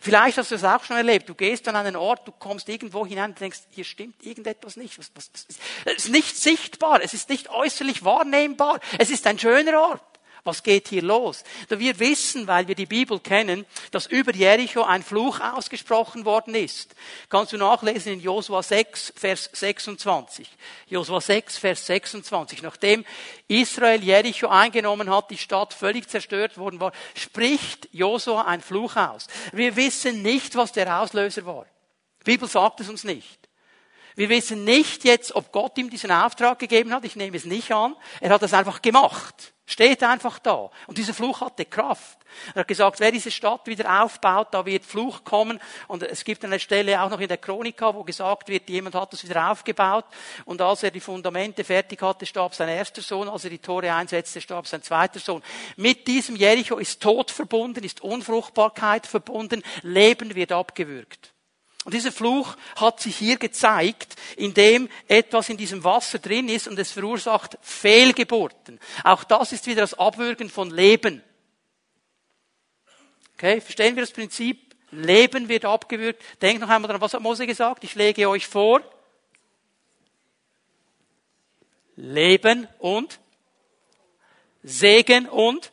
Vielleicht 0.00 0.38
hast 0.38 0.50
du 0.50 0.54
es 0.54 0.64
auch 0.64 0.82
schon 0.84 0.96
erlebt. 0.96 1.28
Du 1.28 1.34
gehst 1.34 1.68
an 1.68 1.76
einen 1.76 1.96
Ort, 1.96 2.26
du 2.26 2.32
kommst 2.32 2.68
irgendwo 2.68 3.06
hinein 3.06 3.30
und 3.30 3.40
denkst, 3.40 3.60
hier 3.70 3.84
stimmt 3.84 4.24
irgendetwas 4.24 4.76
nicht. 4.76 4.98
Es 4.98 6.04
ist 6.04 6.08
nicht 6.08 6.36
sichtbar, 6.36 7.00
es 7.02 7.14
ist 7.14 7.28
nicht 7.28 7.50
äußerlich 7.50 8.04
wahrnehmbar. 8.04 8.80
Es 8.98 9.10
ist 9.10 9.26
ein 9.26 9.38
schöner 9.38 9.80
Ort. 9.80 10.15
Was 10.46 10.62
geht 10.62 10.88
hier 10.88 11.02
los? 11.02 11.42
Wir 11.68 11.98
wissen, 11.98 12.46
weil 12.46 12.68
wir 12.68 12.76
die 12.76 12.86
Bibel 12.86 13.18
kennen, 13.18 13.66
dass 13.90 14.06
über 14.06 14.32
Jericho 14.32 14.82
ein 14.82 15.02
Fluch 15.02 15.40
ausgesprochen 15.40 16.24
worden 16.24 16.54
ist. 16.54 16.94
Kannst 17.28 17.52
du 17.52 17.56
nachlesen 17.56 18.12
in 18.12 18.20
Josua 18.20 18.62
6, 18.62 19.12
Vers 19.16 19.50
26. 19.52 20.48
Josua 20.86 21.20
6, 21.20 21.58
Vers 21.58 21.86
26. 21.86 22.62
Nachdem 22.62 23.04
Israel 23.48 24.02
Jericho 24.02 24.46
eingenommen 24.46 25.10
hat, 25.10 25.30
die 25.30 25.38
Stadt 25.38 25.74
völlig 25.74 26.08
zerstört 26.08 26.58
worden 26.58 26.78
war, 26.78 26.92
spricht 27.16 27.88
Josua 27.90 28.42
ein 28.42 28.60
Fluch 28.60 28.94
aus. 28.94 29.26
Wir 29.52 29.74
wissen 29.74 30.22
nicht, 30.22 30.54
was 30.54 30.70
der 30.70 31.00
Auslöser 31.00 31.44
war. 31.44 31.66
Die 32.20 32.30
Bibel 32.32 32.48
sagt 32.48 32.80
es 32.80 32.88
uns 32.88 33.02
nicht. 33.02 33.46
Wir 34.14 34.28
wissen 34.28 34.64
nicht 34.64 35.04
jetzt, 35.04 35.34
ob 35.34 35.52
Gott 35.52 35.76
ihm 35.76 35.90
diesen 35.90 36.10
Auftrag 36.10 36.58
gegeben 36.58 36.92
hat. 36.94 37.04
Ich 37.04 37.16
nehme 37.16 37.36
es 37.36 37.44
nicht 37.44 37.70
an. 37.72 37.94
Er 38.20 38.30
hat 38.30 38.42
es 38.42 38.54
einfach 38.54 38.80
gemacht. 38.80 39.52
Steht 39.68 40.04
einfach 40.04 40.38
da. 40.38 40.70
Und 40.86 40.96
dieser 40.96 41.12
Fluch 41.12 41.40
hatte 41.40 41.64
Kraft. 41.64 42.18
Er 42.54 42.60
hat 42.60 42.68
gesagt, 42.68 43.00
wer 43.00 43.10
diese 43.10 43.32
Stadt 43.32 43.66
wieder 43.66 44.04
aufbaut, 44.04 44.48
da 44.52 44.64
wird 44.64 44.84
Fluch 44.84 45.24
kommen. 45.24 45.60
Und 45.88 46.04
es 46.04 46.22
gibt 46.22 46.44
eine 46.44 46.60
Stelle 46.60 47.02
auch 47.02 47.10
noch 47.10 47.18
in 47.18 47.26
der 47.26 47.38
Chronika, 47.38 47.92
wo 47.92 48.04
gesagt 48.04 48.48
wird, 48.48 48.68
jemand 48.68 48.94
hat 48.94 49.12
das 49.12 49.28
wieder 49.28 49.50
aufgebaut. 49.50 50.04
Und 50.44 50.62
als 50.62 50.84
er 50.84 50.92
die 50.92 51.00
Fundamente 51.00 51.64
fertig 51.64 52.00
hatte, 52.00 52.26
starb 52.26 52.54
sein 52.54 52.68
erster 52.68 53.02
Sohn. 53.02 53.28
Als 53.28 53.42
er 53.42 53.50
die 53.50 53.58
Tore 53.58 53.92
einsetzte, 53.92 54.40
starb 54.40 54.68
sein 54.68 54.84
zweiter 54.84 55.18
Sohn. 55.18 55.42
Mit 55.76 56.06
diesem 56.06 56.36
Jericho 56.36 56.76
ist 56.78 57.02
Tod 57.02 57.32
verbunden, 57.32 57.82
ist 57.82 58.02
Unfruchtbarkeit 58.02 59.04
verbunden. 59.04 59.64
Leben 59.82 60.36
wird 60.36 60.52
abgewürgt. 60.52 61.32
Und 61.86 61.94
dieser 61.94 62.10
Fluch 62.10 62.56
hat 62.74 62.98
sich 62.98 63.16
hier 63.16 63.36
gezeigt, 63.36 64.16
indem 64.36 64.88
etwas 65.06 65.48
in 65.50 65.56
diesem 65.56 65.84
Wasser 65.84 66.18
drin 66.18 66.48
ist 66.48 66.66
und 66.66 66.76
es 66.80 66.90
verursacht 66.90 67.56
Fehlgeburten. 67.62 68.80
Auch 69.04 69.22
das 69.22 69.52
ist 69.52 69.68
wieder 69.68 69.82
das 69.82 69.94
Abwürgen 69.94 70.50
von 70.50 70.72
Leben. 70.72 71.22
Okay, 73.34 73.60
verstehen 73.60 73.94
wir 73.94 74.02
das 74.02 74.10
Prinzip? 74.10 74.74
Leben 74.90 75.48
wird 75.48 75.64
abgewürgt. 75.64 76.20
Denkt 76.42 76.60
noch 76.60 76.68
einmal 76.68 76.88
daran, 76.88 77.00
was 77.00 77.14
hat 77.14 77.22
Mose 77.22 77.46
gesagt? 77.46 77.84
Ich 77.84 77.94
lege 77.94 78.28
euch 78.28 78.48
vor. 78.48 78.82
Leben 81.94 82.66
und 82.80 83.20
Segen 84.64 85.28
und 85.28 85.70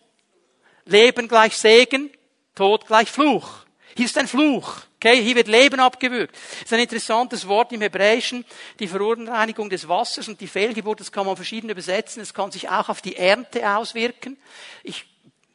Leben 0.85 1.27
gleich 1.27 1.57
Segen, 1.57 2.11
Tod 2.53 2.85
gleich 2.85 3.09
Fluch. 3.09 3.65
Hier 3.97 4.05
ist 4.05 4.17
ein 4.19 4.27
Fluch. 4.27 4.81
Okay, 5.05 5.21
hier 5.21 5.35
wird 5.35 5.49
Leben 5.49 5.81
abgewürgt. 5.81 6.33
Das 6.33 6.61
ist 6.61 6.73
ein 6.73 6.79
interessantes 6.79 7.45
Wort 7.49 7.73
im 7.73 7.81
Hebräischen, 7.81 8.45
die 8.79 8.87
Verunreinigung 8.87 9.69
des 9.69 9.89
Wassers 9.89 10.29
und 10.29 10.39
die 10.39 10.47
Fehlgeburt, 10.47 11.01
das 11.01 11.11
kann 11.11 11.25
man 11.25 11.35
verschieden 11.35 11.69
übersetzen. 11.69 12.21
Es 12.21 12.33
kann 12.33 12.53
sich 12.53 12.69
auch 12.69 12.87
auf 12.87 13.01
die 13.01 13.17
Ernte 13.17 13.69
auswirken. 13.69 14.37
Ich 14.81 15.05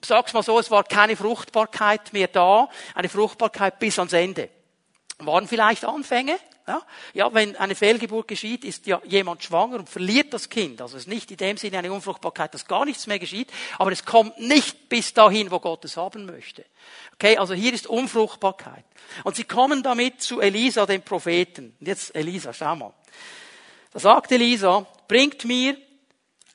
sag's 0.05 0.35
mal 0.35 0.43
so, 0.43 0.59
es 0.59 0.71
war 0.71 0.85
keine 0.85 1.17
Fruchtbarkeit 1.17 2.13
mehr 2.13 2.29
da, 2.29 2.69
eine 2.95 3.09
Fruchtbarkeit 3.09 3.79
bis 3.79 3.99
ans 3.99 4.13
Ende. 4.13 4.51
Waren 5.19 5.49
vielleicht 5.49 5.85
Anfänge? 5.85 6.39
Ja, 6.69 6.83
ja, 7.15 7.33
wenn 7.33 7.57
eine 7.57 7.75
Fehlgeburt 7.75 8.29
geschieht, 8.29 8.63
ist 8.63 8.87
ja 8.87 9.01
jemand 9.05 9.43
schwanger 9.43 9.77
und 9.77 9.89
verliert 9.89 10.35
das 10.35 10.51
Kind. 10.51 10.83
Also 10.83 10.99
es 10.99 11.05
ist 11.05 11.09
nicht 11.09 11.31
in 11.31 11.39
dem 11.39 11.57
Sinne 11.57 11.79
eine 11.79 11.91
Unfruchtbarkeit, 11.91 12.53
dass 12.53 12.67
gar 12.67 12.85
nichts 12.85 13.07
mehr 13.07 13.19
geschieht, 13.19 13.51
aber 13.79 13.91
es 13.91 14.05
kommt 14.05 14.39
nicht 14.39 14.91
bis 14.91 15.15
dahin, 15.15 15.51
wo 15.51 15.61
Gott 15.61 15.87
es 15.87 15.97
haben 15.97 16.27
möchte. 16.27 16.67
Okay, 17.15 17.39
also 17.39 17.55
hier 17.55 17.73
ist 17.73 17.87
Unfruchtbarkeit. 17.87 18.85
Und 19.25 19.35
sie 19.35 19.45
kommen 19.45 19.83
damit 19.83 20.21
zu 20.21 20.41
Elisa, 20.41 20.85
dem 20.85 21.01
Propheten. 21.01 21.75
Und 21.81 21.89
jetzt 21.89 22.15
Elisa, 22.15 22.53
schau 22.53 22.77
mal. 22.77 22.93
Da 23.93 23.99
sagt 23.99 24.31
Elisa, 24.31 24.87
bringt 25.09 25.47
mir 25.47 25.75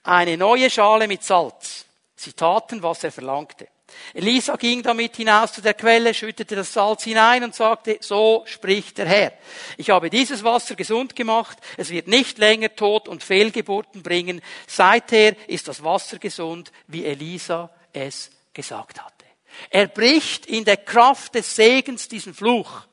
eine 0.04 0.38
neue 0.38 0.70
Schale 0.70 1.08
mit 1.08 1.24
Salz. 1.24 1.86
Sie 2.16 2.34
taten, 2.34 2.84
was 2.84 3.04
er 3.04 3.12
verlangte. 3.12 3.68
Elisa 4.14 4.56
ging 4.56 4.84
damit 4.84 5.16
hinaus 5.16 5.54
zu 5.54 5.62
der 5.62 5.74
Quelle, 5.74 6.14
schüttete 6.14 6.56
das 6.56 6.74
Salz 6.74 7.04
hinein 7.04 7.44
und 7.44 7.56
sagte, 7.56 7.98
so 8.02 8.44
spricht 8.46 8.98
der 8.98 9.08
Herr. 9.08 9.34
Ich 9.78 9.90
habe 9.90 10.10
dieses 10.10 10.44
Wasser 10.44 10.76
gesund 10.76 11.16
gemacht, 11.16 11.58
es 11.78 11.90
wird 11.90 12.08
nicht 12.08 12.38
länger 12.38 12.76
Tod 12.76 13.08
und 13.08 13.24
Fehlgeburten 13.24 14.04
bringen. 14.04 14.42
Seither 14.68 15.36
ist 15.50 15.68
das 15.68 15.84
Wasser 15.84 16.20
gesund, 16.20 16.72
wie 16.88 17.06
Elisa 17.06 17.70
es 17.92 18.30
gesagt 18.54 19.02
hatte. 19.02 19.26
Er 19.70 19.88
bricht 19.88 20.46
in 20.46 20.66
der 20.66 20.78
Kraft 20.78 21.36
des 21.36 21.56
Segens 21.56 22.08
diesen 22.08 22.34
Fluch. 22.34 22.84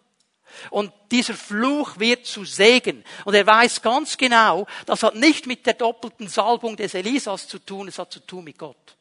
Und 0.71 0.93
dieser 1.11 1.35
Fluch 1.35 1.99
wird 1.99 2.27
zu 2.27 2.45
Segen. 2.45 3.05
Und 3.25 3.35
er 3.35 3.47
weiß 3.47 3.83
ganz 3.83 4.17
genau, 4.17 4.67
das 4.85 5.03
hat 5.03 5.15
nicht 5.15 5.47
mit 5.47 5.65
der 5.65 5.75
doppelten 5.75 6.29
Salbung 6.29 6.77
des 6.77 6.95
Elisas 6.95 7.49
zu 7.49 7.59
tun, 7.59 7.89
es 7.89 7.99
hat 7.99 8.13
zu 8.13 8.21
tun 8.21 8.45
mit 8.45 8.59
Gott. 8.59 8.97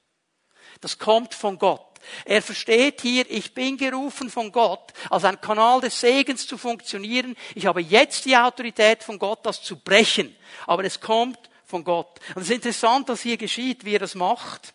Das 0.79 0.97
kommt 0.97 1.33
von 1.33 1.57
Gott. 1.57 1.88
Er 2.25 2.41
versteht 2.41 3.01
hier, 3.01 3.29
ich 3.29 3.53
bin 3.53 3.77
gerufen 3.77 4.29
von 4.29 4.51
Gott, 4.51 4.93
als 5.09 5.23
ein 5.25 5.39
Kanal 5.41 5.81
des 5.81 5.99
Segens 5.99 6.47
zu 6.47 6.57
funktionieren. 6.57 7.35
Ich 7.55 7.65
habe 7.65 7.81
jetzt 7.81 8.25
die 8.25 8.35
Autorität 8.35 9.03
von 9.03 9.19
Gott, 9.19 9.45
das 9.45 9.61
zu 9.61 9.77
brechen. 9.77 10.35
Aber 10.67 10.83
es 10.83 10.99
kommt 10.99 11.49
von 11.65 11.83
Gott. 11.83 12.19
Und 12.35 12.41
es 12.41 12.49
ist 12.49 12.55
interessant, 12.55 13.07
was 13.09 13.21
hier 13.21 13.37
geschieht, 13.37 13.85
wie 13.85 13.95
er 13.95 13.99
das 13.99 14.15
macht. 14.15 14.73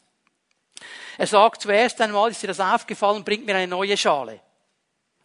Er 1.18 1.26
sagt 1.26 1.62
zuerst 1.62 2.00
einmal, 2.00 2.30
ist 2.30 2.42
dir 2.42 2.48
das 2.48 2.60
aufgefallen, 2.60 3.24
bringt 3.24 3.46
mir 3.46 3.56
eine 3.56 3.68
neue 3.68 3.96
Schale. 3.96 4.40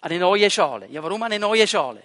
Eine 0.02 0.20
neue 0.20 0.50
Schale. 0.50 0.88
Ja, 0.88 1.04
warum 1.04 1.24
eine 1.24 1.40
neue 1.40 1.68
Schale? 1.68 2.02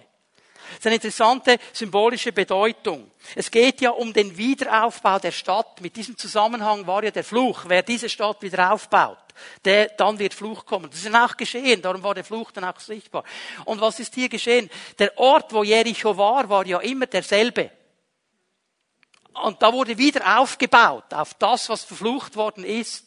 Das 0.69 0.79
ist 0.79 0.85
eine 0.87 0.95
interessante 0.95 1.57
symbolische 1.73 2.31
Bedeutung. 2.31 3.11
Es 3.35 3.49
geht 3.49 3.81
ja 3.81 3.91
um 3.91 4.13
den 4.13 4.37
Wiederaufbau 4.37 5.19
der 5.19 5.31
Stadt. 5.31 5.81
Mit 5.81 5.95
diesem 5.95 6.17
Zusammenhang 6.17 6.85
war 6.87 7.03
ja 7.03 7.11
der 7.11 7.23
Fluch. 7.23 7.65
Wer 7.67 7.83
diese 7.83 8.09
Stadt 8.09 8.41
wieder 8.41 8.71
aufbaut, 8.71 9.17
der, 9.63 9.89
dann 9.89 10.19
wird 10.19 10.33
Fluch 10.33 10.65
kommen. 10.65 10.89
Das 10.89 10.99
ist 10.99 11.05
dann 11.05 11.15
auch 11.15 11.37
geschehen. 11.37 11.81
Darum 11.81 12.03
war 12.03 12.13
der 12.13 12.23
Fluch 12.23 12.51
dann 12.51 12.65
auch 12.65 12.79
sichtbar. 12.79 13.23
Und 13.65 13.81
was 13.81 13.99
ist 13.99 14.15
hier 14.15 14.29
geschehen? 14.29 14.69
Der 14.99 15.17
Ort, 15.17 15.53
wo 15.53 15.63
Jericho 15.63 16.17
war, 16.17 16.47
war 16.49 16.65
ja 16.65 16.79
immer 16.79 17.05
derselbe. 17.05 17.71
Und 19.43 19.61
da 19.61 19.73
wurde 19.73 19.97
wieder 19.97 20.39
aufgebaut 20.39 21.13
auf 21.13 21.33
das, 21.33 21.67
was 21.69 21.83
verflucht 21.83 22.35
worden 22.35 22.63
ist. 22.63 23.04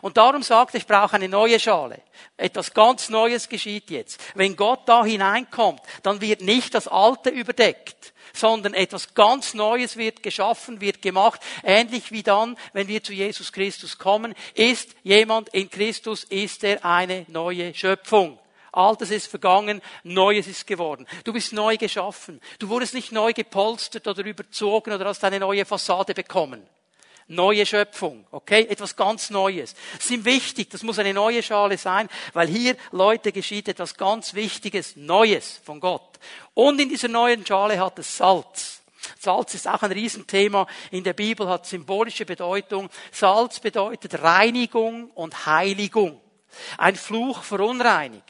Und 0.00 0.16
darum 0.16 0.42
sagt 0.42 0.74
er, 0.74 0.78
ich 0.78 0.86
brauche 0.86 1.16
eine 1.16 1.28
neue 1.28 1.58
Schale. 1.58 2.00
Etwas 2.36 2.74
ganz 2.74 3.08
Neues 3.08 3.48
geschieht 3.48 3.90
jetzt. 3.90 4.20
Wenn 4.34 4.56
Gott 4.56 4.80
da 4.86 5.04
hineinkommt, 5.04 5.80
dann 6.02 6.20
wird 6.20 6.40
nicht 6.42 6.74
das 6.74 6.88
Alte 6.88 7.30
überdeckt, 7.30 8.12
sondern 8.32 8.74
etwas 8.74 9.14
ganz 9.14 9.54
Neues 9.54 9.96
wird 9.96 10.22
geschaffen, 10.22 10.80
wird 10.80 11.02
gemacht. 11.02 11.40
Ähnlich 11.64 12.12
wie 12.12 12.22
dann, 12.22 12.56
wenn 12.72 12.88
wir 12.88 13.02
zu 13.02 13.12
Jesus 13.12 13.52
Christus 13.52 13.98
kommen, 13.98 14.34
ist 14.54 14.94
jemand 15.02 15.48
in 15.50 15.70
Christus, 15.70 16.24
ist 16.24 16.64
er 16.64 16.84
eine 16.84 17.24
neue 17.28 17.74
Schöpfung. 17.74 18.38
Altes 18.70 19.10
ist 19.10 19.26
vergangen, 19.26 19.80
Neues 20.04 20.46
ist 20.46 20.66
geworden. 20.66 21.06
Du 21.24 21.32
bist 21.32 21.52
neu 21.52 21.76
geschaffen. 21.76 22.40
Du 22.58 22.68
wurdest 22.68 22.94
nicht 22.94 23.12
neu 23.12 23.32
gepolstert 23.32 24.06
oder 24.06 24.24
überzogen 24.24 24.92
oder 24.92 25.06
hast 25.06 25.24
eine 25.24 25.40
neue 25.40 25.64
Fassade 25.64 26.14
bekommen 26.14 26.62
neue 27.28 27.64
Schöpfung, 27.66 28.26
okay? 28.30 28.66
Etwas 28.68 28.96
ganz 28.96 29.30
Neues. 29.30 29.74
Das 29.96 30.10
ist 30.10 30.24
wichtig, 30.24 30.70
das 30.70 30.82
muss 30.82 30.98
eine 30.98 31.14
neue 31.14 31.42
Schale 31.42 31.78
sein, 31.78 32.08
weil 32.32 32.48
hier, 32.48 32.76
Leute, 32.90 33.32
geschieht 33.32 33.68
etwas 33.68 33.96
ganz 33.96 34.34
Wichtiges, 34.34 34.96
Neues 34.96 35.60
von 35.64 35.78
Gott. 35.80 36.18
Und 36.54 36.80
in 36.80 36.88
dieser 36.88 37.08
neuen 37.08 37.46
Schale 37.46 37.78
hat 37.78 37.98
es 37.98 38.16
Salz. 38.16 38.82
Salz 39.18 39.54
ist 39.54 39.68
auch 39.68 39.82
ein 39.82 39.92
Riesenthema 39.92 40.66
in 40.90 41.04
der 41.04 41.12
Bibel, 41.12 41.48
hat 41.48 41.66
symbolische 41.66 42.24
Bedeutung. 42.24 42.88
Salz 43.12 43.60
bedeutet 43.60 44.22
Reinigung 44.22 45.10
und 45.10 45.46
Heiligung. 45.46 46.20
Ein 46.78 46.96
Fluch 46.96 47.42
verunreinigt. 47.42 48.24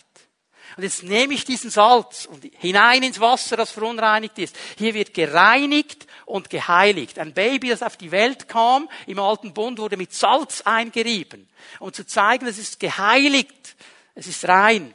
Und 0.76 0.82
jetzt 0.82 1.02
nehme 1.02 1.34
ich 1.34 1.44
diesen 1.44 1.70
Salz 1.70 2.26
und 2.26 2.44
hinein 2.58 3.02
ins 3.02 3.20
Wasser, 3.20 3.56
das 3.56 3.70
verunreinigt 3.70 4.38
ist. 4.38 4.56
Hier 4.76 4.94
wird 4.94 5.14
gereinigt 5.14 6.06
und 6.28 6.50
geheiligt. 6.50 7.18
Ein 7.18 7.32
Baby, 7.32 7.70
das 7.70 7.82
auf 7.82 7.96
die 7.96 8.10
Welt 8.10 8.48
kam, 8.48 8.88
im 9.06 9.18
alten 9.18 9.54
Bund, 9.54 9.78
wurde 9.78 9.96
mit 9.96 10.12
Salz 10.12 10.60
eingerieben. 10.62 11.48
Um 11.80 11.92
zu 11.92 12.06
zeigen, 12.06 12.46
es 12.46 12.58
ist 12.58 12.78
geheiligt. 12.78 13.76
Es 14.14 14.26
ist 14.26 14.46
rein. 14.46 14.94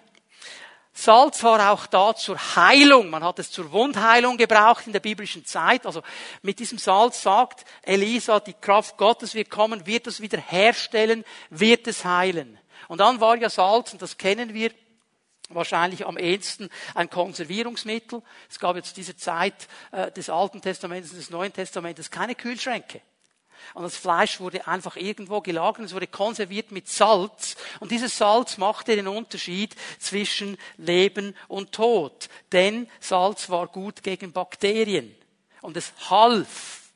Salz 0.96 1.44
war 1.44 1.72
auch 1.72 1.88
da 1.88 2.16
zur 2.16 2.38
Heilung. 2.56 3.10
Man 3.10 3.24
hat 3.24 3.40
es 3.40 3.50
zur 3.50 3.72
Wundheilung 3.72 4.38
gebraucht 4.38 4.86
in 4.86 4.94
der 4.94 5.00
biblischen 5.00 5.44
Zeit. 5.44 5.88
Also 5.88 6.04
mit 6.44 6.60
diesem 6.60 6.78
Salz 6.78 7.24
sagt 7.24 7.66
Elisa, 7.82 8.40
die 8.40 8.54
Kraft 8.54 8.98
Gottes 8.98 9.34
wird 9.34 9.50
kommen, 9.50 9.88
wird 9.88 10.06
es 10.06 10.22
wieder 10.22 10.38
herstellen, 10.38 11.26
wird 11.50 11.88
es 11.88 12.06
heilen. 12.06 12.60
Und 12.88 13.00
dann 13.00 13.20
war 13.20 13.36
ja 13.38 13.50
Salz, 13.50 13.94
und 13.94 14.04
das 14.04 14.18
kennen 14.18 14.54
wir, 14.54 14.72
wahrscheinlich 15.56 16.06
am 16.06 16.18
ehesten 16.18 16.70
ein 16.96 17.10
Konservierungsmittel. 17.10 18.22
Es 18.50 18.60
gab 18.60 18.76
jetzt 18.76 18.98
diese 18.98 19.16
Zeit 19.16 19.68
äh, 19.92 20.12
des 20.12 20.30
Alten 20.30 20.62
Testaments 20.62 21.12
und 21.12 21.18
des 21.18 21.30
Neuen 21.30 21.54
Testamentes 21.54 22.12
keine 22.12 22.36
Kühlschränke. 22.36 23.02
Und 23.74 23.84
das 23.84 23.96
Fleisch 23.96 24.40
wurde 24.40 24.68
einfach 24.68 24.98
irgendwo 24.98 25.42
gelagert, 25.42 25.86
es 25.86 25.94
wurde 25.94 26.08
konserviert 26.08 26.72
mit 26.72 26.88
Salz. 26.88 27.56
Und 27.80 27.92
dieses 27.92 28.18
Salz 28.18 28.58
machte 28.58 28.96
den 28.96 29.08
Unterschied 29.08 29.76
zwischen 30.00 30.58
Leben 30.78 31.36
und 31.48 31.72
Tod. 31.72 32.30
Denn 32.52 32.90
Salz 33.00 33.50
war 33.50 33.68
gut 33.68 34.04
gegen 34.04 34.32
Bakterien. 34.32 35.16
Und 35.62 35.78
es 35.78 35.94
half. 36.10 36.92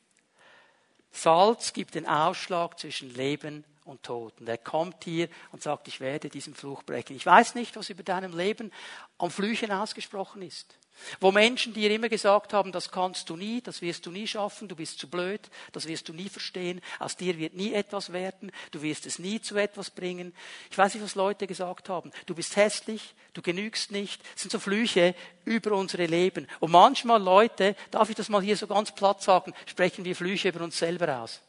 Salz 1.10 1.72
gibt 1.72 1.94
den 1.94 2.06
Ausschlag 2.06 2.78
zwischen 2.78 3.12
Leben 3.14 3.64
und 3.64 3.77
Tod. 4.02 4.34
Und 4.40 4.48
er 4.48 4.58
kommt 4.58 5.04
hier 5.04 5.28
und 5.52 5.62
sagt, 5.62 5.88
ich 5.88 6.00
werde 6.00 6.28
diesen 6.28 6.54
Fluch 6.54 6.82
brechen. 6.82 7.16
Ich 7.16 7.24
weiß 7.24 7.54
nicht, 7.54 7.76
was 7.76 7.90
über 7.90 8.02
deinem 8.02 8.36
Leben 8.36 8.72
am 9.18 9.30
Flüchen 9.30 9.72
ausgesprochen 9.72 10.42
ist. 10.42 10.78
Wo 11.20 11.32
Menschen 11.32 11.72
dir 11.72 11.90
immer 11.90 12.08
gesagt 12.08 12.52
haben, 12.52 12.72
das 12.72 12.90
kannst 12.90 13.30
du 13.30 13.36
nie, 13.36 13.60
das 13.60 13.82
wirst 13.82 14.06
du 14.06 14.10
nie 14.10 14.26
schaffen, 14.26 14.68
du 14.68 14.76
bist 14.76 14.98
zu 14.98 15.08
blöd, 15.08 15.40
das 15.72 15.86
wirst 15.86 16.08
du 16.08 16.12
nie 16.12 16.28
verstehen, 16.28 16.80
aus 16.98 17.16
dir 17.16 17.38
wird 17.38 17.54
nie 17.54 17.72
etwas 17.72 18.12
werden, 18.12 18.50
du 18.72 18.82
wirst 18.82 19.06
es 19.06 19.18
nie 19.18 19.40
zu 19.40 19.56
etwas 19.56 19.90
bringen. 19.90 20.34
Ich 20.70 20.78
weiß 20.78 20.94
nicht, 20.94 21.04
was 21.04 21.14
Leute 21.14 21.46
gesagt 21.46 21.88
haben. 21.88 22.10
Du 22.26 22.34
bist 22.34 22.56
hässlich, 22.56 23.14
du 23.32 23.42
genügst 23.42 23.92
nicht. 23.92 24.22
Das 24.34 24.42
sind 24.42 24.50
so 24.50 24.58
Flüche 24.58 25.14
über 25.44 25.72
unsere 25.72 26.06
Leben. 26.06 26.48
Und 26.60 26.72
manchmal 26.72 27.22
Leute, 27.22 27.76
darf 27.90 28.10
ich 28.10 28.16
das 28.16 28.28
mal 28.28 28.42
hier 28.42 28.56
so 28.56 28.66
ganz 28.66 28.94
platt 28.94 29.22
sagen, 29.22 29.54
sprechen 29.66 30.04
wir 30.04 30.16
Flüche 30.16 30.48
über 30.48 30.62
uns 30.62 30.78
selber 30.78 31.22
aus. 31.22 31.40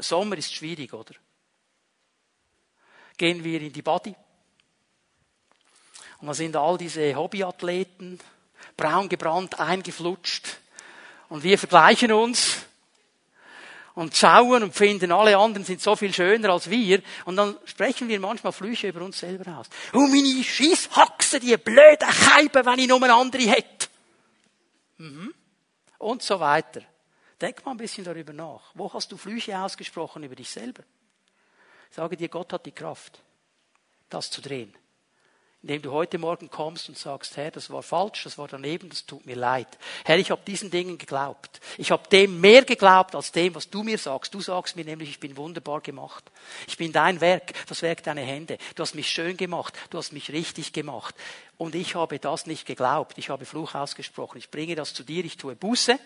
Sommer 0.00 0.36
ist 0.38 0.54
schwierig, 0.54 0.92
oder? 0.92 1.14
Gehen 3.16 3.44
wir 3.44 3.60
in 3.60 3.72
die 3.72 3.82
Body. 3.82 4.14
Und 6.20 6.26
da 6.26 6.34
sind 6.34 6.56
all 6.56 6.76
diese 6.76 7.14
Hobbyathleten, 7.14 8.20
braun 8.76 9.08
gebrannt, 9.08 9.58
eingeflutscht. 9.58 10.58
Und 11.28 11.42
wir 11.42 11.58
vergleichen 11.58 12.12
uns 12.12 12.66
und 13.94 14.16
schauen 14.16 14.62
und 14.62 14.74
finden, 14.74 15.12
alle 15.12 15.36
anderen 15.36 15.64
sind 15.64 15.80
so 15.80 15.96
viel 15.96 16.12
schöner 16.12 16.50
als 16.50 16.70
wir. 16.70 17.02
Und 17.24 17.36
dann 17.36 17.56
sprechen 17.64 18.08
wir 18.08 18.20
manchmal 18.20 18.52
Flüche 18.52 18.88
über 18.88 19.02
uns 19.02 19.20
selber 19.20 19.58
aus. 19.58 19.66
Oh, 19.92 20.06
meine 20.06 20.44
Schisshaxe, 20.44 21.40
die 21.40 21.56
blöde 21.56 22.06
Scheibe, 22.10 22.64
wenn 22.64 22.78
ich 22.78 22.88
nur 22.88 23.02
eine 23.02 23.14
andere 23.14 23.42
hätte. 23.42 23.88
Mhm. 24.98 25.34
Und 25.98 26.22
so 26.22 26.40
weiter. 26.40 26.82
Denk 27.40 27.64
mal 27.64 27.72
ein 27.72 27.78
bisschen 27.78 28.04
darüber 28.04 28.32
nach. 28.32 28.70
Wo 28.74 28.92
hast 28.92 29.10
du 29.12 29.16
Flüche 29.16 29.58
ausgesprochen 29.58 30.22
über 30.22 30.34
dich 30.36 30.50
selber? 30.50 30.82
Sage 31.90 32.16
dir, 32.16 32.28
Gott 32.28 32.52
hat 32.52 32.66
die 32.66 32.72
Kraft, 32.72 33.20
das 34.08 34.30
zu 34.30 34.42
drehen. 34.42 34.74
Indem 35.62 35.82
du 35.82 35.92
heute 35.92 36.16
Morgen 36.16 36.48
kommst 36.48 36.88
und 36.88 36.96
sagst, 36.96 37.36
Herr, 37.36 37.50
das 37.50 37.68
war 37.68 37.82
falsch, 37.82 38.24
das 38.24 38.38
war 38.38 38.48
daneben, 38.48 38.88
das 38.88 39.04
tut 39.04 39.26
mir 39.26 39.36
leid. 39.36 39.68
Herr, 40.06 40.18
ich 40.18 40.30
habe 40.30 40.40
diesen 40.46 40.70
Dingen 40.70 40.96
geglaubt. 40.96 41.60
Ich 41.76 41.90
habe 41.90 42.08
dem 42.08 42.40
mehr 42.40 42.64
geglaubt 42.64 43.14
als 43.14 43.32
dem, 43.32 43.54
was 43.54 43.68
du 43.68 43.82
mir 43.82 43.98
sagst. 43.98 44.32
Du 44.32 44.40
sagst 44.40 44.76
mir 44.76 44.86
nämlich, 44.86 45.10
ich 45.10 45.20
bin 45.20 45.36
wunderbar 45.36 45.82
gemacht. 45.82 46.24
Ich 46.66 46.78
bin 46.78 46.92
dein 46.92 47.20
Werk, 47.20 47.52
das 47.66 47.82
Werk 47.82 48.02
deiner 48.02 48.22
Hände. 48.22 48.56
Du 48.74 48.82
hast 48.82 48.94
mich 48.94 49.10
schön 49.10 49.36
gemacht, 49.36 49.74
du 49.90 49.98
hast 49.98 50.12
mich 50.12 50.32
richtig 50.32 50.72
gemacht. 50.72 51.14
Und 51.58 51.74
ich 51.74 51.94
habe 51.94 52.18
das 52.18 52.46
nicht 52.46 52.64
geglaubt. 52.64 53.18
Ich 53.18 53.28
habe 53.28 53.44
Fluch 53.44 53.74
ausgesprochen. 53.74 54.38
Ich 54.38 54.50
bringe 54.50 54.76
das 54.76 54.94
zu 54.94 55.02
dir, 55.02 55.24
ich 55.24 55.36
tue 55.36 55.56
Buße 55.56 55.98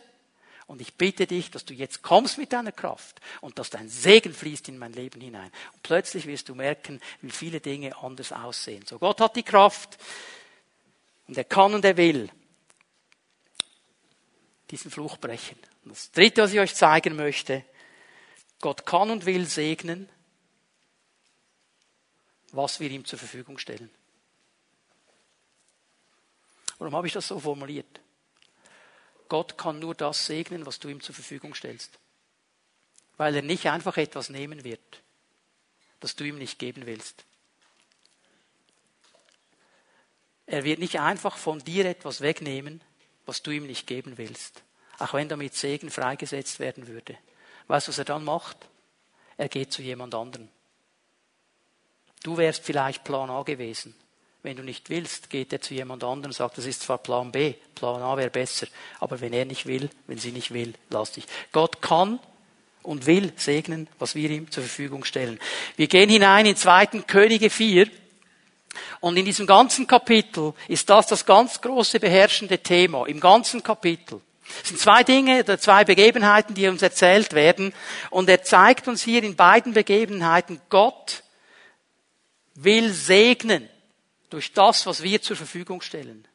und 0.67 0.81
ich 0.81 0.95
bitte 0.95 1.27
dich, 1.27 1.51
dass 1.51 1.65
du 1.65 1.75
jetzt 1.75 2.03
kommst 2.03 2.39
mit 2.39 2.53
deiner 2.53 2.73
Kraft 2.73 3.21
und 3.41 3.59
dass 3.59 3.71
dein 3.71 3.89
Segen 3.89 4.33
fließt 4.33 4.69
in 4.69 4.79
mein 4.79 4.93
Leben 4.93 5.21
hinein. 5.21 5.51
Und 5.73 5.83
plötzlich 5.83 6.27
wirst 6.27 6.49
du 6.49 6.55
merken, 6.55 7.01
wie 7.21 7.31
viele 7.31 7.61
Dinge 7.61 7.97
anders 7.99 8.33
aussehen. 8.33 8.85
So, 8.87 8.99
Gott 8.99 9.21
hat 9.21 9.37
die 9.37 9.43
Kraft 9.43 9.99
und 11.29 11.37
er 11.37 11.45
kann 11.45 11.75
und 11.75 11.85
er 11.85 11.97
will 11.97 12.31
diesen 14.71 14.91
Fluch 14.91 15.19
brechen. 15.19 15.59
Und 15.85 15.93
das 15.93 16.11
dritte, 16.11 16.43
was 16.43 16.53
ich 16.53 16.61
euch 16.61 16.75
zeigen 16.75 17.17
möchte, 17.17 17.65
Gott 18.61 18.87
kann 18.87 19.11
und 19.11 19.27
will 19.27 19.47
segnen, 19.47 20.09
was 22.53 22.81
wir 22.81 22.91
ihm 22.91 23.05
zur 23.05 23.19
Verfügung 23.19 23.59
stellen. 23.59 23.91
Warum 26.79 26.95
habe 26.97 27.07
ich 27.07 27.13
das 27.13 27.29
so 27.29 27.39
formuliert? 27.39 28.01
Gott 29.35 29.59
kann 29.59 29.81
nur 29.81 29.97
das 29.97 30.27
segnen, 30.27 30.65
was 30.65 30.79
du 30.79 30.87
ihm 30.87 31.01
zur 31.01 31.13
Verfügung 31.13 31.57
stellst. 31.57 31.99
Weil 33.17 33.35
er 33.35 33.43
nicht 33.43 33.69
einfach 33.69 33.97
etwas 33.97 34.31
nehmen 34.31 34.63
wird, 34.63 35.03
das 35.99 36.15
du 36.15 36.23
ihm 36.23 36.39
nicht 36.39 36.61
geben 36.61 36.87
willst. 36.87 37.25
Er 40.47 40.63
wird 40.63 40.79
nicht 40.79 41.01
einfach 41.01 41.37
von 41.37 41.59
dir 41.59 41.85
etwas 41.85 42.21
wegnehmen, 42.21 42.81
was 43.27 43.43
du 43.43 43.51
ihm 43.51 43.67
nicht 43.67 43.89
geben 43.89 44.19
willst. 44.19 44.63
Auch 45.01 45.15
wenn 45.15 45.29
damit 45.29 45.55
Segen 45.55 45.91
freigesetzt 45.91 46.61
werden 46.61 46.87
würde. 46.87 47.19
Weißt 47.67 47.89
du, 47.89 47.91
was 47.91 47.99
er 47.99 48.05
dann 48.05 48.23
macht? 48.23 48.69
Er 49.37 49.49
geht 49.49 49.73
zu 49.73 49.83
jemand 49.83 50.15
anderem. 50.15 50.49
Du 52.23 52.37
wärst 52.37 52.63
vielleicht 52.63 53.03
Plan 53.03 53.31
A 53.31 53.43
gewesen. 53.43 53.97
Wenn 54.45 54.59
du 54.59 54.63
nicht 54.63 54.91
willst, 54.91 55.31
geht 55.31 55.55
er 55.55 55.63
zu 55.63 55.73
jemand 55.73 56.05
anderem 56.05 56.29
und 56.29 56.35
sagt, 56.35 56.59
das 56.59 56.67
ist 56.67 56.83
zwar 56.83 56.99
Plan 56.99 57.33
B, 57.33 57.55
Plan 57.75 58.03
A 58.03 58.15
wäre 58.19 58.29
besser, 58.29 58.67
aber 59.01 59.23
wenn 59.23 59.33
er 59.33 59.47
nicht 59.47 59.65
will, 59.65 59.89
wenn 60.07 60.19
sie 60.19 60.33
nicht 60.33 60.53
will, 60.53 60.75
lass 60.91 61.13
dich. 61.13 61.25
Gott 61.51 61.81
kann 61.81 62.21
und 62.83 63.07
will 63.07 63.33
segnen, 63.37 63.89
was 63.99 64.15
wir 64.15 64.29
ihm 64.29 64.51
zur 64.51 64.63
Verfügung 64.63 65.05
stellen. 65.05 65.41
Wir 65.77 65.87
gehen 65.87 66.11
hinein 66.11 66.45
in 66.45 66.57
2. 66.57 67.05
Könige 67.07 67.49
4 67.49 67.89
und 69.01 69.17
in 69.17 69.25
diesem 69.25 69.47
ganzen 69.47 69.87
Kapitel 69.87 70.53
ist 70.69 70.91
das 70.91 71.07
das 71.07 71.25
ganz 71.25 71.63
große 71.63 71.99
beherrschende 71.99 72.59
Thema, 72.59 73.07
im 73.07 73.21
ganzen 73.21 73.63
Kapitel. 73.63 74.21
Es 74.63 74.69
sind 74.69 74.79
zwei 74.79 75.03
Dinge 75.05 75.41
oder 75.41 75.59
zwei 75.59 75.85
Begebenheiten, 75.87 76.55
die 76.55 76.69
uns 76.69 76.83
erzählt 76.83 77.33
werden 77.33 77.73
und 78.11 78.29
er 78.29 78.43
zeigt 78.43 78.89
uns 78.89 79.03
hier 79.03 79.23
in 79.23 79.37
beiden 79.37 79.73
Begebenheiten, 79.73 80.61
Gott 80.69 81.23
will 82.55 82.93
segnen 82.93 83.71
durch 84.35 84.53
das, 84.53 84.85
was 84.85 85.05
wir 85.05 85.23
zur 85.23 85.37
Verfügung 85.37 85.81
stellen. 85.81 86.27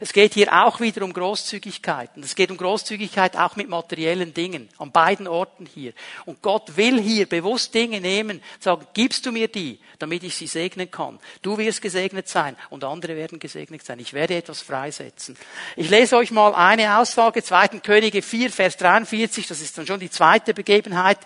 Es 0.00 0.14
geht 0.14 0.32
hier 0.32 0.52
auch 0.64 0.80
wieder 0.80 1.04
um 1.04 1.12
Großzügigkeit. 1.12 2.10
Und 2.16 2.24
es 2.24 2.34
geht 2.34 2.50
um 2.50 2.56
Großzügigkeit 2.56 3.36
auch 3.36 3.56
mit 3.56 3.68
materiellen 3.68 4.32
Dingen. 4.32 4.70
An 4.78 4.90
beiden 4.90 5.28
Orten 5.28 5.66
hier. 5.66 5.92
Und 6.24 6.40
Gott 6.40 6.78
will 6.78 6.98
hier 6.98 7.26
bewusst 7.26 7.74
Dinge 7.74 8.00
nehmen, 8.00 8.42
sagen, 8.58 8.86
gibst 8.94 9.26
du 9.26 9.32
mir 9.32 9.48
die, 9.48 9.78
damit 9.98 10.22
ich 10.24 10.34
sie 10.34 10.46
segnen 10.46 10.90
kann. 10.90 11.18
Du 11.42 11.58
wirst 11.58 11.82
gesegnet 11.82 12.26
sein 12.26 12.56
und 12.70 12.84
andere 12.84 13.16
werden 13.16 13.38
gesegnet 13.38 13.84
sein. 13.84 13.98
Ich 13.98 14.14
werde 14.14 14.34
etwas 14.34 14.62
freisetzen. 14.62 15.36
Ich 15.76 15.90
lese 15.90 16.16
euch 16.16 16.30
mal 16.30 16.54
eine 16.54 16.98
Aussage, 16.98 17.42
2. 17.42 17.80
Könige 17.80 18.22
4, 18.22 18.50
Vers 18.50 18.78
43. 18.78 19.46
Das 19.46 19.60
ist 19.60 19.76
dann 19.76 19.86
schon 19.86 20.00
die 20.00 20.10
zweite 20.10 20.54
Begebenheit. 20.54 21.18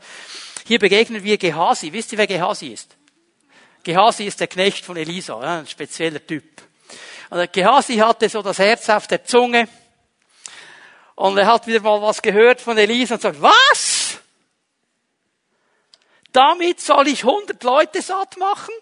Hier 0.67 0.81
begegnen 0.81 1.23
wir 1.23 1.39
Gehasi. 1.39 1.93
Wisst 1.93 2.13
ihr, 2.13 2.19
wer 2.19 2.27
Gehasi 2.27 2.69
ist? 2.69 2.97
Gehasi 3.83 4.25
ist 4.25 4.41
der 4.41 4.47
Knecht 4.47 4.85
von 4.85 4.97
Elisa, 4.97 5.39
ein 5.39 5.67
spezieller 5.67 6.25
Typ. 6.25 6.45
Und 7.31 7.53
Gehasi 7.53 7.97
hatte 7.97 8.29
so 8.29 8.43
das 8.43 8.59
Herz 8.59 8.89
auf 8.89 9.07
der 9.07 9.25
Zunge. 9.25 9.69
Und 11.15 11.39
er 11.39 11.47
hat 11.47 11.67
wieder 11.67 11.81
mal 11.81 12.01
was 12.03 12.23
gehört 12.23 12.61
von 12.61 12.77
Elisa 12.79 13.15
und 13.15 13.21
sagt, 13.21 13.41
was? 13.41 14.19
Damit 16.33 16.81
soll 16.81 17.09
ich 17.09 17.25
100 17.25 17.63
Leute 17.63 18.03
satt 18.03 18.37
machen? 18.37 18.75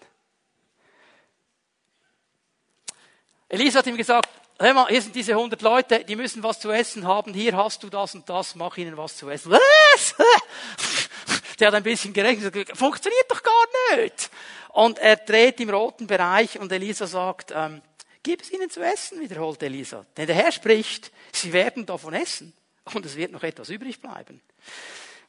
Elisa 3.49 3.79
hat 3.79 3.87
ihm 3.87 3.97
gesagt, 3.97 4.29
hör 4.59 4.73
mal, 4.73 4.87
hier 4.87 5.01
sind 5.01 5.15
diese 5.15 5.31
100 5.31 5.61
Leute, 5.61 6.03
die 6.05 6.15
müssen 6.15 6.43
was 6.43 6.59
zu 6.59 6.69
essen 6.71 7.07
haben, 7.07 7.33
hier 7.33 7.57
hast 7.57 7.81
du 7.83 7.89
das 7.89 8.13
und 8.13 8.29
das, 8.29 8.55
mach 8.55 8.77
ihnen 8.77 8.95
was 8.95 9.17
zu 9.17 9.29
essen. 9.29 9.51
Was? 9.51 10.15
Der 11.59 11.67
hat 11.67 11.75
ein 11.75 11.83
bisschen 11.83 12.13
gerechnet, 12.13 12.77
funktioniert 12.77 13.25
doch 13.29 13.43
gar 13.43 13.97
nicht. 13.97 14.29
Und 14.69 14.99
er 14.99 15.17
dreht 15.17 15.59
im 15.59 15.69
roten 15.69 16.07
Bereich 16.07 16.59
und 16.59 16.71
Elisa 16.71 17.07
sagt, 17.07 17.51
ähm, 17.55 17.81
gib 18.23 18.41
es 18.41 18.51
ihnen 18.51 18.69
zu 18.69 18.81
essen, 18.81 19.19
wiederholt 19.19 19.61
Elisa. 19.63 20.05
Denn 20.15 20.27
der 20.27 20.35
Herr 20.35 20.51
spricht, 20.51 21.11
sie 21.31 21.51
werden 21.53 21.85
davon 21.85 22.13
essen 22.13 22.53
und 22.93 23.05
es 23.05 23.15
wird 23.15 23.31
noch 23.31 23.43
etwas 23.43 23.69
übrig 23.69 23.99
bleiben. 23.99 24.41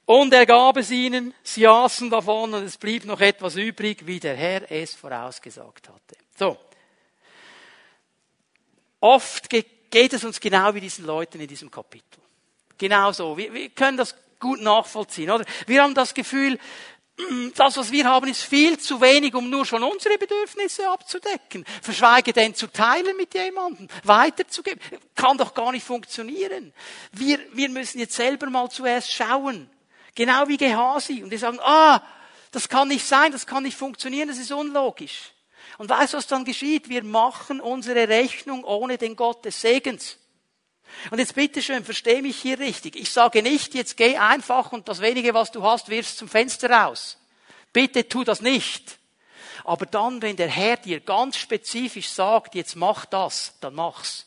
Und 0.04 0.32
er 0.34 0.44
gab 0.44 0.76
es 0.76 0.90
ihnen, 0.90 1.34
sie 1.42 1.66
aßen 1.66 2.10
davon 2.10 2.52
und 2.52 2.64
es 2.64 2.76
blieb 2.76 3.04
noch 3.04 3.20
etwas 3.20 3.56
übrig, 3.56 4.06
wie 4.06 4.18
der 4.18 4.36
Herr 4.36 4.70
es 4.70 4.94
vorausgesagt 4.94 5.88
hatte. 5.88 6.16
So. 6.36 6.58
Oft 8.98 9.48
geht 9.48 10.12
es 10.12 10.24
uns 10.24 10.40
genau 10.40 10.74
wie 10.74 10.80
diesen 10.80 11.06
Leuten 11.06 11.40
in 11.40 11.48
diesem 11.48 11.70
Kapitel. 11.70 12.20
Genau 12.76 13.12
so. 13.12 13.36
Wir, 13.36 13.52
wir 13.54 13.70
können 13.70 13.96
das 13.96 14.14
gut 14.38 14.60
nachvollziehen, 14.60 15.30
oder? 15.30 15.44
Wir 15.66 15.82
haben 15.82 15.94
das 15.94 16.12
Gefühl, 16.12 16.58
das, 17.54 17.76
was 17.76 17.90
wir 17.90 18.04
haben, 18.04 18.28
ist 18.28 18.42
viel 18.42 18.78
zu 18.78 19.00
wenig, 19.00 19.34
um 19.34 19.48
nur 19.50 19.64
schon 19.66 19.82
unsere 19.82 20.18
Bedürfnisse 20.18 20.88
abzudecken. 20.88 21.64
Verschweige 21.82 22.32
denn 22.32 22.54
zu 22.54 22.66
teilen 22.66 23.16
mit 23.16 23.34
jemandem, 23.34 23.88
weiterzugeben. 24.04 24.80
Kann 25.14 25.38
doch 25.38 25.54
gar 25.54 25.72
nicht 25.72 25.84
funktionieren. 25.84 26.72
Wir, 27.12 27.38
wir 27.52 27.68
müssen 27.68 27.98
jetzt 27.98 28.14
selber 28.14 28.48
mal 28.50 28.70
zuerst 28.70 29.12
schauen. 29.12 29.68
Genau 30.14 30.48
wie 30.48 30.56
Gehasi. 30.56 31.22
Und 31.22 31.30
wir 31.30 31.38
sagen, 31.38 31.58
ah, 31.60 32.02
das 32.50 32.68
kann 32.68 32.88
nicht 32.88 33.06
sein, 33.06 33.32
das 33.32 33.46
kann 33.46 33.62
nicht 33.62 33.76
funktionieren, 33.76 34.28
das 34.28 34.38
ist 34.38 34.52
unlogisch. 34.52 35.32
Und 35.78 35.88
weißt 35.88 36.12
du, 36.12 36.18
was 36.18 36.26
dann 36.26 36.44
geschieht? 36.44 36.88
Wir 36.88 37.02
machen 37.02 37.60
unsere 37.60 38.08
Rechnung 38.08 38.64
ohne 38.64 38.98
den 38.98 39.16
Gott 39.16 39.44
des 39.44 39.60
Segens. 39.60 40.18
Und 41.10 41.18
jetzt 41.18 41.34
bitteschön, 41.34 41.84
versteh 41.84 42.22
mich 42.22 42.40
hier 42.40 42.58
richtig. 42.58 42.96
Ich 42.96 43.10
sage 43.10 43.42
nicht, 43.42 43.74
jetzt 43.74 43.96
geh 43.96 44.16
einfach 44.16 44.72
und 44.72 44.88
das 44.88 45.00
wenige, 45.00 45.34
was 45.34 45.50
du 45.50 45.62
hast, 45.62 45.88
wirfst 45.88 46.18
zum 46.18 46.28
Fenster 46.28 46.70
raus. 46.70 47.18
Bitte 47.72 48.08
tu 48.08 48.24
das 48.24 48.40
nicht. 48.40 48.98
Aber 49.64 49.86
dann, 49.86 50.22
wenn 50.22 50.36
der 50.36 50.48
Herr 50.48 50.76
dir 50.76 51.00
ganz 51.00 51.36
spezifisch 51.36 52.08
sagt, 52.08 52.54
jetzt 52.54 52.76
mach 52.76 53.04
das, 53.06 53.54
dann 53.60 53.74
mach's. 53.74 54.26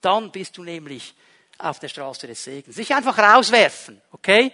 Dann 0.00 0.30
bist 0.30 0.56
du 0.56 0.62
nämlich 0.62 1.14
auf 1.58 1.78
der 1.78 1.88
Straße 1.88 2.26
des 2.26 2.44
Segens. 2.44 2.76
Nicht 2.76 2.94
einfach 2.94 3.18
rauswerfen, 3.18 4.00
okay? 4.12 4.52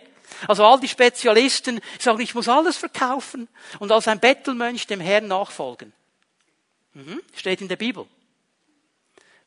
Also 0.48 0.64
all 0.64 0.80
die 0.80 0.88
Spezialisten 0.88 1.80
sagen, 1.98 2.20
ich 2.20 2.34
muss 2.34 2.48
alles 2.48 2.76
verkaufen 2.76 3.48
und 3.78 3.92
als 3.92 4.08
ein 4.08 4.20
Bettelmönch 4.20 4.86
dem 4.86 5.00
Herrn 5.00 5.28
nachfolgen. 5.28 5.92
Mhm. 6.94 7.20
Steht 7.34 7.60
in 7.60 7.68
der 7.68 7.76
Bibel. 7.76 8.06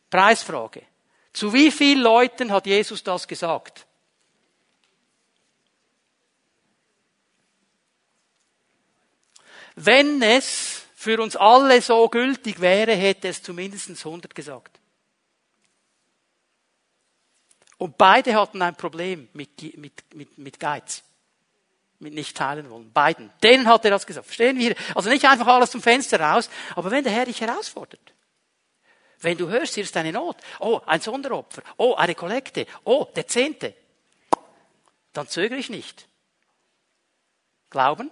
Preisfrage. 0.10 0.84
Zu 1.38 1.54
wie 1.54 1.70
vielen 1.70 2.02
Leuten 2.02 2.52
hat 2.52 2.66
Jesus 2.66 3.04
das 3.04 3.28
gesagt? 3.28 3.86
Wenn 9.76 10.24
es 10.24 10.82
für 10.96 11.22
uns 11.22 11.36
alle 11.36 11.80
so 11.84 12.10
gültig 12.10 12.60
wäre, 12.60 12.96
hätte 12.96 13.28
es 13.28 13.44
zumindest 13.44 13.92
100 14.04 14.34
gesagt. 14.34 14.80
Und 17.78 18.00
beide 18.00 18.34
hatten 18.34 18.64
ein 18.64 18.76
Problem 18.76 19.30
mit, 19.34 19.78
mit, 19.78 20.16
mit, 20.16 20.40
mit 20.40 20.60
Geiz. 20.60 21.04
Mit 22.00 22.16
nicht 22.16 22.36
teilen 22.36 22.68
wollen. 22.72 22.92
Beiden. 22.92 23.32
Denen 23.44 23.68
hat 23.68 23.86
er 23.86 23.92
das 23.92 24.08
gesagt. 24.08 24.26
Verstehen 24.26 24.58
wir? 24.58 24.76
Also 24.96 25.12
nicht 25.12 25.26
einfach 25.26 25.46
alles 25.46 25.70
zum 25.70 25.84
Fenster 25.84 26.20
raus, 26.20 26.50
aber 26.76 26.90
wenn 26.90 27.04
der 27.04 27.14
Herr 27.14 27.26
dich 27.26 27.42
herausfordert. 27.42 28.17
Wenn 29.20 29.38
du 29.38 29.48
hörst, 29.50 29.76
hier 29.76 29.84
ist 29.84 29.98
eine 29.98 30.12
Not. 30.12 30.38
Oh, 30.60 30.80
ein 30.86 31.02
Sonderopfer. 31.02 31.64
Oh, 31.78 31.96
eine 31.96 32.16
Kollekte. 32.16 32.68
Oh, 32.84 33.08
der 33.16 33.28
Zehnte. 33.28 33.74
Dann 35.14 35.28
zögere 35.28 35.58
ich 35.58 35.70
nicht. 35.70 36.08
Glauben, 37.70 38.12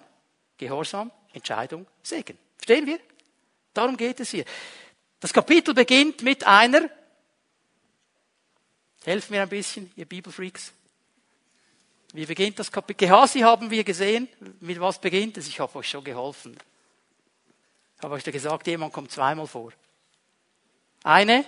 Gehorsam, 0.58 1.12
Entscheidung, 1.34 1.86
Segen. 2.02 2.38
Verstehen 2.58 2.88
wir? 2.88 3.00
Darum 3.74 3.98
geht 3.98 4.20
es 4.20 4.32
hier. 4.32 4.46
Das 5.20 5.34
Kapitel 5.34 5.74
beginnt 5.74 6.22
mit 6.24 6.46
einer, 6.46 6.90
helft 9.04 9.30
mir 9.30 9.42
ein 9.42 9.50
bisschen, 9.50 9.92
ihr 9.96 10.06
Bibelfreaks. 10.06 10.74
Wie 12.14 12.26
beginnt 12.26 12.58
das 12.60 12.72
Kapitel? 12.72 13.08
Gehasi 13.08 13.42
haben 13.42 13.70
wir 13.70 13.84
gesehen. 13.84 14.30
Mit 14.62 14.80
was 14.80 15.00
beginnt 15.00 15.38
es? 15.38 15.48
Ich 15.48 15.60
habe 15.60 15.78
euch 15.78 15.90
schon 15.90 16.04
geholfen. 16.04 16.58
Ich 17.98 18.04
habe 18.04 18.16
euch 18.16 18.24
da 18.24 18.32
gesagt, 18.32 18.68
jemand 18.68 18.94
kommt 18.94 19.12
zweimal 19.12 19.48
vor. 19.48 19.74
Eine? 21.06 21.46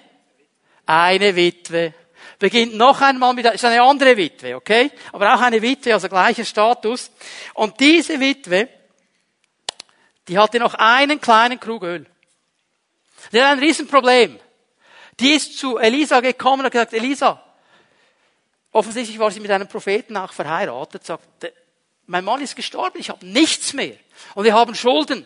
Eine 0.86 1.36
Witwe. 1.36 1.94
Beginnt 2.38 2.76
noch 2.76 3.02
einmal 3.02 3.34
mit, 3.34 3.48
ist 3.48 3.66
eine 3.66 3.82
andere 3.82 4.16
Witwe, 4.16 4.56
okay? 4.56 4.92
Aber 5.12 5.34
auch 5.34 5.42
eine 5.42 5.60
Witwe, 5.60 5.94
also 5.94 6.08
gleicher 6.08 6.46
Status. 6.46 7.10
Und 7.56 7.80
diese 7.80 8.20
Witwe, 8.20 8.70
die 10.28 10.38
hatte 10.38 10.60
noch 10.60 10.76
einen 10.76 11.20
kleinen 11.20 11.60
Krug 11.60 11.82
Öl. 11.84 12.06
Die 13.32 13.42
hat 13.42 13.54
ein 13.54 13.60
Riesenproblem. 13.60 14.40
Die 15.20 15.32
ist 15.32 15.58
zu 15.58 15.80
Elisa 15.80 16.20
gekommen 16.20 16.60
und 16.60 16.66
hat 16.66 16.74
gesagt, 16.74 16.94
Elisa, 16.94 17.44
offensichtlich 18.72 19.18
war 19.18 19.32
sie 19.32 19.40
mit 19.40 19.50
einem 19.50 19.68
Propheten 19.68 20.16
auch 20.18 20.34
verheiratet, 20.34 21.04
sagt, 21.04 21.52
mein 22.06 22.24
Mann 22.24 22.42
ist 22.42 22.56
gestorben, 22.56 23.00
ich 23.00 23.10
habe 23.10 23.26
nichts 23.26 23.74
mehr. 23.74 23.98
Und 24.36 24.46
wir 24.46 24.54
haben 24.54 24.76
Schulden. 24.76 25.26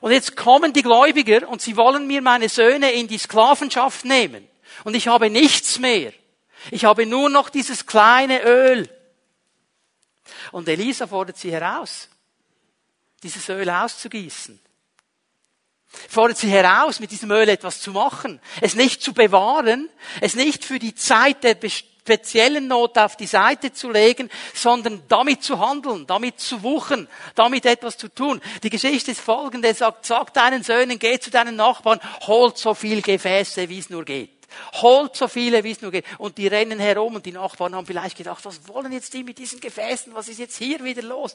Und 0.00 0.12
jetzt 0.12 0.36
kommen 0.36 0.72
die 0.72 0.82
Gläubiger 0.82 1.48
und 1.48 1.62
sie 1.62 1.76
wollen 1.76 2.06
mir 2.06 2.22
meine 2.22 2.48
Söhne 2.48 2.92
in 2.92 3.08
die 3.08 3.18
Sklavenschaft 3.18 4.04
nehmen. 4.04 4.46
Und 4.84 4.94
ich 4.94 5.08
habe 5.08 5.30
nichts 5.30 5.78
mehr. 5.78 6.12
Ich 6.70 6.84
habe 6.84 7.06
nur 7.06 7.30
noch 7.30 7.48
dieses 7.48 7.86
kleine 7.86 8.42
Öl. 8.42 8.88
Und 10.52 10.68
Elisa 10.68 11.06
fordert 11.06 11.38
sie 11.38 11.52
heraus, 11.52 12.08
dieses 13.22 13.48
Öl 13.48 13.68
auszugießen. 13.68 14.60
Fordert 16.08 16.38
sie 16.38 16.50
heraus, 16.50 17.00
mit 17.00 17.10
diesem 17.10 17.30
Öl 17.30 17.48
etwas 17.48 17.80
zu 17.80 17.92
machen. 17.92 18.40
Es 18.60 18.74
nicht 18.74 19.02
zu 19.02 19.14
bewahren, 19.14 19.88
es 20.20 20.34
nicht 20.34 20.64
für 20.64 20.78
die 20.78 20.94
Zeit 20.94 21.42
der 21.44 21.54
speziellen 22.06 22.68
Not 22.68 22.96
auf 22.98 23.16
die 23.16 23.26
Seite 23.26 23.72
zu 23.72 23.90
legen, 23.90 24.30
sondern 24.54 25.02
damit 25.08 25.42
zu 25.42 25.58
handeln, 25.58 26.06
damit 26.06 26.38
zu 26.38 26.62
wuchen, 26.62 27.08
damit 27.34 27.66
etwas 27.66 27.96
zu 27.98 28.08
tun. 28.08 28.40
Die 28.62 28.70
Geschichte 28.70 29.10
ist 29.10 29.20
folgende, 29.20 29.74
sagt, 29.74 30.06
sag 30.06 30.32
deinen 30.32 30.62
Söhnen, 30.62 31.00
geh 31.00 31.18
zu 31.18 31.30
deinen 31.30 31.56
Nachbarn, 31.56 31.98
holt 32.28 32.58
so 32.58 32.74
viel 32.74 33.02
Gefäße, 33.02 33.68
wie 33.68 33.80
es 33.80 33.90
nur 33.90 34.04
geht. 34.04 34.30
Holt 34.74 35.16
so 35.16 35.26
viele, 35.26 35.64
wie 35.64 35.72
es 35.72 35.82
nur 35.82 35.90
geht. 35.90 36.04
Und 36.18 36.38
die 36.38 36.46
rennen 36.46 36.78
herum 36.78 37.16
und 37.16 37.26
die 37.26 37.32
Nachbarn 37.32 37.74
haben 37.74 37.86
vielleicht 37.86 38.16
gedacht, 38.16 38.44
was 38.44 38.68
wollen 38.68 38.92
jetzt 38.92 39.12
die 39.12 39.24
mit 39.24 39.38
diesen 39.38 39.58
Gefäßen? 39.58 40.14
Was 40.14 40.28
ist 40.28 40.38
jetzt 40.38 40.56
hier 40.56 40.82
wieder 40.84 41.02
los? 41.02 41.34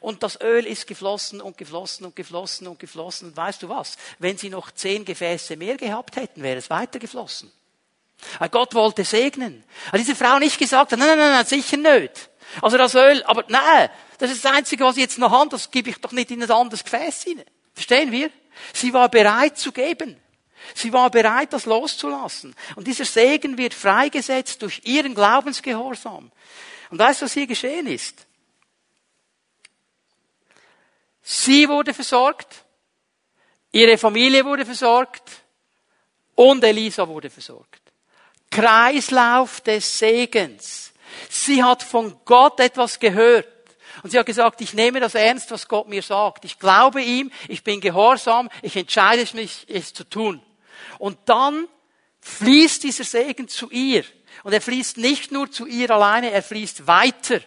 Und 0.00 0.24
das 0.24 0.40
Öl 0.40 0.66
ist 0.66 0.88
geflossen 0.88 1.40
und 1.40 1.56
geflossen 1.56 2.06
und 2.06 2.16
geflossen 2.16 2.66
und 2.66 2.80
geflossen. 2.80 3.28
Und 3.28 3.36
weißt 3.36 3.62
du 3.62 3.68
was? 3.68 3.96
Wenn 4.18 4.36
sie 4.36 4.50
noch 4.50 4.72
zehn 4.72 5.04
Gefäße 5.04 5.56
mehr 5.56 5.76
gehabt 5.76 6.16
hätten, 6.16 6.42
wäre 6.42 6.58
es 6.58 6.70
weiter 6.70 6.98
geflossen. 6.98 7.52
Gott 8.50 8.74
wollte 8.74 9.04
segnen. 9.04 9.64
Hat 9.92 10.00
diese 10.00 10.14
Frau 10.14 10.38
nicht 10.38 10.58
gesagt, 10.58 10.92
nein, 10.92 11.00
nein, 11.00 11.18
nein, 11.18 11.32
nein 11.32 11.46
sicher 11.46 11.76
nicht. 11.76 12.30
Also 12.62 12.76
das 12.78 12.94
Öl, 12.94 13.22
aber 13.24 13.44
nein, 13.48 13.90
das 14.18 14.30
ist 14.30 14.44
das 14.44 14.52
Einzige, 14.52 14.84
was 14.84 14.96
ich 14.96 15.02
jetzt 15.02 15.18
noch 15.18 15.30
habe, 15.30 15.50
das 15.50 15.70
gebe 15.70 15.90
ich 15.90 15.98
doch 15.98 16.12
nicht 16.12 16.30
in 16.30 16.42
ein 16.42 16.50
anderes 16.50 16.82
Gefäß 16.82 17.22
hinein. 17.22 17.44
Verstehen 17.74 18.10
wir? 18.10 18.30
Sie 18.72 18.92
war 18.92 19.08
bereit 19.08 19.58
zu 19.58 19.70
geben. 19.70 20.16
Sie 20.74 20.92
war 20.92 21.10
bereit, 21.10 21.52
das 21.52 21.66
loszulassen. 21.66 22.54
Und 22.74 22.86
dieser 22.86 23.04
Segen 23.04 23.56
wird 23.56 23.74
freigesetzt 23.74 24.62
durch 24.62 24.80
ihren 24.84 25.14
Glaubensgehorsam. 25.14 26.32
Und 26.90 26.98
weißt 26.98 27.20
du, 27.20 27.26
was 27.26 27.32
hier 27.32 27.46
geschehen 27.46 27.86
ist? 27.86 28.26
Sie 31.22 31.68
wurde 31.68 31.92
versorgt, 31.92 32.64
ihre 33.70 33.98
Familie 33.98 34.44
wurde 34.44 34.64
versorgt 34.64 35.30
und 36.34 36.64
Elisa 36.64 37.06
wurde 37.06 37.28
versorgt. 37.28 37.87
Kreislauf 38.50 39.60
des 39.60 39.98
Segens. 39.98 40.92
Sie 41.28 41.62
hat 41.62 41.82
von 41.82 42.16
Gott 42.24 42.60
etwas 42.60 42.98
gehört. 42.98 43.46
Und 44.02 44.10
sie 44.10 44.18
hat 44.18 44.26
gesagt, 44.26 44.60
ich 44.60 44.74
nehme 44.74 45.00
das 45.00 45.14
ernst, 45.14 45.50
was 45.50 45.66
Gott 45.66 45.88
mir 45.88 46.02
sagt. 46.02 46.44
Ich 46.44 46.58
glaube 46.58 47.02
ihm, 47.02 47.30
ich 47.48 47.64
bin 47.64 47.80
gehorsam, 47.80 48.48
ich 48.62 48.76
entscheide 48.76 49.26
mich, 49.36 49.66
es 49.68 49.92
zu 49.92 50.04
tun. 50.04 50.40
Und 50.98 51.18
dann 51.26 51.66
fließt 52.20 52.84
dieser 52.84 53.04
Segen 53.04 53.48
zu 53.48 53.70
ihr. 53.70 54.04
Und 54.44 54.52
er 54.52 54.60
fließt 54.60 54.98
nicht 54.98 55.32
nur 55.32 55.50
zu 55.50 55.66
ihr 55.66 55.90
alleine, 55.90 56.30
er 56.30 56.42
fließt 56.42 56.86
weiter 56.86 57.40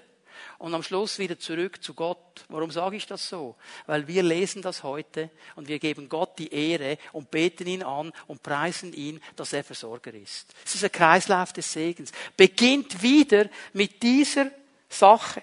und 0.61 0.75
am 0.75 0.83
Schluss 0.83 1.17
wieder 1.17 1.39
zurück 1.39 1.81
zu 1.81 1.95
Gott. 1.95 2.45
Warum 2.47 2.69
sage 2.69 2.95
ich 2.95 3.07
das 3.07 3.27
so? 3.27 3.55
Weil 3.87 4.07
wir 4.07 4.21
lesen 4.21 4.61
das 4.61 4.83
heute 4.83 5.31
und 5.55 5.67
wir 5.67 5.79
geben 5.79 6.07
Gott 6.07 6.37
die 6.37 6.53
Ehre 6.53 6.99
und 7.13 7.31
beten 7.31 7.65
ihn 7.65 7.81
an 7.81 8.13
und 8.27 8.43
preisen 8.43 8.93
ihn, 8.93 9.19
dass 9.35 9.53
er 9.53 9.63
Versorger 9.63 10.13
ist. 10.13 10.53
Es 10.63 10.75
ist 10.75 10.83
ein 10.83 10.91
Kreislauf 10.91 11.51
des 11.51 11.71
Segens. 11.71 12.11
Beginnt 12.37 13.01
wieder 13.01 13.49
mit 13.73 14.03
dieser 14.03 14.51
Sache. 14.87 15.41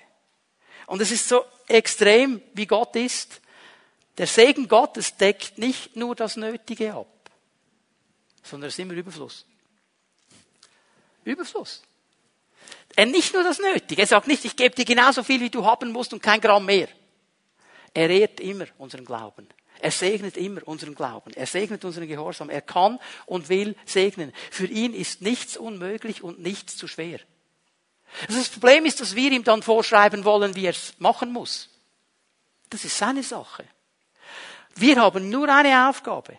Und 0.87 1.03
es 1.03 1.11
ist 1.11 1.29
so 1.29 1.45
extrem, 1.67 2.41
wie 2.55 2.67
Gott 2.67 2.95
ist. 2.95 3.41
Der 4.19 4.29
Segen 4.29 4.69
Gottes 4.69 5.17
deckt 5.17 5.59
nicht 5.59 5.97
nur 5.97 6.15
das 6.15 6.37
Nötige 6.37 6.95
ab, 6.95 7.31
sondern 8.45 8.69
es 8.69 8.75
ist 8.75 8.79
immer 8.79 8.95
Überfluss. 8.95 9.45
Überfluss. 11.25 11.83
Er 12.97 13.07
nicht 13.07 13.35
nur 13.35 13.45
das 13.45 13.59
Nötige. 13.59 14.03
Er 14.03 14.07
sagt 14.07 14.27
nicht, 14.27 14.45
ich 14.45 14.57
gebe 14.57 14.75
dir 14.75 14.85
genauso 14.85 15.23
viel, 15.23 15.41
wie 15.41 15.51
du 15.51 15.65
haben 15.65 15.93
musst 15.93 16.13
und 16.13 16.23
kein 16.23 16.41
Gramm 16.41 16.67
mehr. 16.67 16.89
Er 17.95 18.11
ehrt 18.11 18.41
immer 18.41 18.67
unseren 18.79 19.05
Glauben. 19.05 19.49
Er 19.81 19.91
segnet 19.91 20.37
immer 20.37 20.67
unseren 20.67 20.95
Glauben. 20.95 21.33
Er 21.35 21.47
segnet 21.47 21.85
unseren 21.85 22.09
Gehorsam. 22.09 22.51
Er 22.51 22.63
kann 22.63 22.99
und 23.27 23.49
will 23.49 23.77
segnen. 23.87 24.33
Für 24.51 24.67
ihn 24.67 24.95
ist 24.95 25.23
nichts 25.23 25.57
unmöglich 25.57 26.23
und 26.23 26.41
nichts 26.41 26.77
zu 26.77 26.89
schwer. 26.89 27.21
Das 28.27 28.49
Problem 28.49 28.87
ist, 28.87 29.01
dass 29.01 29.15
wir 29.15 29.31
ihm 29.31 29.45
dann 29.45 29.63
vorschreiben 29.63 30.25
wollen, 30.25 30.55
wie 30.57 30.67
er 30.67 30.71
es 30.71 30.95
machen 30.99 31.33
muss. 31.33 31.69
Das 32.71 32.85
ist 32.85 32.99
seine 32.99 33.23
Sache. 33.23 33.65
Wir 34.75 34.97
haben 34.97 35.29
nur 35.29 35.49
eine 35.49 35.89
Aufgabe. 35.89 36.39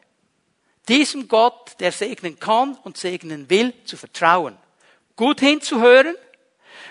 Diesem 0.87 1.27
Gott, 1.27 1.79
der 1.79 1.91
segnen 1.91 2.39
kann 2.39 2.75
und 2.83 2.97
segnen 2.97 3.49
will, 3.49 3.73
zu 3.85 3.95
vertrauen. 3.95 4.57
Gut 5.19 5.41
hinzuhören, 5.41 6.15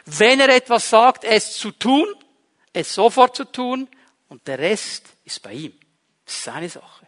wenn 0.05 0.39
er 0.39 0.51
etwas 0.51 0.91
sagt, 0.91 1.25
es 1.25 1.57
zu 1.57 1.71
tun, 1.71 2.07
es 2.75 2.93
sofort 2.93 3.35
zu 3.35 3.47
tun 3.47 3.89
und 4.29 4.47
der 4.47 4.59
Rest 4.59 5.07
ist 5.25 5.43
bei 5.43 5.55
ihm. 5.55 5.73
Das 6.27 6.35
ist 6.35 6.45
seine 6.45 6.69
Sache. 6.69 7.07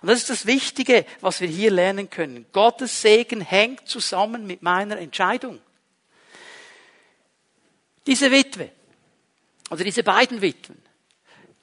Und 0.00 0.08
das 0.08 0.18
ist 0.18 0.30
das 0.30 0.46
Wichtige, 0.46 1.06
was 1.20 1.40
wir 1.40 1.46
hier 1.46 1.70
lernen 1.70 2.10
können. 2.10 2.46
Gottes 2.50 3.02
Segen 3.02 3.40
hängt 3.40 3.88
zusammen 3.88 4.44
mit 4.44 4.62
meiner 4.62 4.98
Entscheidung. 4.98 5.60
Diese 8.08 8.32
Witwe, 8.32 8.72
oder 9.70 9.84
diese 9.84 10.02
beiden 10.02 10.42
Witwen, 10.42 10.82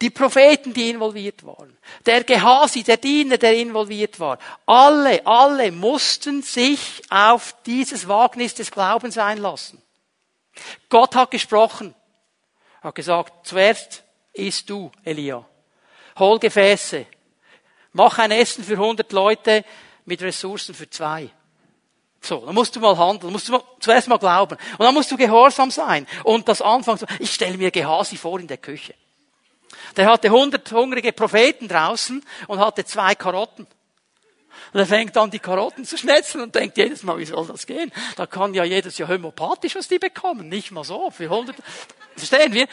die 0.02 0.10
Propheten, 0.10 0.74
die 0.74 0.90
involviert 0.90 1.46
waren, 1.46 1.78
der 2.06 2.24
Gehasi, 2.24 2.84
der 2.84 2.98
Diener, 2.98 3.38
der 3.38 3.56
involviert 3.56 4.20
war, 4.20 4.40
alle, 4.66 5.26
alle 5.26 5.72
mussten 5.72 6.42
sich 6.42 7.02
auf 7.10 7.56
dieses 7.66 8.08
Wagnis 8.08 8.54
des 8.54 8.72
Glaubens 8.72 9.18
einlassen. 9.18 9.82
Gott 10.90 11.16
hat 11.16 11.32
gesprochen, 11.32 11.94
hat 12.82 12.96
gesagt, 12.96 13.46
zuerst 13.46 14.04
isst 14.34 14.70
du, 14.70 14.92
Elia. 15.04 15.46
Hol 16.18 16.40
Gefäße. 16.40 17.06
Mach 17.92 18.20
ein 18.20 18.32
Essen 18.32 18.64
für 18.64 18.74
100 18.74 19.12
Leute 19.12 19.66
mit 20.06 20.22
Ressourcen 20.22 20.76
für 20.76 20.90
zwei. 20.90 21.30
So, 22.22 22.46
dann 22.46 22.56
musst 22.56 22.76
du 22.76 22.80
mal 22.80 22.98
handeln, 22.98 23.32
musst 23.32 23.48
du 23.48 23.54
mal, 23.54 23.64
zuerst 23.80 24.08
mal 24.08 24.18
glauben. 24.18 24.58
Und 24.78 24.86
dann 24.86 24.94
musst 24.94 25.12
du 25.12 25.18
gehorsam 25.18 25.72
sein. 25.72 26.06
Und 26.24 26.48
das 26.48 26.62
Anfang, 26.62 27.00
ich 27.20 27.34
stelle 27.34 27.58
mir 27.58 27.72
Gehasi 27.72 28.18
vor 28.18 28.40
in 28.40 28.48
der 28.48 28.58
Küche. 28.58 28.94
Der 29.98 30.08
hatte 30.08 30.28
100 30.28 30.72
hungrige 30.72 31.14
Propheten 31.14 31.68
draußen 31.68 32.24
und 32.48 32.60
hatte 32.60 32.86
zwei 32.86 33.16
Karotten. 33.16 33.68
Und 34.74 34.80
er 34.80 34.86
fängt 34.86 35.18
an, 35.18 35.32
die 35.32 35.40
Karotten 35.40 35.86
zu 35.86 35.98
schnetzeln 35.98 36.44
und 36.44 36.54
denkt 36.54 36.78
jedes 36.78 37.04
Mal, 37.04 37.18
wie 37.18 37.26
soll 37.26 37.48
das 37.48 37.66
gehen? 37.66 37.92
Da 38.16 38.28
kann 38.28 38.54
ja 38.54 38.64
jedes 38.64 38.98
Jahr 38.98 39.10
homopathisch, 39.10 39.76
was 39.76 39.88
die 39.88 40.00
bekommen. 40.00 40.48
Nicht 40.48 40.72
mal 40.72 40.84
so, 40.84 41.10
für 41.10 41.24
100. 41.24 41.56
Verstehen 42.16 42.54
wir? 42.54 42.68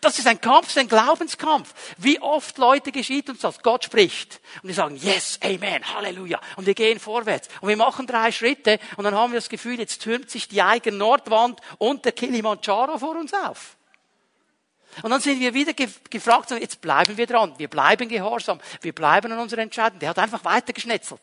Das 0.00 0.18
ist 0.18 0.26
ein 0.26 0.40
Kampf, 0.40 0.76
ein 0.76 0.88
Glaubenskampf. 0.88 1.72
Wie 1.96 2.20
oft 2.20 2.58
Leute 2.58 2.92
geschieht 2.92 3.30
uns 3.30 3.40
das? 3.40 3.62
Gott 3.62 3.84
spricht. 3.84 4.40
Und 4.62 4.68
wir 4.68 4.74
sagen, 4.74 4.96
yes, 4.96 5.38
amen, 5.42 5.82
Halleluja. 5.94 6.40
Und 6.56 6.66
wir 6.66 6.74
gehen 6.74 6.98
vorwärts. 6.98 7.48
Und 7.60 7.68
wir 7.68 7.76
machen 7.76 8.06
drei 8.06 8.32
Schritte 8.32 8.78
und 8.96 9.04
dann 9.04 9.14
haben 9.14 9.32
wir 9.32 9.38
das 9.38 9.48
Gefühl, 9.48 9.78
jetzt 9.78 10.02
türmt 10.02 10.30
sich 10.30 10.48
die 10.48 10.62
eigene 10.62 10.98
Nordwand 10.98 11.60
und 11.78 12.04
der 12.04 12.12
Kilimanjaro 12.12 12.98
vor 12.98 13.16
uns 13.16 13.32
auf. 13.32 13.76
Und 15.02 15.10
dann 15.10 15.20
sind 15.20 15.40
wir 15.40 15.54
wieder 15.54 15.72
gefragt, 15.72 16.50
jetzt 16.50 16.80
bleiben 16.80 17.16
wir 17.16 17.26
dran, 17.26 17.54
wir 17.58 17.68
bleiben 17.68 18.08
gehorsam, 18.08 18.60
wir 18.80 18.92
bleiben 18.92 19.32
an 19.32 19.38
unserer 19.38 19.62
Entscheidung. 19.62 19.98
Der 20.00 20.10
hat 20.10 20.18
einfach 20.18 20.44
weitergeschnetzelt. 20.44 21.20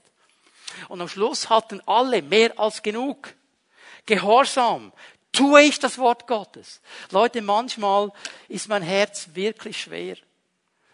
Und 0.87 1.01
am 1.01 1.09
Schluss 1.09 1.49
hatten 1.49 1.81
alle 1.85 2.21
mehr 2.21 2.57
als 2.57 2.81
genug. 2.81 3.33
Gehorsam. 4.05 4.93
Tue 5.31 5.63
ich 5.63 5.79
das 5.79 5.97
Wort 5.97 6.27
Gottes? 6.27 6.81
Leute, 7.11 7.41
manchmal 7.41 8.11
ist 8.47 8.69
mein 8.69 8.81
Herz 8.81 9.29
wirklich 9.33 9.81
schwer, 9.81 10.15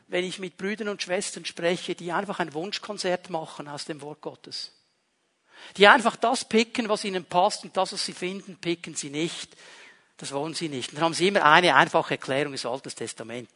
wenn 0.07 0.25
ich 0.25 0.39
mit 0.39 0.57
Brüdern 0.57 0.89
und 0.89 1.01
Schwestern 1.01 1.45
spreche, 1.45 1.95
die 1.95 2.11
einfach 2.11 2.39
ein 2.39 2.53
Wunschkonzert 2.53 3.29
machen 3.29 3.67
aus 3.67 3.85
dem 3.85 4.01
Wort 4.01 4.21
Gottes. 4.21 4.71
Die 5.77 5.87
einfach 5.87 6.15
das 6.15 6.45
picken, 6.45 6.89
was 6.89 7.05
ihnen 7.05 7.23
passt 7.23 7.63
und 7.63 7.77
das, 7.77 7.93
was 7.93 8.05
sie 8.05 8.13
finden, 8.13 8.57
picken 8.57 8.95
sie 8.95 9.09
nicht. 9.09 9.55
Das 10.23 10.31
wollen 10.31 10.53
sie 10.53 10.69
nicht. 10.69 10.91
Und 10.91 10.99
dann 10.99 11.03
haben 11.03 11.13
sie 11.13 11.27
immer 11.27 11.43
eine 11.43 11.75
einfache 11.75 12.13
Erklärung 12.13 12.53
des 12.53 12.65
Altes 12.65 12.95
Testament. 12.95 13.49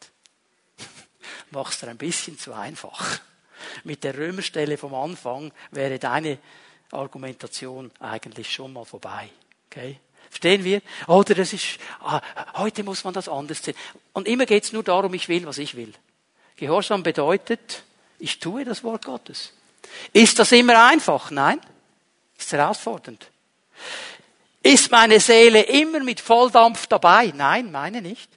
Machst 1.50 1.82
du 1.82 1.86
ein 1.86 1.96
bisschen 1.96 2.38
zu 2.38 2.52
einfach. 2.52 3.20
Mit 3.84 4.04
der 4.04 4.14
Römerstelle 4.18 4.76
vom 4.76 4.94
Anfang 4.94 5.50
wäre 5.70 5.98
deine 5.98 6.36
Argumentation 6.92 7.90
eigentlich 8.00 8.52
schon 8.52 8.74
mal 8.74 8.84
vorbei. 8.84 9.30
Okay? 9.70 9.98
Verstehen 10.28 10.62
wir? 10.62 10.82
Oder 11.06 11.36
das 11.36 11.54
ist, 11.54 11.78
ah, 12.00 12.20
heute 12.56 12.84
muss 12.84 13.02
man 13.02 13.14
das 13.14 13.30
anders 13.30 13.62
sehen. 13.64 13.74
Und 14.12 14.28
immer 14.28 14.44
geht 14.44 14.64
es 14.64 14.74
nur 14.74 14.82
darum, 14.82 15.14
ich 15.14 15.30
will, 15.30 15.46
was 15.46 15.56
ich 15.56 15.74
will. 15.74 15.94
Gehorsam 16.56 17.02
bedeutet, 17.02 17.82
ich 18.18 18.40
tue 18.40 18.66
das 18.66 18.84
Wort 18.84 19.06
Gottes. 19.06 19.54
Ist 20.12 20.38
das 20.38 20.52
immer 20.52 20.86
einfach? 20.86 21.30
Nein. 21.30 21.62
Ist 22.36 22.52
herausfordernd. 22.52 23.30
Ist 24.68 24.90
meine 24.90 25.18
Seele 25.18 25.62
immer 25.62 26.00
mit 26.00 26.20
Volldampf 26.20 26.88
dabei? 26.88 27.32
Nein, 27.34 27.72
meine 27.72 28.02
nicht. 28.02 28.30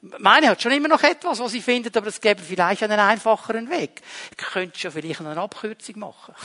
Meine 0.00 0.50
hat 0.50 0.62
schon 0.62 0.70
immer 0.70 0.86
noch 0.86 1.02
etwas, 1.02 1.40
was 1.40 1.50
sie 1.50 1.60
findet, 1.60 1.96
aber 1.96 2.06
es 2.06 2.20
gäbe 2.20 2.40
vielleicht 2.40 2.84
einen 2.84 3.00
einfacheren 3.00 3.68
Weg. 3.68 4.00
Ich 4.30 4.36
könnte 4.36 4.78
schon 4.78 4.92
vielleicht 4.92 5.18
eine 5.22 5.40
Abkürzung 5.40 5.98
machen. 5.98 6.36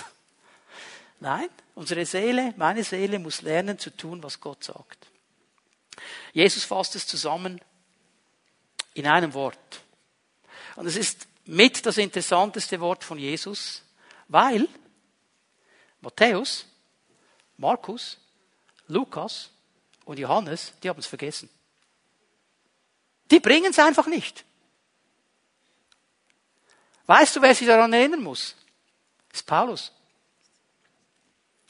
Nein, 1.20 1.50
unsere 1.76 2.04
Seele, 2.04 2.56
meine 2.58 2.84
Seele 2.84 3.20
muss 3.20 3.44
lernen 3.44 3.78
zu 3.78 3.96
tun, 3.96 4.24
was 4.24 4.40
Gott 4.40 4.64
sagt. 4.64 5.06
Jesus 6.34 6.64
fasst 6.64 6.96
es 6.96 7.06
zusammen 7.06 7.62
in 8.96 9.06
einem 9.06 9.36
Wort. 9.36 9.84
Und 10.78 10.88
es 10.88 10.96
ist 10.96 11.28
mit 11.46 11.86
das 11.86 12.00
interessanteste 12.00 12.80
Wort 12.80 13.04
von 13.04 13.20
Jesus, 13.20 13.84
weil 14.30 14.68
Matthäus, 16.00 16.66
Markus, 17.58 18.18
Lukas 18.92 19.52
und 20.06 20.20
Johannes, 20.20 20.74
die 20.84 20.90
haben 20.90 21.00
es 21.00 21.08
vergessen. 21.08 21.50
Die 23.30 23.40
bringen 23.40 23.72
es 23.72 23.80
einfach 23.80 24.08
nicht. 24.08 24.44
Weißt 27.06 27.36
du, 27.36 27.42
wer 27.42 27.56
sich 27.56 27.68
daran 27.68 27.94
erinnern 27.94 28.22
muss? 28.22 28.56
Das 29.30 29.42
ist 29.42 29.48
Paulus. 29.48 29.92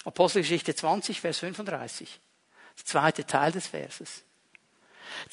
Apostelgeschichte 0.03 0.75
20, 0.75 1.21
Vers 1.21 1.39
35. 1.39 2.19
Der 2.77 2.85
zweite 2.85 3.25
Teil 3.25 3.51
des 3.51 3.67
Verses. 3.67 4.23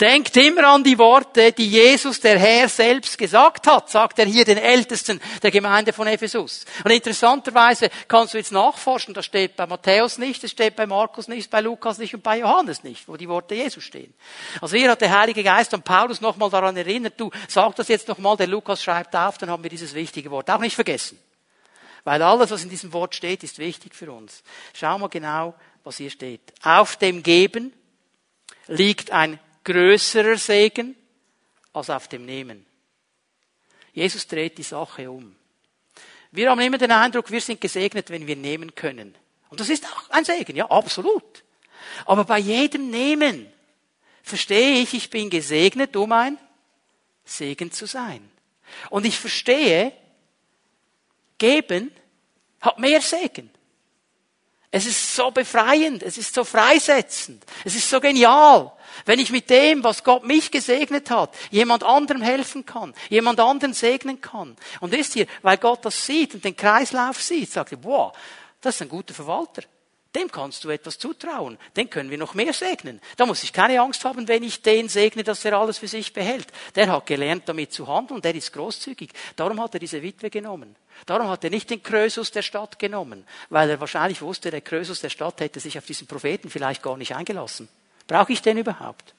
Denkt 0.01 0.37
immer 0.37 0.68
an 0.68 0.85
die 0.85 0.99
Worte, 0.99 1.53
die 1.53 1.68
Jesus, 1.68 2.20
der 2.20 2.39
Herr, 2.39 2.68
selbst 2.68 3.18
gesagt 3.18 3.66
hat, 3.66 3.91
sagt 3.91 4.18
er 4.18 4.26
hier 4.26 4.45
den 4.45 4.59
Ältesten 4.59 5.20
der 5.43 5.51
Gemeinde 5.51 5.93
von 5.93 6.07
Ephesus. 6.07 6.64
Und 6.85 6.93
interessanterweise 6.93 7.91
kannst 8.07 8.35
du 8.35 8.39
jetzt 8.39 8.53
nachforschen, 8.53 9.12
das 9.12 9.26
steht 9.26 9.57
bei 9.57 9.66
Matthäus 9.66 10.18
nicht, 10.18 10.43
das 10.45 10.53
steht 10.53 10.76
bei 10.76 10.87
Markus 10.87 11.26
nicht, 11.26 11.51
bei 11.51 11.61
Lukas 11.61 11.99
nicht 11.99 12.14
und 12.14 12.22
bei 12.22 12.39
Johannes 12.39 12.85
nicht, 12.85 13.09
wo 13.09 13.16
die 13.16 13.29
Worte 13.29 13.57
Jesus 13.57 13.83
stehen. 13.83 14.14
Also 14.61 14.76
hier 14.76 14.91
hat 14.91 15.01
der 15.01 15.18
Heilige 15.18 15.43
Geist 15.43 15.74
an 15.74 15.83
Paulus 15.83 16.20
nochmal 16.20 16.51
daran 16.51 16.76
erinnert, 16.76 17.14
du 17.18 17.31
sag 17.49 17.74
das 17.74 17.89
jetzt 17.89 18.07
nochmal, 18.07 18.37
der 18.37 18.47
Lukas 18.47 18.83
schreibt 18.83 19.16
auf, 19.16 19.39
dann 19.39 19.51
haben 19.51 19.64
wir 19.64 19.70
dieses 19.70 19.95
wichtige 19.95 20.31
Wort 20.31 20.49
auch 20.51 20.61
nicht 20.61 20.76
vergessen. 20.76 21.18
Weil 22.05 22.22
alles, 22.22 22.51
was 22.51 22.62
in 22.62 22.70
diesem 22.70 22.93
Wort 22.93 23.14
steht, 23.14 23.43
ist 23.43 23.59
wichtig 23.59 23.95
für 23.95 24.12
uns. 24.12 24.43
Schau 24.72 24.97
mal 24.99 25.09
genau, 25.09 25.55
was 25.85 25.97
hier 25.97 26.11
steht. 26.11 26.41
Auf 26.62 26.97
dem 26.97 27.22
Geben 27.22 27.72
liegt 28.66 29.11
ein 29.11 29.39
größerer 29.68 30.38
Segen 30.38 30.96
als 31.74 31.90
auf 31.90 32.08
dem 32.08 32.24
Nehmen. 32.24 32.64
Jesus 33.92 34.26
dreht 34.26 34.56
die 34.56 34.62
Sache 34.62 35.10
um. 35.10 35.36
Wir 36.30 36.50
haben 36.50 36.60
immer 36.60 36.78
den 36.78 36.92
Eindruck, 36.92 37.30
wir 37.30 37.40
sind 37.40 37.60
gesegnet, 37.60 38.08
wenn 38.08 38.26
wir 38.26 38.36
nehmen 38.36 38.74
können. 38.74 39.14
Und 39.50 39.60
das 39.60 39.68
ist 39.68 39.84
auch 39.86 40.10
ein 40.10 40.24
Segen, 40.24 40.56
ja, 40.56 40.70
absolut. 40.70 41.44
Aber 42.06 42.24
bei 42.24 42.38
jedem 42.38 42.90
Nehmen 42.90 43.52
verstehe 44.22 44.80
ich, 44.80 44.94
ich 44.94 45.10
bin 45.10 45.28
gesegnet, 45.28 45.96
um 45.96 46.12
ein 46.12 46.38
Segen 47.24 47.70
zu 47.70 47.86
sein. 47.86 48.26
Und 48.88 49.04
ich 49.04 49.18
verstehe, 49.18 49.92
geben 51.36 51.92
hat 52.60 52.78
mehr 52.78 53.02
Segen. 53.02 53.50
Es 54.70 54.86
ist 54.86 55.14
so 55.14 55.30
befreiend, 55.30 56.02
es 56.02 56.18
ist 56.18 56.34
so 56.34 56.44
freisetzend, 56.44 57.44
es 57.64 57.74
ist 57.74 57.88
so 57.88 58.00
genial, 58.00 58.72
wenn 59.07 59.18
ich 59.18 59.30
mit 59.30 59.51
dem, 59.51 59.84
was 59.84 60.05
Gott 60.05 60.24
mich 60.24 60.51
gesegnet 60.51 61.11
hat, 61.11 61.34
jemand 61.51 61.84
anderem 61.84 62.22
helfen 62.22 62.64
kann, 62.66 62.94
jemand 63.09 63.40
anderen 63.40 63.74
segnen 63.74 64.20
kann. 64.20 64.57
Und 64.80 64.94
ist 64.94 65.14
hier, 65.14 65.26
weil 65.42 65.59
Gott 65.59 65.84
das 65.84 66.07
sieht 66.07 66.34
und 66.34 66.44
den 66.44 66.57
Kreislauf 66.57 67.22
sieht, 67.22 67.51
sagt 67.51 67.72
er, 67.72 67.84
wow, 67.84 68.12
das 68.61 68.76
ist 68.76 68.82
ein 68.82 68.88
guter 68.88 69.14
Verwalter. 69.14 69.62
Dem 70.14 70.32
kannst 70.32 70.64
du 70.64 70.70
etwas 70.70 70.99
zutrauen. 70.99 71.59
Den 71.76 71.90
können 71.90 72.11
wir 72.11 72.16
noch 72.16 72.32
mehr 72.32 72.55
segnen. 72.55 73.01
Da 73.16 73.26
muss 73.26 73.42
ich 73.42 73.53
keine 73.53 73.80
Angst 73.80 74.05
haben, 74.07 74.26
wenn 74.26 74.42
ich 74.42 74.62
den 74.62 74.88
segne, 74.88 75.22
dass 75.22 75.44
er 75.44 75.53
alles 75.53 75.78
für 75.78 75.88
sich 75.88 76.14
behält. 76.14 76.46
Der 76.74 76.90
hat 76.90 77.07
gelernt, 77.07 77.42
damit 77.46 77.72
zu 77.72 77.86
handeln 77.86 78.22
der 78.22 78.34
ist 78.34 78.53
großzügig. 78.55 79.11
Darum 79.36 79.61
hat 79.61 79.74
er 79.74 79.80
diese 79.80 80.03
Witwe 80.03 80.30
genommen. 80.30 80.76
Darum 81.05 81.28
hat 81.28 81.44
er 81.44 81.51
nicht 81.51 81.68
den 81.68 81.82
Krösus 81.82 82.30
der 82.30 82.42
Stadt 82.42 82.78
genommen, 82.78 83.26
weil 83.51 83.68
er 83.68 83.80
wahrscheinlich 83.80 84.22
wusste, 84.22 84.51
der 84.51 84.62
Krösus 84.62 85.01
der 85.01 85.11
Stadt 85.11 85.40
hätte 85.40 85.61
sich 85.61 85.76
auf 85.76 85.86
diesen 85.86 86.07
Propheten 86.07 86.49
vielleicht 86.49 86.82
gar 86.82 86.96
nicht 86.96 87.14
eingelassen. 87.14 87.68
Brauche 88.09 88.32
ich 88.32 88.42
den 88.42 88.59
überhaupt? 88.59 89.14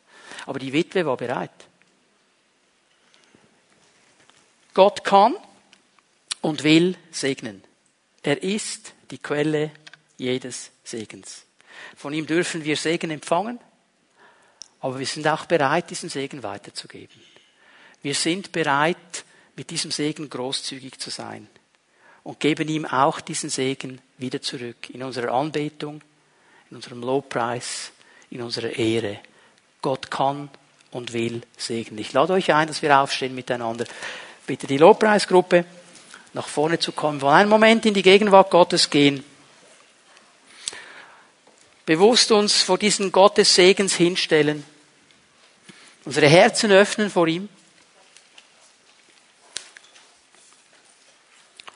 Aber 0.45 0.59
die 0.59 0.73
Witwe 0.73 1.05
war 1.05 1.15
bereit. 1.15 1.51
Gott 4.73 5.03
kann 5.05 5.35
und 6.41 6.63
will 6.63 6.97
segnen. 7.11 7.63
Er 8.23 8.43
ist 8.43 8.93
die 9.11 9.17
Quelle 9.17 9.71
jedes 10.17 10.71
Segens. 10.83 11.45
Von 11.95 12.13
ihm 12.13 12.25
dürfen 12.25 12.63
wir 12.65 12.75
Segen 12.75 13.11
empfangen, 13.11 13.59
aber 14.81 14.99
wir 14.99 15.05
sind 15.05 15.27
auch 15.27 15.45
bereit, 15.45 15.89
diesen 15.89 16.09
Segen 16.09 16.43
weiterzugeben. 16.43 17.21
Wir 18.01 18.15
sind 18.15 18.51
bereit, 18.51 19.25
mit 19.55 19.69
diesem 19.71 19.91
Segen 19.91 20.29
großzügig 20.29 20.99
zu 20.99 21.09
sein 21.09 21.47
und 22.23 22.39
geben 22.39 22.69
ihm 22.69 22.85
auch 22.85 23.19
diesen 23.19 23.49
Segen 23.49 23.99
wieder 24.17 24.41
zurück 24.41 24.89
in 24.89 25.03
unserer 25.03 25.33
Anbetung, 25.33 26.01
in 26.69 26.77
unserem 26.77 27.01
Lobpreis, 27.01 27.91
in 28.31 28.41
unserer 28.41 28.69
Ehre. 28.69 29.19
Gott 29.81 30.11
kann 30.11 30.49
und 30.91 31.13
will 31.13 31.41
segnen. 31.57 31.99
Ich 31.99 32.13
lade 32.13 32.33
euch 32.33 32.53
ein, 32.53 32.67
dass 32.67 32.81
wir 32.81 32.97
aufstehen 32.99 33.35
miteinander. 33.35 33.85
Bitte 34.45 34.67
die 34.67 34.77
Lobpreisgruppe 34.77 35.65
nach 36.33 36.47
vorne 36.47 36.79
zu 36.79 36.91
kommen. 36.91 37.21
Wollen 37.21 37.35
einen 37.35 37.49
Moment 37.49 37.85
in 37.85 37.93
die 37.93 38.01
Gegenwart 38.01 38.51
Gottes 38.51 38.89
gehen. 38.89 39.23
Bewusst 41.85 42.31
uns 42.31 42.61
vor 42.61 42.77
diesen 42.77 43.11
Gottes 43.11 43.55
Segens 43.55 43.95
hinstellen. 43.95 44.63
Unsere 46.05 46.27
Herzen 46.27 46.71
öffnen 46.71 47.09
vor 47.09 47.27
ihm. 47.27 47.49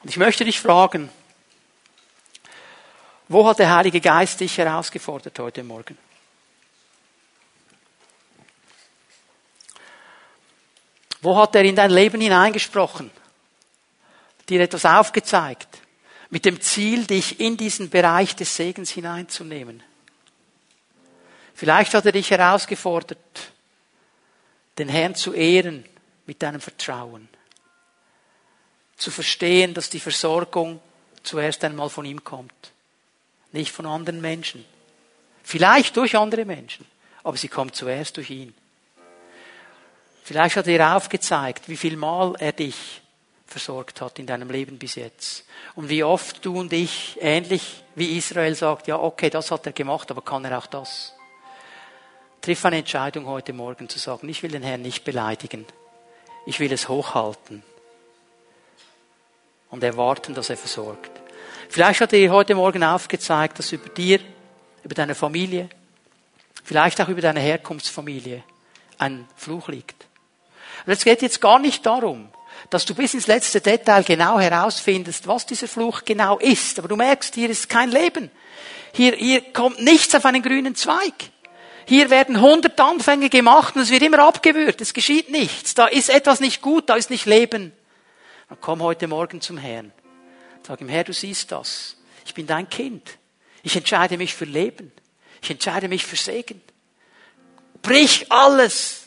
Und 0.04 0.10
ich 0.10 0.18
möchte 0.18 0.46
dich 0.46 0.60
fragen, 0.60 1.10
wo 3.28 3.48
hat 3.48 3.60
der 3.60 3.74
Heilige 3.74 4.02
Geist 4.02 4.40
dich 4.40 4.58
herausgefordert 4.58 5.40
heute 5.40 5.64
Morgen? 5.64 5.98
Wo 11.24 11.38
hat 11.38 11.56
er 11.56 11.64
in 11.64 11.78
dein 11.78 11.90
Leben 11.90 12.20
hineingesprochen? 12.20 13.10
Dir 14.50 14.60
etwas 14.60 14.84
aufgezeigt? 14.84 15.70
Mit 16.30 16.44
dem 16.44 16.60
Ziel, 16.60 17.06
dich 17.06 17.40
in 17.40 17.56
diesen 17.56 17.90
Bereich 17.90 18.36
des 18.36 18.54
Segens 18.54 18.90
hineinzunehmen. 18.92 19.82
Vielleicht 21.54 21.94
hat 21.94 22.06
er 22.06 22.12
dich 22.12 22.30
herausgefordert, 22.30 23.20
den 24.78 24.90
Herrn 24.90 25.16
zu 25.16 25.34
ehren 25.34 25.86
mit 26.26 26.42
deinem 26.42 26.60
Vertrauen. 26.60 27.30
Zu 28.98 29.10
verstehen, 29.10 29.74
dass 29.74 29.90
die 29.90 30.02
Versorgung 30.02 30.82
zuerst 31.24 31.64
einmal 31.64 31.90
von 31.90 32.04
ihm 32.04 32.26
kommt. 32.26 32.74
Nicht 33.54 33.72
von 33.72 33.86
anderen 33.86 34.20
Menschen. 34.20 34.66
Vielleicht 35.42 35.96
durch 35.96 36.18
andere 36.18 36.44
Menschen. 36.44 36.86
Aber 37.24 37.38
sie 37.38 37.48
kommt 37.48 37.76
zuerst 37.76 38.18
durch 38.18 38.30
ihn. 38.30 38.54
Vielleicht 40.24 40.56
hat 40.56 40.68
er 40.68 40.96
aufgezeigt, 40.96 41.68
wie 41.68 41.76
viel 41.76 41.98
Mal 41.98 42.36
er 42.40 42.54
dich 42.54 43.02
versorgt 43.46 44.00
hat 44.02 44.20
in 44.20 44.26
deinem 44.26 44.50
Leben 44.50 44.80
bis 44.80 44.96
jetzt. 44.96 45.46
Und 45.76 45.90
wie 45.90 46.04
oft 46.04 46.44
du 46.46 46.60
und 46.60 46.72
ich 46.72 47.18
ähnlich 47.22 47.84
wie 47.96 48.18
Israel 48.18 48.56
sagt, 48.56 48.88
ja, 48.88 48.98
okay, 48.98 49.30
das 49.30 49.52
hat 49.52 49.66
er 49.66 49.74
gemacht, 49.74 50.10
aber 50.10 50.22
kann 50.22 50.46
er 50.46 50.58
auch 50.58 50.66
das? 50.66 51.14
Triff 52.42 52.66
eine 52.66 52.78
Entscheidung 52.78 53.28
heute 53.28 53.54
Morgen 53.54 53.90
zu 53.90 54.00
sagen, 54.00 54.30
ich 54.30 54.42
will 54.44 54.52
den 54.52 54.64
Herrn 54.64 54.82
nicht 54.82 55.04
beleidigen. 55.04 55.66
Ich 56.46 56.60
will 56.60 56.72
es 56.72 56.88
hochhalten. 56.88 57.62
Und 59.70 59.84
erwarten, 59.84 60.34
dass 60.34 60.50
er 60.50 60.58
versorgt. 60.58 61.12
Vielleicht 61.70 62.00
hat 62.00 62.14
er 62.14 62.32
heute 62.32 62.56
Morgen 62.56 62.84
aufgezeigt, 62.84 63.60
dass 63.60 63.72
über 63.74 63.90
dir, 63.90 64.20
über 64.84 64.96
deine 64.96 65.16
Familie, 65.16 65.70
vielleicht 66.64 67.02
auch 67.02 67.10
über 67.10 67.22
deine 67.22 67.42
Herkunftsfamilie 67.42 68.44
ein 68.98 69.28
Fluch 69.36 69.68
liegt. 69.68 70.08
Und 70.86 70.94
es 70.94 71.04
geht 71.04 71.22
jetzt 71.22 71.42
gar 71.42 71.60
nicht 71.60 71.86
darum, 71.86 72.30
dass 72.70 72.86
du 72.86 72.96
bis 72.96 73.14
ins 73.14 73.28
letzte 73.28 73.62
Detail 73.62 74.04
genau 74.04 74.40
herausfindest, 74.40 75.28
was 75.28 75.46
dieser 75.46 75.68
Fluch 75.68 76.04
genau 76.06 76.40
ist. 76.40 76.80
Aber 76.80 76.88
du 76.88 76.96
merkst, 76.96 77.36
hier 77.36 77.50
ist 77.50 77.70
kein 77.70 77.92
Leben. 77.92 78.32
Hier, 78.94 79.16
hier 79.16 79.42
kommt 79.54 79.82
nichts 79.82 80.14
auf 80.16 80.26
einen 80.26 80.42
grünen 80.42 80.76
Zweig. 80.76 81.14
Hier 81.86 82.10
werden 82.10 82.40
hundert 82.40 82.80
Anfänge 82.80 83.30
gemacht 83.30 83.76
und 83.76 83.82
es 83.82 83.90
wird 83.90 84.04
immer 84.04 84.20
abgewürgt. 84.20 84.82
Es 84.82 84.94
geschieht 84.94 85.30
nichts. 85.30 85.74
Da 85.74 85.88
ist 85.88 86.10
etwas 86.10 86.40
nicht 86.40 86.62
gut, 86.62 86.90
da 86.90 86.96
ist 86.96 87.10
nicht 87.10 87.26
Leben. 87.26 87.74
Dann 88.50 88.58
komm 88.62 88.82
heute 88.82 89.08
Morgen 89.08 89.42
zum 89.42 89.58
Herrn. 89.58 89.92
Sag 90.66 90.80
ihm, 90.80 90.90
Herr, 90.90 91.04
du 91.04 91.12
siehst 91.12 91.52
das. 91.52 91.98
Ich 92.26 92.34
bin 92.34 92.48
dein 92.48 92.70
Kind. 92.70 93.18
Ich 93.64 93.76
entscheide 93.76 94.18
mich 94.18 94.34
für 94.34 94.46
Leben. 94.46 94.92
Ich 95.42 95.50
entscheide 95.50 95.90
mich 95.90 96.06
für 96.06 96.16
Segen. 96.16 96.62
Brich 97.82 98.32
alles 98.32 99.03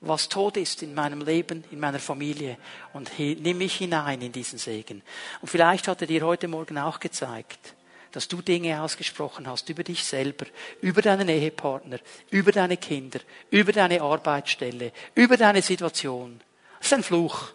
was 0.00 0.28
tot 0.28 0.56
ist 0.56 0.82
in 0.82 0.94
meinem 0.94 1.22
Leben, 1.22 1.64
in 1.70 1.80
meiner 1.80 1.98
Familie 1.98 2.56
und 2.92 3.10
nimm 3.18 3.58
mich 3.58 3.76
hinein 3.76 4.22
in 4.22 4.32
diesen 4.32 4.58
Segen. 4.58 5.02
Und 5.40 5.48
vielleicht 5.48 5.88
hat 5.88 6.00
er 6.00 6.06
dir 6.06 6.24
heute 6.24 6.46
Morgen 6.46 6.78
auch 6.78 7.00
gezeigt, 7.00 7.74
dass 8.12 8.28
du 8.28 8.40
Dinge 8.40 8.80
ausgesprochen 8.80 9.46
hast 9.48 9.68
über 9.68 9.84
dich 9.84 10.04
selber, 10.04 10.46
über 10.80 11.02
deinen 11.02 11.28
Ehepartner, 11.28 11.98
über 12.30 12.52
deine 12.52 12.76
Kinder, 12.76 13.20
über 13.50 13.72
deine 13.72 14.00
Arbeitsstelle, 14.00 14.92
über 15.14 15.36
deine 15.36 15.62
Situation. 15.62 16.40
Das 16.78 16.86
ist 16.88 16.94
ein 16.94 17.02
Fluch. 17.02 17.52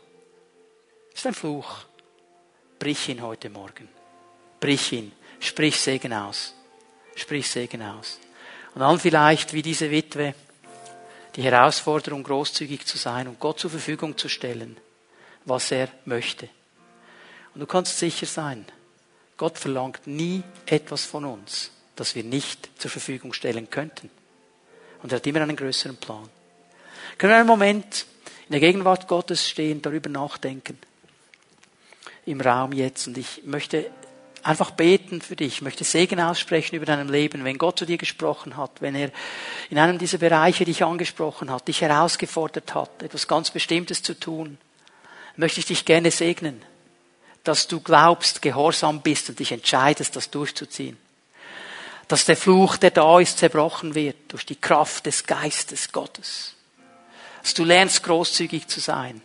Das 1.12 1.22
ist 1.22 1.28
ein 1.28 1.34
Fluch. 1.34 1.86
Brich 2.78 3.10
ihn 3.10 3.22
heute 3.22 3.50
Morgen. 3.50 3.88
Brich 4.60 4.91
ihn. 4.91 5.12
Sprich 5.39 5.80
Segen 5.80 6.14
aus. 6.14 6.54
Sprich 7.16 7.50
Segen 7.50 7.82
aus. 7.82 8.20
Und 8.76 8.82
dann 8.82 9.00
vielleicht 9.00 9.54
wie 9.54 9.62
diese 9.62 9.89
Witwe, 9.89 10.36
die 11.36 11.44
Herausforderung, 11.44 12.24
großzügig 12.24 12.86
zu 12.86 12.98
sein 12.98 13.28
und 13.28 13.40
Gott 13.40 13.60
zur 13.60 13.70
Verfügung 13.70 14.18
zu 14.18 14.30
stellen, 14.30 14.78
was 15.46 15.72
er 15.72 15.90
möchte. 16.06 16.50
Und 17.54 17.62
du 17.62 17.66
kannst 17.66 17.98
sicher 18.00 18.26
sein, 18.26 18.66
Gott 19.38 19.58
verlangt 19.58 20.06
nie 20.08 20.44
etwas 20.66 21.06
von 21.06 21.26
uns, 21.26 21.72
das 21.96 22.16
wir 22.16 22.24
nicht 22.24 22.70
zur 22.80 22.92
Verfügung 22.92 23.34
stellen 23.34 23.70
könnten. 23.70 24.10
Und 25.02 25.12
er 25.12 25.18
hat 25.18 25.28
immer 25.28 25.42
einen 25.42 25.56
größeren 25.56 25.98
Plan. 25.98 26.30
Können 27.18 27.34
wir 27.34 27.38
einen 27.38 27.48
Moment 27.48 28.06
in 28.48 28.52
der 28.52 28.60
Gegenwart 28.60 29.08
Gottes 29.08 29.48
stehen, 29.50 29.82
darüber 29.82 30.10
nachdenken? 30.10 30.78
Im 32.26 32.40
Raum 32.42 32.72
jetzt. 32.72 33.08
Und 33.08 33.18
ich 33.18 33.44
möchte 33.44 33.92
einfach 34.44 34.72
beten 34.72 35.22
für 35.22 35.36
dich, 35.36 35.56
ich 35.56 35.62
möchte 35.62 35.84
Segen 35.84 36.20
aussprechen 36.20 36.76
über 36.76 36.86
deinem 36.86 37.10
Leben, 37.10 37.44
wenn 37.44 37.58
Gott 37.58 37.80
zu 37.80 37.86
dir 37.86 37.98
gesprochen 37.98 38.58
hat, 38.58 38.72
wenn 38.82 38.96
er 38.96 39.12
in 39.70 39.80
einem 39.80 39.98
dieser 39.98 40.18
Bereiche 40.18 40.66
dich 40.66 40.84
angesprochen 40.84 41.50
hat, 41.50 41.68
dich 41.68 41.82
herausgefordert 41.82 42.76
hat, 42.76 43.02
etwas 43.02 43.28
ganz 43.28 43.52
Bestimmtes 43.52 44.04
zu 44.04 44.20
tun, 44.20 44.58
möchte 45.38 45.60
ich 45.60 45.66
dich 45.66 45.86
gerne 45.86 46.12
segnen, 46.12 46.62
dass 47.44 47.68
du 47.68 47.80
glaubst, 47.80 48.41
gehorsam 48.41 49.02
bist 49.02 49.30
und 49.30 49.39
dich 49.39 49.52
entscheidest, 49.52 50.16
das 50.16 50.30
durchzuziehen. 50.30 50.98
Dass 52.08 52.26
der 52.26 52.38
Fluch, 52.38 52.78
der 52.78 52.91
da 52.91 53.20
ist, 53.20 53.39
zerbrochen 53.39 53.96
wird 53.96 54.18
durch 54.28 54.46
die 54.46 54.56
Kraft 54.56 55.06
des 55.06 55.26
Geistes 55.26 55.91
Gottes. 55.91 56.54
Dass 57.41 57.54
du 57.54 57.64
lernst, 57.64 58.04
großzügig 58.04 58.68
zu 58.68 58.80
sein 58.80 59.22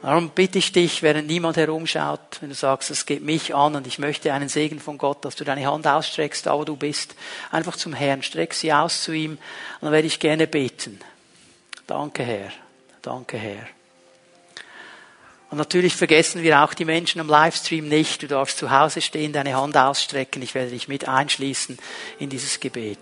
Darum 0.00 0.30
bitte 0.30 0.58
ich 0.58 0.70
dich, 0.70 1.02
während 1.02 1.26
niemand 1.26 1.56
herumschaut, 1.56 2.38
wenn 2.40 2.50
du 2.50 2.54
sagst, 2.54 2.90
es 2.90 3.04
geht 3.04 3.22
mich 3.22 3.54
an 3.54 3.74
und 3.74 3.86
ich 3.86 3.98
möchte 3.98 4.32
einen 4.32 4.48
Segen 4.48 4.78
von 4.78 4.96
Gott, 4.96 5.24
dass 5.24 5.34
du 5.34 5.44
deine 5.44 5.66
Hand 5.66 5.88
ausstreckst, 5.88 6.46
da 6.46 6.56
wo 6.56 6.64
du 6.64 6.76
bist, 6.76 7.16
einfach 7.50 7.74
zum 7.74 7.94
Herrn, 7.94 8.22
streck 8.22 8.54
sie 8.54 8.72
aus 8.72 9.02
zu 9.02 9.12
ihm 9.12 9.32
und 9.32 9.38
dann 9.82 9.92
werde 9.92 10.06
ich 10.06 10.20
gerne 10.20 10.46
beten. 10.46 11.00
Danke 11.88 12.22
Herr, 12.22 12.52
danke 13.02 13.38
Herr. 13.38 13.66
Und 15.50 15.58
natürlich 15.58 15.96
vergessen 15.96 16.42
wir 16.42 16.62
auch 16.62 16.74
die 16.74 16.84
Menschen 16.84 17.20
am 17.20 17.28
Livestream 17.28 17.88
nicht. 17.88 18.22
Du 18.22 18.28
darfst 18.28 18.58
zu 18.58 18.70
Hause 18.70 19.00
stehen, 19.00 19.32
deine 19.32 19.56
Hand 19.56 19.76
ausstrecken. 19.76 20.42
Ich 20.42 20.54
werde 20.54 20.70
dich 20.70 20.88
mit 20.88 21.08
einschließen 21.08 21.78
in 22.18 22.28
dieses 22.28 22.60
Gebet. 22.60 22.98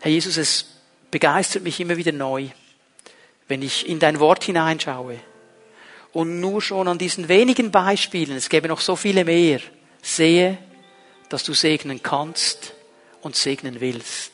Herr 0.00 0.12
Jesus, 0.12 0.36
es 0.36 0.66
begeistert 1.10 1.64
mich 1.64 1.80
immer 1.80 1.96
wieder 1.96 2.12
neu 2.12 2.50
wenn 3.48 3.62
ich 3.62 3.88
in 3.88 3.98
dein 3.98 4.20
Wort 4.20 4.44
hineinschaue 4.44 5.18
und 6.12 6.40
nur 6.40 6.60
schon 6.62 6.88
an 6.88 6.98
diesen 6.98 7.28
wenigen 7.28 7.70
Beispielen, 7.70 8.36
es 8.36 8.48
gäbe 8.48 8.68
noch 8.68 8.80
so 8.80 8.96
viele 8.96 9.24
mehr, 9.24 9.60
sehe, 10.02 10.58
dass 11.28 11.44
du 11.44 11.54
segnen 11.54 12.02
kannst 12.02 12.74
und 13.22 13.36
segnen 13.36 13.80
willst. 13.80 14.32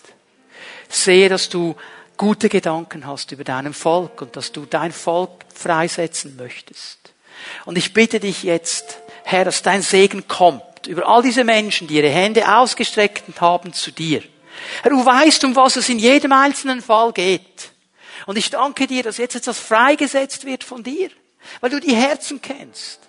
Sehe, 0.89 1.29
dass 1.29 1.49
du 1.49 1.77
gute 2.17 2.49
Gedanken 2.49 3.07
hast 3.07 3.31
über 3.33 3.45
deinem 3.45 3.75
Volk 3.75 4.23
und 4.23 4.37
dass 4.37 4.51
du 4.53 4.67
dein 4.67 4.93
Volk 4.93 5.45
freisetzen 5.55 6.37
möchtest. 6.37 6.99
Und 7.65 7.79
ich 7.79 7.95
bitte 7.95 8.19
dich 8.19 8.43
jetzt, 8.43 8.99
Herr, 9.25 9.45
dass 9.45 9.63
dein 9.63 9.83
Segen 9.83 10.27
kommt 10.27 10.87
über 10.87 11.07
all 11.07 11.23
diese 11.23 11.45
Menschen, 11.45 11.87
die 11.87 11.97
ihre 11.97 12.09
Hände 12.09 12.57
ausgestreckt 12.57 13.41
haben 13.41 13.73
zu 13.73 13.91
dir. 13.91 14.23
Herr, 14.83 14.91
du 14.91 15.05
weißt, 15.05 15.45
um 15.45 15.55
was 15.55 15.77
es 15.77 15.89
in 15.89 15.99
jedem 15.99 16.33
einzelnen 16.33 16.83
Fall 16.83 17.13
geht. 17.13 17.71
Und 18.29 18.37
ich 18.37 18.51
danke 18.51 18.87
dir, 18.87 19.03
dass 19.03 19.16
jetzt 19.16 19.37
etwas 19.37 19.59
freigesetzt 19.59 20.45
wird 20.45 20.62
von 20.62 20.83
dir, 20.83 21.09
weil 21.61 21.70
du 21.70 21.81
die 21.81 21.97
Herzen 21.97 22.43
kennst. 22.43 23.01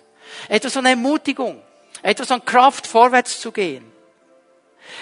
Etwas 0.48 0.78
an 0.78 0.86
Ermutigung, 0.86 1.62
etwas 2.00 2.30
an 2.30 2.42
Kraft 2.42 2.86
vorwärts 2.86 3.38
zu 3.38 3.52
gehen. 3.52 3.84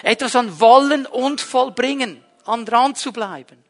Etwas 0.03 0.35
an 0.35 0.59
Wollen 0.59 1.05
und 1.05 1.39
Vollbringen, 1.39 2.21
an 2.43 2.65
dran 2.65 2.95
zu 2.95 3.13
bleiben. 3.13 3.63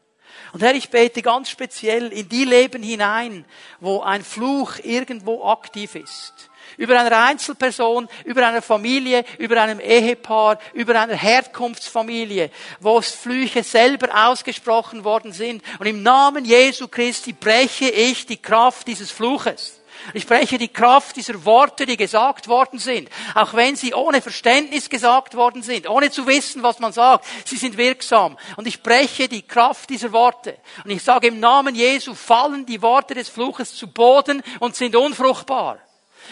Und 0.52 0.60
Herr, 0.60 0.74
ich 0.74 0.90
bete 0.90 1.22
ganz 1.22 1.50
speziell 1.50 2.12
in 2.12 2.28
die 2.28 2.44
Leben 2.44 2.82
hinein, 2.82 3.44
wo 3.78 4.00
ein 4.00 4.24
Fluch 4.24 4.72
irgendwo 4.82 5.44
aktiv 5.44 5.94
ist. 5.94 6.49
Über 6.76 6.98
einer 6.98 7.16
Einzelperson, 7.16 8.08
über 8.24 8.46
einer 8.46 8.62
Familie, 8.62 9.24
über 9.38 9.60
einem 9.60 9.80
Ehepaar, 9.80 10.58
über 10.72 11.00
einer 11.00 11.14
Herkunftsfamilie, 11.14 12.50
wo 12.80 13.00
Flüche 13.00 13.62
selber 13.62 14.08
ausgesprochen 14.28 15.04
worden 15.04 15.32
sind. 15.32 15.62
Und 15.78 15.86
im 15.86 16.02
Namen 16.02 16.44
Jesu 16.44 16.88
Christi 16.88 17.32
breche 17.32 17.88
ich 17.88 18.26
die 18.26 18.40
Kraft 18.40 18.86
dieses 18.86 19.10
Fluches. 19.10 19.80
Ich 20.14 20.22
spreche 20.22 20.58
die 20.58 20.68
Kraft 20.68 21.16
dieser 21.16 21.44
Worte, 21.44 21.86
die 21.86 21.96
gesagt 21.96 22.48
worden 22.48 22.78
sind, 22.78 23.08
auch 23.34 23.54
wenn 23.54 23.76
sie 23.76 23.94
ohne 23.94 24.22
Verständnis 24.22 24.88
gesagt 24.88 25.34
worden 25.34 25.62
sind, 25.62 25.88
ohne 25.88 26.10
zu 26.10 26.26
wissen, 26.26 26.62
was 26.62 26.78
man 26.78 26.92
sagt, 26.92 27.26
sie 27.44 27.56
sind 27.56 27.76
wirksam. 27.76 28.38
Und 28.56 28.66
ich 28.66 28.74
spreche 28.74 29.28
die 29.28 29.42
Kraft 29.42 29.90
dieser 29.90 30.12
Worte. 30.12 30.56
Und 30.84 30.90
ich 30.90 31.02
sage 31.02 31.28
im 31.28 31.40
Namen 31.40 31.74
Jesu 31.74 32.14
fallen 32.14 32.66
die 32.66 32.82
Worte 32.82 33.14
des 33.14 33.28
Fluches 33.28 33.74
zu 33.74 33.88
Boden 33.88 34.42
und 34.58 34.74
sind 34.74 34.96
unfruchtbar. 34.96 35.78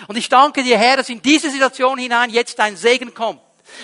Und 0.07 0.17
ich 0.17 0.29
danke 0.29 0.63
dir, 0.63 0.79
Herr, 0.79 0.99
dass 0.99 1.09
in 1.09 1.23
diese 1.23 1.51
Situation 1.51 1.99
hinein 1.99 2.31
jetzt 2.31 2.59
ein 2.61 2.77
Segen 2.77 3.13
kommt. 3.15 3.41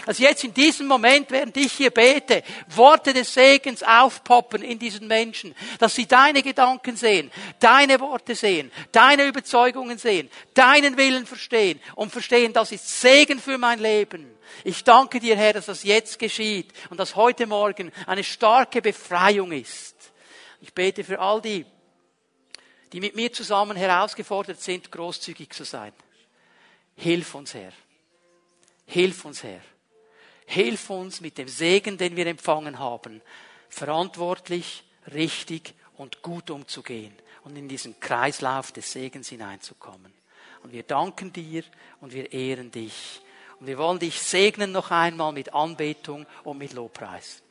Dass 0.07 0.19
jetzt 0.19 0.45
in 0.45 0.55
diesem 0.55 0.87
Moment, 0.87 1.31
während 1.31 1.57
ich 1.57 1.73
hier 1.73 1.91
bete, 1.91 2.43
Worte 2.69 3.13
des 3.13 3.33
Segens 3.33 3.83
aufpoppen 3.83 4.63
in 4.63 4.79
diesen 4.79 5.07
Menschen. 5.07 5.55
Dass 5.79 5.95
sie 5.95 6.07
deine 6.07 6.43
Gedanken 6.43 6.97
sehen, 6.97 7.31
deine 7.61 8.01
Worte 8.01 8.35
sehen, 8.35 8.73
deine 8.93 9.27
Überzeugungen 9.27 9.99
sehen, 9.99 10.31
deinen 10.55 10.97
Willen 10.97 11.27
verstehen 11.27 11.81
und 11.95 12.13
verstehen, 12.13 12.53
das 12.53 12.73
ist 12.73 13.01
Segen 13.01 13.39
für 13.39 13.59
mein 13.59 13.79
Leben. 13.79 14.35
Ich 14.63 14.85
danke 14.85 15.21
dir, 15.21 15.37
Herr, 15.37 15.55
dass 15.55 15.67
das 15.67 15.85
jetzt 15.85 16.19
geschieht 16.19 16.73
und 16.91 16.99
dass 16.99 17.17
heute 17.17 17.47
Morgen 17.47 17.93
eine 18.07 18.25
starke 18.25 18.81
Befreiung 18.81 19.53
ist. 19.53 19.95
Ich 20.61 20.73
bete 20.73 21.05
für 21.05 21.19
all 21.19 21.41
die, 21.41 21.67
die 22.95 23.01
mit 23.01 23.17
mir 23.17 23.33
zusammen 23.33 23.77
herausgefordert 23.77 24.61
sind, 24.61 24.93
großzügig 24.93 25.53
zu 25.53 25.65
sein. 25.65 25.93
Hilf 26.95 27.35
uns, 27.35 27.53
Herr. 27.53 27.73
Hilf 28.87 29.25
uns, 29.25 29.43
Herr. 29.43 29.61
Hilf 30.47 30.91
uns 30.91 31.21
mit 31.21 31.37
dem 31.37 31.49
Segen, 31.49 31.99
den 31.99 32.15
wir 32.15 32.29
empfangen 32.29 32.79
haben, 32.79 33.21
verantwortlich, 33.69 34.85
richtig 35.13 35.75
und 35.97 36.23
gut 36.23 36.51
umzugehen 36.51 37.13
und 37.43 37.57
in 37.57 37.67
diesen 37.67 37.99
Kreislauf 37.99 38.71
des 38.71 38.93
Segens 38.93 39.29
hineinzukommen. 39.29 40.15
Und 40.63 40.73
wir 40.73 40.85
danken 40.85 41.33
dir 41.33 41.65
und 42.01 42.13
wir 42.13 42.33
ehren 42.33 42.71
dich. 42.71 43.21
Und 43.59 43.67
wir 43.67 43.77
wollen 43.77 43.99
dich 43.99 44.21
segnen 44.21 44.71
noch 44.71 44.93
einmal 44.93 45.33
mit 45.33 45.53
Anbetung 45.53 46.27
und 46.45 46.59
mit 46.59 46.73
Lobpreis. 46.73 47.43